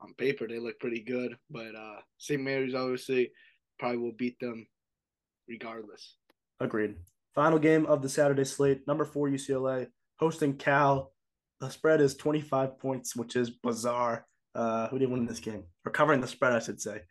on 0.00 0.14
paper 0.14 0.46
they 0.46 0.58
look 0.58 0.78
pretty 0.80 1.00
good. 1.00 1.36
But 1.50 1.74
uh, 1.74 2.00
St. 2.18 2.42
Mary's 2.42 2.74
obviously 2.74 3.32
probably 3.78 3.98
will 3.98 4.12
beat 4.12 4.38
them 4.40 4.66
regardless. 5.48 6.16
Agreed. 6.60 6.96
Final 7.34 7.58
game 7.58 7.86
of 7.86 8.02
the 8.02 8.08
Saturday 8.08 8.44
slate. 8.44 8.86
Number 8.86 9.04
four 9.04 9.28
UCLA 9.28 9.88
hosting 10.18 10.56
Cal. 10.56 11.12
The 11.62 11.70
spread 11.70 12.00
is 12.00 12.16
25 12.16 12.76
points, 12.80 13.14
which 13.14 13.36
is 13.36 13.48
bizarre. 13.50 14.26
Uh, 14.52 14.88
who 14.88 14.98
did 14.98 15.08
win 15.08 15.26
this 15.26 15.38
game? 15.38 15.62
Or 15.86 15.92
covering 15.92 16.20
the 16.20 16.26
spread, 16.26 16.52
I 16.52 16.58
should 16.58 16.80
say. 16.80 17.02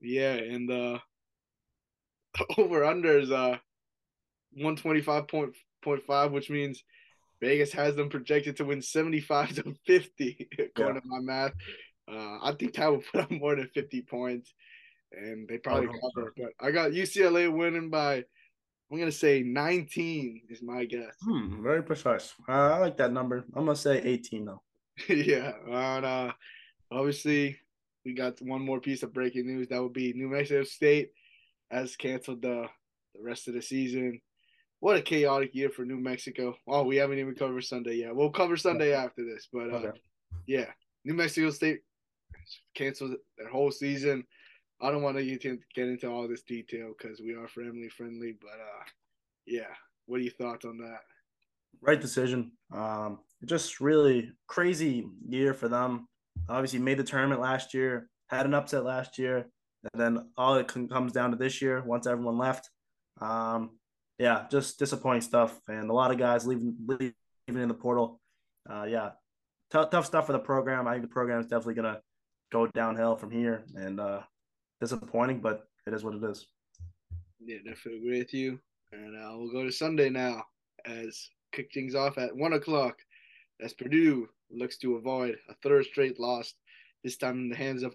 Yeah, 0.00 0.32
and 0.32 0.68
uh, 0.68 0.98
over 2.58 2.84
under 2.84 3.16
is 3.20 3.30
uh 3.30 3.56
one 4.54 4.74
twenty 4.74 5.00
five 5.00 5.28
point 5.28 5.54
point 5.80 6.02
five, 6.04 6.32
which 6.32 6.50
means 6.50 6.82
Vegas 7.40 7.72
has 7.72 7.94
them 7.94 8.08
projected 8.10 8.56
to 8.56 8.64
win 8.64 8.82
seventy 8.82 9.20
five 9.20 9.54
to 9.54 9.76
fifty, 9.86 10.48
according 10.58 10.96
Yeah. 10.96 11.00
to 11.00 11.06
my 11.06 11.20
math. 11.20 11.52
Uh, 12.10 12.38
I 12.42 12.52
think 12.58 12.74
that 12.74 12.90
would 12.90 13.04
put 13.12 13.20
up 13.20 13.30
more 13.30 13.54
than 13.54 13.68
fifty 13.68 14.02
points, 14.02 14.52
and 15.12 15.46
they 15.48 15.58
probably 15.58 15.86
hope 15.86 16.12
cover. 16.16 16.34
But 16.36 16.50
I 16.60 16.72
got 16.72 16.90
UCLA 16.90 17.50
winning 17.50 17.90
by, 17.90 18.24
I'm 18.94 19.00
gonna 19.00 19.10
say 19.10 19.42
nineteen 19.42 20.42
is 20.48 20.62
my 20.62 20.84
guess. 20.84 21.16
Hmm, 21.24 21.60
very 21.64 21.82
precise. 21.82 22.32
Uh, 22.48 22.52
I 22.52 22.78
like 22.78 22.96
that 22.98 23.12
number. 23.12 23.44
I'm 23.56 23.64
gonna 23.64 23.74
say 23.74 24.00
18 24.00 24.44
though. 24.44 24.62
yeah, 25.08 25.52
and 25.68 26.06
uh, 26.06 26.32
obviously 26.92 27.58
we 28.04 28.14
got 28.14 28.40
one 28.40 28.62
more 28.64 28.80
piece 28.80 29.02
of 29.02 29.12
breaking 29.12 29.48
news. 29.48 29.66
That 29.66 29.82
would 29.82 29.94
be 29.94 30.12
New 30.12 30.28
Mexico 30.28 30.62
State 30.62 31.10
has 31.72 31.96
canceled 31.96 32.42
the 32.42 32.68
the 33.16 33.20
rest 33.22 33.48
of 33.48 33.54
the 33.54 33.62
season. 33.62 34.20
What 34.78 34.96
a 34.96 35.02
chaotic 35.02 35.56
year 35.56 35.70
for 35.70 35.84
New 35.84 35.98
Mexico. 35.98 36.54
Oh, 36.68 36.84
we 36.84 36.94
haven't 36.94 37.18
even 37.18 37.34
covered 37.34 37.64
Sunday 37.64 37.94
yet. 37.96 38.14
We'll 38.14 38.30
cover 38.30 38.56
Sunday 38.56 38.92
after 38.92 39.24
this, 39.24 39.48
but 39.52 39.72
uh, 39.72 39.76
Okay. 39.78 39.98
yeah, 40.46 40.66
New 41.04 41.14
Mexico 41.14 41.50
State 41.50 41.80
canceled 42.76 43.16
their 43.38 43.48
whole 43.48 43.72
season. 43.72 44.24
I 44.80 44.90
don't 44.90 45.02
want 45.02 45.16
to 45.16 45.24
get 45.24 45.44
in- 45.44 45.62
get 45.74 45.88
into 45.88 46.08
all 46.08 46.28
this 46.28 46.42
detail 46.42 46.92
because 46.96 47.20
we 47.20 47.34
are 47.34 47.48
family 47.48 47.88
friendly, 47.88 48.36
but 48.40 48.50
uh, 48.50 48.84
yeah. 49.46 49.72
What 50.06 50.20
are 50.20 50.22
your 50.22 50.32
thoughts 50.32 50.64
on 50.64 50.78
that? 50.78 51.00
Right 51.80 52.00
decision. 52.00 52.52
Um, 52.72 53.20
just 53.44 53.80
really 53.80 54.32
crazy 54.46 55.06
year 55.28 55.54
for 55.54 55.68
them. 55.68 56.08
Obviously, 56.48 56.78
made 56.78 56.98
the 56.98 57.04
tournament 57.04 57.40
last 57.40 57.74
year, 57.74 58.08
had 58.28 58.46
an 58.46 58.54
upset 58.54 58.84
last 58.84 59.18
year, 59.18 59.46
and 59.92 60.00
then 60.00 60.30
all 60.36 60.56
it 60.56 60.68
comes 60.68 61.12
down 61.12 61.30
to 61.30 61.36
this 61.36 61.62
year 61.62 61.82
once 61.84 62.06
everyone 62.06 62.38
left. 62.38 62.68
Um, 63.20 63.78
yeah, 64.18 64.44
just 64.50 64.78
disappointing 64.78 65.22
stuff, 65.22 65.58
and 65.68 65.90
a 65.90 65.92
lot 65.92 66.10
of 66.10 66.18
guys 66.18 66.46
leaving 66.46 66.76
leaving 66.86 67.14
in 67.48 67.68
the 67.68 67.74
portal. 67.74 68.20
Uh, 68.68 68.84
yeah, 68.84 69.10
tough 69.70 69.90
tough 69.90 70.06
stuff 70.06 70.26
for 70.26 70.32
the 70.32 70.38
program. 70.38 70.86
I 70.86 70.92
think 70.92 71.02
the 71.02 71.08
program 71.08 71.40
is 71.40 71.46
definitely 71.46 71.74
gonna 71.74 72.00
go 72.52 72.66
downhill 72.66 73.16
from 73.16 73.30
here, 73.30 73.64
and 73.74 74.00
uh, 74.00 74.20
disappointing, 74.84 75.40
but 75.40 75.66
it 75.86 75.94
is 75.94 76.04
what 76.04 76.14
it 76.14 76.24
is. 76.24 76.46
Yeah, 77.44 77.58
definitely 77.58 78.00
agree 78.00 78.18
with 78.18 78.34
you. 78.34 78.58
And 78.92 79.16
uh, 79.16 79.36
we'll 79.36 79.52
go 79.52 79.64
to 79.64 79.72
Sunday 79.72 80.08
now 80.08 80.44
as 80.86 81.28
kick 81.52 81.70
things 81.72 81.94
off 81.94 82.18
at 82.18 82.34
one 82.34 82.52
o'clock 82.52 82.96
as 83.60 83.72
Purdue 83.72 84.28
looks 84.50 84.76
to 84.78 84.96
avoid 84.96 85.36
a 85.48 85.54
third 85.62 85.84
straight 85.86 86.18
loss, 86.20 86.54
this 87.02 87.16
time 87.16 87.36
in 87.38 87.48
the 87.48 87.56
hands 87.56 87.82
of 87.82 87.94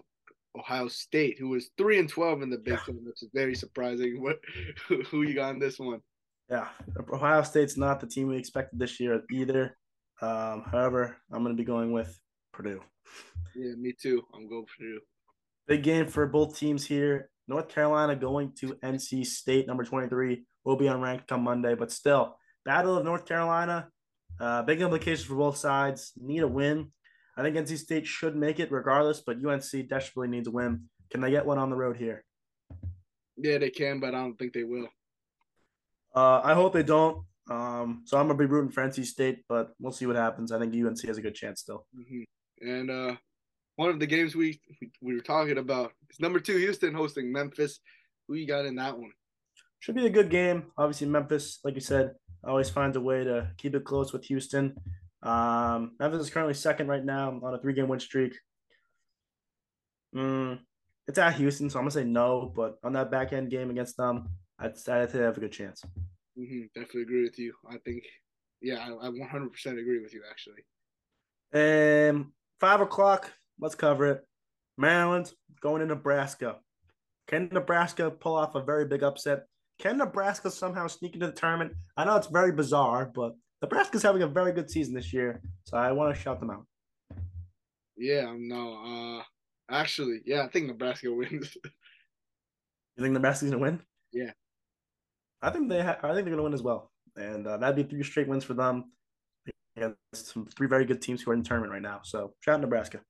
Ohio 0.58 0.88
State, 0.88 1.36
who 1.38 1.48
was 1.48 1.70
three 1.78 1.98
and 1.98 2.08
twelve 2.08 2.42
in 2.42 2.50
the 2.50 2.58
Big 2.58 2.74
Yeah. 2.74 2.80
Ten, 2.86 3.04
which 3.04 3.22
is 3.22 3.30
very 3.32 3.54
surprising. 3.54 4.20
What 4.22 4.40
who 5.10 5.22
you 5.22 5.34
got 5.34 5.54
in 5.54 5.58
this 5.58 5.78
one? 5.78 6.00
Yeah, 6.48 6.66
Ohio 7.12 7.42
State's 7.42 7.76
not 7.76 8.00
the 8.00 8.06
team 8.06 8.28
we 8.28 8.36
expected 8.36 8.78
this 8.78 8.98
year 8.98 9.22
either. 9.30 9.76
Um, 10.20 10.64
however, 10.70 11.16
I'm 11.32 11.44
going 11.44 11.56
to 11.56 11.60
be 11.60 11.66
going 11.66 11.92
with 11.92 12.20
Purdue. 12.52 12.80
Yeah, 13.54 13.74
me 13.76 13.92
too. 13.92 14.22
I'm 14.34 14.48
going 14.48 14.66
Purdue. 14.76 15.00
Big 15.70 15.84
game 15.84 16.08
for 16.08 16.26
both 16.26 16.58
teams 16.58 16.84
here. 16.84 17.30
North 17.46 17.68
Carolina 17.68 18.16
going 18.16 18.50
to 18.54 18.74
NC 18.82 19.24
State, 19.24 19.68
number 19.68 19.84
23, 19.84 20.42
will 20.64 20.74
be 20.74 20.86
unranked 20.86 21.28
come 21.28 21.44
Monday, 21.44 21.76
but 21.76 21.92
still, 21.92 22.36
Battle 22.64 22.96
of 22.96 23.04
North 23.04 23.24
Carolina. 23.24 23.88
Uh, 24.40 24.62
big 24.62 24.80
implications 24.80 25.22
for 25.22 25.36
both 25.36 25.56
sides. 25.56 26.10
Need 26.20 26.42
a 26.42 26.48
win. 26.48 26.90
I 27.36 27.42
think 27.42 27.54
NC 27.54 27.78
State 27.78 28.04
should 28.04 28.34
make 28.34 28.58
it 28.58 28.72
regardless, 28.72 29.20
but 29.20 29.36
UNC 29.36 29.88
desperately 29.88 30.26
needs 30.26 30.48
a 30.48 30.50
win. 30.50 30.86
Can 31.08 31.20
they 31.20 31.30
get 31.30 31.46
one 31.46 31.58
on 31.58 31.70
the 31.70 31.76
road 31.76 31.96
here? 31.96 32.24
Yeah, 33.36 33.58
they 33.58 33.70
can, 33.70 34.00
but 34.00 34.12
I 34.12 34.22
don't 34.22 34.36
think 34.36 34.52
they 34.52 34.64
will. 34.64 34.88
Uh, 36.12 36.40
I 36.42 36.54
hope 36.54 36.72
they 36.72 36.82
don't. 36.82 37.24
Um, 37.48 38.02
so 38.06 38.18
I'm 38.18 38.26
gonna 38.26 38.36
be 38.36 38.46
rooting 38.46 38.72
for 38.72 38.82
NC 38.82 39.04
State, 39.04 39.44
but 39.48 39.70
we'll 39.78 39.92
see 39.92 40.06
what 40.06 40.16
happens. 40.16 40.50
I 40.50 40.58
think 40.58 40.74
UNC 40.74 41.00
has 41.06 41.18
a 41.18 41.22
good 41.22 41.36
chance 41.36 41.60
still. 41.60 41.86
Mm-hmm. 41.96 42.68
And 42.68 42.90
uh, 42.90 43.16
one 43.80 43.88
of 43.88 43.98
the 43.98 44.06
games 44.06 44.36
we 44.36 44.60
we 45.00 45.14
were 45.14 45.22
talking 45.22 45.56
about 45.56 45.94
is 46.10 46.20
number 46.20 46.38
two 46.38 46.58
Houston 46.58 46.92
hosting 46.92 47.32
Memphis. 47.32 47.80
Who 48.28 48.34
you 48.34 48.46
got 48.46 48.66
in 48.66 48.74
that 48.74 48.98
one? 48.98 49.10
Should 49.78 49.94
be 49.94 50.04
a 50.04 50.10
good 50.10 50.28
game. 50.28 50.64
Obviously, 50.76 51.06
Memphis, 51.06 51.60
like 51.64 51.76
you 51.76 51.80
said, 51.80 52.10
always 52.46 52.68
finds 52.68 52.98
a 52.98 53.00
way 53.00 53.24
to 53.24 53.48
keep 53.56 53.74
it 53.74 53.86
close 53.86 54.12
with 54.12 54.26
Houston. 54.26 54.76
Um, 55.22 55.92
Memphis 55.98 56.20
is 56.20 56.30
currently 56.30 56.52
second 56.52 56.88
right 56.88 57.02
now 57.02 57.40
on 57.42 57.54
a 57.54 57.58
three 57.58 57.72
game 57.72 57.88
win 57.88 58.00
streak. 58.00 58.34
Mm, 60.14 60.58
it's 61.08 61.18
at 61.18 61.36
Houston, 61.36 61.70
so 61.70 61.78
I'm 61.78 61.84
gonna 61.84 61.92
say 61.92 62.04
no. 62.04 62.52
But 62.54 62.76
on 62.84 62.92
that 62.92 63.10
back 63.10 63.32
end 63.32 63.48
game 63.48 63.70
against 63.70 63.96
them, 63.96 64.28
I'd, 64.58 64.72
I'd 64.72 64.78
say 64.78 65.06
they 65.06 65.24
have 65.24 65.38
a 65.38 65.40
good 65.40 65.52
chance. 65.52 65.82
Mm-hmm. 66.38 66.64
Definitely 66.74 67.02
agree 67.02 67.22
with 67.22 67.38
you. 67.38 67.54
I 67.66 67.78
think, 67.78 68.02
yeah, 68.60 68.86
I, 68.86 69.06
I 69.06 69.08
100% 69.08 69.66
agree 69.66 70.02
with 70.02 70.12
you 70.12 70.22
actually. 70.30 70.60
Um, 71.54 72.34
five 72.60 72.82
o'clock, 72.82 73.32
let's 73.60 73.74
cover 73.74 74.06
it. 74.06 74.26
Maryland 74.76 75.32
going 75.60 75.80
to 75.80 75.86
Nebraska. 75.86 76.56
Can 77.28 77.48
Nebraska 77.52 78.10
pull 78.10 78.36
off 78.36 78.54
a 78.54 78.62
very 78.62 78.86
big 78.86 79.02
upset? 79.02 79.46
Can 79.78 79.98
Nebraska 79.98 80.50
somehow 80.50 80.86
sneak 80.86 81.14
into 81.14 81.26
the 81.26 81.32
tournament? 81.32 81.72
I 81.96 82.04
know 82.04 82.16
it's 82.16 82.26
very 82.26 82.52
bizarre, 82.52 83.10
but 83.14 83.34
Nebraska's 83.62 84.02
having 84.02 84.22
a 84.22 84.26
very 84.26 84.52
good 84.52 84.70
season 84.70 84.94
this 84.94 85.12
year, 85.12 85.40
so 85.64 85.76
I 85.76 85.92
want 85.92 86.14
to 86.14 86.20
shout 86.20 86.40
them 86.40 86.50
out. 86.50 86.66
Yeah, 87.96 88.34
no, 88.36 89.18
uh, 89.20 89.22
actually, 89.70 90.20
yeah, 90.24 90.42
I 90.42 90.48
think 90.48 90.66
Nebraska 90.66 91.12
wins. 91.12 91.56
you 91.64 93.02
think 93.02 93.12
Nebraska's 93.12 93.50
gonna 93.50 93.62
win? 93.62 93.80
Yeah, 94.12 94.30
I 95.42 95.50
think 95.50 95.68
they. 95.68 95.82
Ha- 95.82 95.98
I 96.02 96.14
think 96.14 96.24
they're 96.24 96.34
gonna 96.34 96.42
win 96.42 96.54
as 96.54 96.62
well, 96.62 96.90
and 97.16 97.46
uh, 97.46 97.58
that'd 97.58 97.76
be 97.76 97.82
three 97.82 98.02
straight 98.02 98.28
wins 98.28 98.44
for 98.44 98.54
them. 98.54 98.92
And 99.76 99.94
some 100.14 100.46
three 100.46 100.66
very 100.66 100.84
good 100.84 101.00
teams 101.00 101.22
who 101.22 101.30
are 101.30 101.34
in 101.34 101.42
the 101.42 101.48
tournament 101.48 101.72
right 101.72 101.82
now. 101.82 102.00
So 102.02 102.34
shout 102.40 102.56
out 102.56 102.60
Nebraska. 102.62 103.00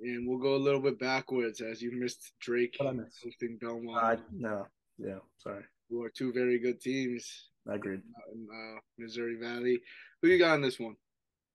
And 0.00 0.28
we'll 0.28 0.38
go 0.38 0.54
a 0.54 0.56
little 0.56 0.80
bit 0.80 0.98
backwards 0.98 1.60
as 1.60 1.82
you 1.82 1.90
missed 1.92 2.32
Drake 2.40 2.76
hosting 2.78 3.58
Belmont. 3.60 4.20
Uh, 4.20 4.22
no, 4.32 4.66
yeah, 4.96 5.18
sorry. 5.38 5.64
Who 5.90 6.02
are 6.02 6.10
two 6.10 6.32
very 6.32 6.58
good 6.58 6.80
teams. 6.80 7.50
I 7.68 7.74
agreed. 7.74 8.02
In 8.32 8.46
uh, 8.52 8.80
Missouri 8.98 9.36
Valley. 9.40 9.80
Who 10.22 10.28
you 10.28 10.38
got 10.38 10.54
in 10.54 10.62
this 10.62 10.78
one? 10.78 10.96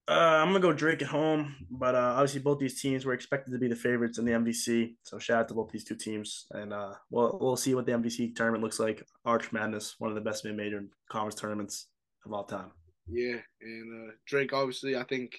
Uh, 0.05 0.11
I'm 0.41 0.49
gonna 0.49 0.59
go 0.59 0.73
Drake 0.73 1.01
at 1.01 1.07
home, 1.07 1.55
but 1.71 1.95
uh, 1.95 2.15
obviously 2.17 2.41
both 2.41 2.59
these 2.59 2.81
teams 2.81 3.05
were 3.05 3.13
expected 3.13 3.51
to 3.51 3.57
be 3.57 3.69
the 3.69 3.75
favorites 3.75 4.17
in 4.17 4.25
the 4.25 4.33
MVC. 4.33 4.95
So 5.01 5.17
shout 5.17 5.39
out 5.39 5.47
to 5.47 5.53
both 5.53 5.71
these 5.71 5.85
two 5.85 5.95
teams, 5.95 6.45
and 6.51 6.73
uh, 6.73 6.93
we'll 7.09 7.37
we'll 7.39 7.55
see 7.55 7.73
what 7.73 7.85
the 7.85 7.93
MVC 7.93 8.35
tournament 8.35 8.63
looks 8.63 8.79
like. 8.79 9.01
Arch 9.23 9.53
Madness, 9.53 9.95
one 9.99 10.09
of 10.09 10.15
the 10.15 10.21
best 10.21 10.43
mid-major 10.43 10.83
conference 11.09 11.39
tournaments 11.39 11.87
of 12.25 12.33
all 12.33 12.43
time. 12.43 12.71
Yeah, 13.07 13.37
and 13.61 14.09
uh, 14.09 14.11
Drake 14.25 14.51
obviously 14.51 14.97
I 14.97 15.03
think 15.03 15.37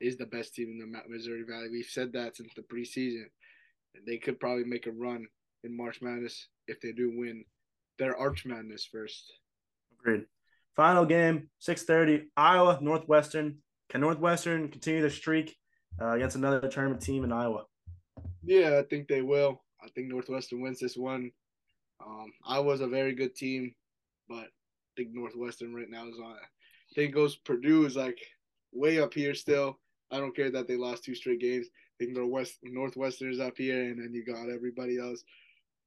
is 0.00 0.16
the 0.16 0.26
best 0.26 0.54
team 0.54 0.70
in 0.70 0.78
the 0.78 1.00
Missouri 1.08 1.44
Valley. 1.48 1.68
We've 1.70 1.86
said 1.86 2.12
that 2.12 2.36
since 2.36 2.52
the 2.54 2.62
preseason, 2.62 3.26
and 3.94 4.06
they 4.06 4.18
could 4.18 4.38
probably 4.38 4.64
make 4.64 4.86
a 4.86 4.92
run 4.92 5.26
in 5.64 5.76
March 5.76 6.00
Madness 6.00 6.48
if 6.66 6.80
they 6.80 6.92
do 6.92 7.12
win 7.14 7.44
their 7.98 8.16
Arch 8.16 8.46
Madness 8.46 8.88
first. 8.90 9.32
Agreed. 10.00 10.24
Final 10.76 11.04
game, 11.04 11.50
6:30, 11.60 12.26
Iowa 12.36 12.78
Northwestern. 12.80 13.58
Can 13.88 14.00
Northwestern 14.00 14.68
continue 14.68 15.00
their 15.00 15.10
streak 15.10 15.56
uh, 16.00 16.10
against 16.10 16.36
another 16.36 16.68
tournament 16.68 17.02
team 17.02 17.24
in 17.24 17.32
Iowa? 17.32 17.64
Yeah, 18.44 18.78
I 18.78 18.82
think 18.88 19.08
they 19.08 19.22
will. 19.22 19.64
I 19.82 19.88
think 19.88 20.08
Northwestern 20.08 20.60
wins 20.60 20.78
this 20.78 20.96
one. 20.96 21.30
Um, 22.04 22.32
Iowa's 22.46 22.80
a 22.80 22.86
very 22.86 23.14
good 23.14 23.34
team, 23.34 23.74
but 24.28 24.44
I 24.44 24.92
think 24.96 25.08
Northwestern 25.12 25.74
right 25.74 25.90
now 25.90 26.06
is 26.06 26.18
on. 26.22 26.32
I 26.32 26.94
think 26.94 27.14
goes 27.14 27.36
Purdue 27.36 27.84
is 27.86 27.96
like 27.96 28.18
way 28.72 29.00
up 29.00 29.14
here 29.14 29.34
still. 29.34 29.78
I 30.10 30.18
don't 30.18 30.34
care 30.34 30.50
that 30.50 30.66
they 30.66 30.76
lost 30.76 31.04
two 31.04 31.14
straight 31.14 31.40
games. 31.40 31.66
I 31.68 32.04
think 32.04 32.16
Northwest 32.16 32.58
Northwestern 32.62 33.30
is 33.32 33.40
up 33.40 33.56
here, 33.56 33.82
and 33.82 33.98
then 33.98 34.12
you 34.12 34.24
got 34.24 34.50
everybody 34.50 34.98
else. 34.98 35.22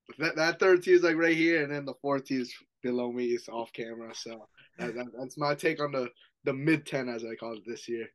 But 0.07 0.17
That 0.17 0.36
that 0.36 0.59
third 0.59 0.84
tier 0.84 0.95
is 0.95 1.03
like 1.03 1.15
right 1.15 1.36
here, 1.36 1.63
and 1.63 1.72
then 1.72 1.86
the 1.86 1.93
fourth 2.01 2.26
tier 2.26 2.41
is 2.41 2.53
below 2.84 3.11
me. 3.11 3.26
It's 3.26 3.49
off 3.49 3.72
camera, 3.74 4.13
so 4.13 4.47
that, 4.78 4.95
that, 4.95 5.07
that's 5.17 5.38
my 5.38 5.55
take 5.55 5.82
on 5.82 5.91
the 5.91 6.09
the 6.43 6.53
mid 6.53 6.86
ten 6.86 7.09
as 7.09 7.24
I 7.24 7.36
call 7.36 7.53
it 7.53 7.63
this 7.65 7.88
year. 7.88 8.07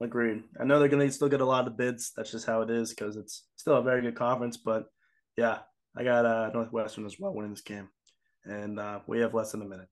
Agreed. 0.00 0.42
I 0.60 0.64
know 0.64 0.78
they're 0.78 0.88
gonna 0.88 1.10
still 1.10 1.28
get 1.28 1.40
a 1.40 1.46
lot 1.46 1.66
of 1.66 1.76
bids. 1.76 2.12
That's 2.16 2.30
just 2.30 2.46
how 2.46 2.62
it 2.62 2.70
is 2.70 2.90
because 2.90 3.16
it's 3.16 3.44
still 3.56 3.76
a 3.76 3.82
very 3.82 4.02
good 4.02 4.16
conference. 4.16 4.56
But 4.56 4.86
yeah, 5.36 5.58
I 5.96 6.04
got 6.04 6.26
uh, 6.26 6.50
Northwestern 6.52 7.06
as 7.06 7.18
well 7.18 7.32
winning 7.32 7.52
this 7.52 7.60
game, 7.60 7.88
and 8.44 8.78
uh, 8.78 9.00
we 9.06 9.20
have 9.20 9.34
less 9.34 9.52
than 9.52 9.62
a 9.62 9.66
minute. 9.66 9.88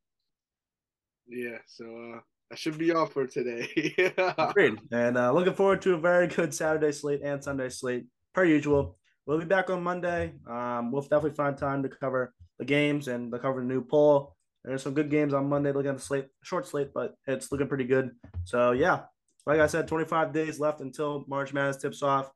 Yeah, 1.28 1.58
so 1.66 1.84
uh, 1.84 2.20
that 2.52 2.58
should 2.58 2.76
be 2.76 2.92
all 2.92 3.06
for 3.06 3.26
today. 3.26 3.66
Agreed. 4.36 4.78
And 4.90 5.16
uh, 5.16 5.32
looking 5.32 5.54
forward 5.54 5.80
to 5.82 5.94
a 5.94 5.98
very 5.98 6.26
good 6.26 6.52
Saturday 6.52 6.92
slate 6.92 7.22
and 7.24 7.42
Sunday 7.42 7.70
slate 7.70 8.04
per 8.34 8.44
usual. 8.44 8.98
We'll 9.24 9.38
be 9.38 9.46
back 9.46 9.70
on 9.70 9.82
Monday. 9.82 10.34
Um, 10.46 10.92
we'll 10.92 11.00
definitely 11.00 11.30
find 11.30 11.56
time 11.56 11.82
to 11.82 11.88
cover 11.88 12.34
the 12.58 12.66
games 12.66 13.08
and 13.08 13.32
to 13.32 13.38
cover 13.38 13.60
the 13.60 13.66
new 13.66 13.82
poll. 13.82 14.36
There's 14.64 14.82
some 14.82 14.92
good 14.92 15.10
games 15.10 15.32
on 15.32 15.48
Monday. 15.48 15.72
Looking 15.72 15.92
at 15.92 15.96
the 15.96 16.02
slate, 16.02 16.26
short 16.42 16.66
slate, 16.66 16.90
but 16.92 17.14
it's 17.26 17.50
looking 17.50 17.68
pretty 17.68 17.84
good. 17.84 18.10
So 18.44 18.72
yeah, 18.72 19.04
like 19.46 19.58
I 19.58 19.66
said, 19.66 19.88
25 19.88 20.34
days 20.34 20.60
left 20.60 20.82
until 20.82 21.24
March 21.28 21.54
Madness 21.54 21.78
tips 21.78 22.02
off. 22.02 22.30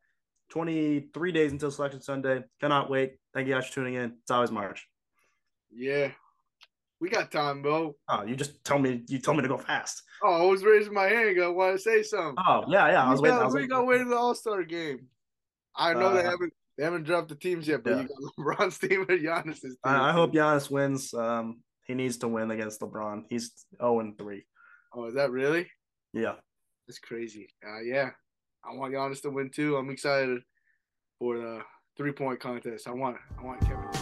23 0.48 1.32
days 1.32 1.52
until 1.52 1.70
Selection 1.70 2.00
Sunday. 2.00 2.42
Cannot 2.58 2.88
wait. 2.88 3.18
Thank 3.34 3.48
you 3.48 3.54
guys 3.54 3.66
for 3.66 3.74
tuning 3.74 3.94
in. 3.94 4.14
It's 4.22 4.30
always 4.30 4.50
March. 4.50 4.88
Yeah, 5.70 6.12
we 7.00 7.10
got 7.10 7.30
time, 7.30 7.62
bro. 7.62 7.94
Oh, 8.08 8.24
you 8.24 8.36
just 8.36 8.64
told 8.64 8.82
me 8.82 9.02
you 9.08 9.18
told 9.18 9.36
me 9.36 9.42
to 9.42 9.48
go 9.48 9.58
fast. 9.58 10.02
Oh, 10.22 10.46
I 10.46 10.50
was 10.50 10.64
raising 10.64 10.94
my 10.94 11.06
hand. 11.06 11.40
I 11.42 11.48
want 11.48 11.76
to 11.76 11.82
say 11.82 12.02
something. 12.02 12.42
Oh 12.46 12.64
yeah, 12.68 12.88
yeah. 12.88 13.04
I 13.04 13.10
was 13.10 13.20
we 13.20 13.28
waiting. 13.28 13.38
Got, 13.38 13.42
I 13.42 13.46
was 13.46 13.54
we 13.54 13.66
got 13.66 13.86
waiting 13.86 14.08
the 14.08 14.16
All 14.16 14.34
Star 14.34 14.62
game. 14.64 15.06
I 15.76 15.92
know 15.92 16.08
uh, 16.08 16.14
they 16.14 16.22
haven't 16.22 16.52
they 16.78 16.84
haven't 16.84 17.04
dropped 17.04 17.28
the 17.28 17.34
teams 17.34 17.68
yet, 17.68 17.84
but 17.84 17.90
yeah. 17.90 18.02
you 18.02 18.08
got 18.08 18.32
LeBron's 18.38 18.78
team 18.78 19.06
and 19.08 19.20
Giannis's 19.20 19.62
team. 19.62 19.76
I, 19.84 20.10
I 20.10 20.12
hope 20.12 20.32
Giannis 20.32 20.70
wins. 20.70 21.12
Um, 21.12 21.60
he 21.84 21.94
needs 21.94 22.16
to 22.18 22.28
win 22.28 22.50
against 22.50 22.80
LeBron. 22.80 23.24
He's 23.30 23.52
0 23.80 24.00
and 24.00 24.18
3. 24.18 24.44
Oh, 24.94 25.04
is 25.04 25.14
that 25.14 25.30
really? 25.30 25.68
Yeah. 26.12 26.34
That's 26.88 26.98
crazy. 26.98 27.48
Uh, 27.64 27.80
yeah. 27.80 28.10
I 28.64 28.74
want 28.74 28.92
Giannis 28.92 29.22
to 29.22 29.30
win 29.30 29.50
too. 29.50 29.76
I'm 29.76 29.90
excited 29.90 30.40
for 31.18 31.38
the 31.38 31.60
three 31.96 32.12
point 32.12 32.40
contest. 32.40 32.88
I 32.88 32.92
want 32.92 33.16
I 33.38 33.42
want 33.42 33.60
Kevin 33.60 33.95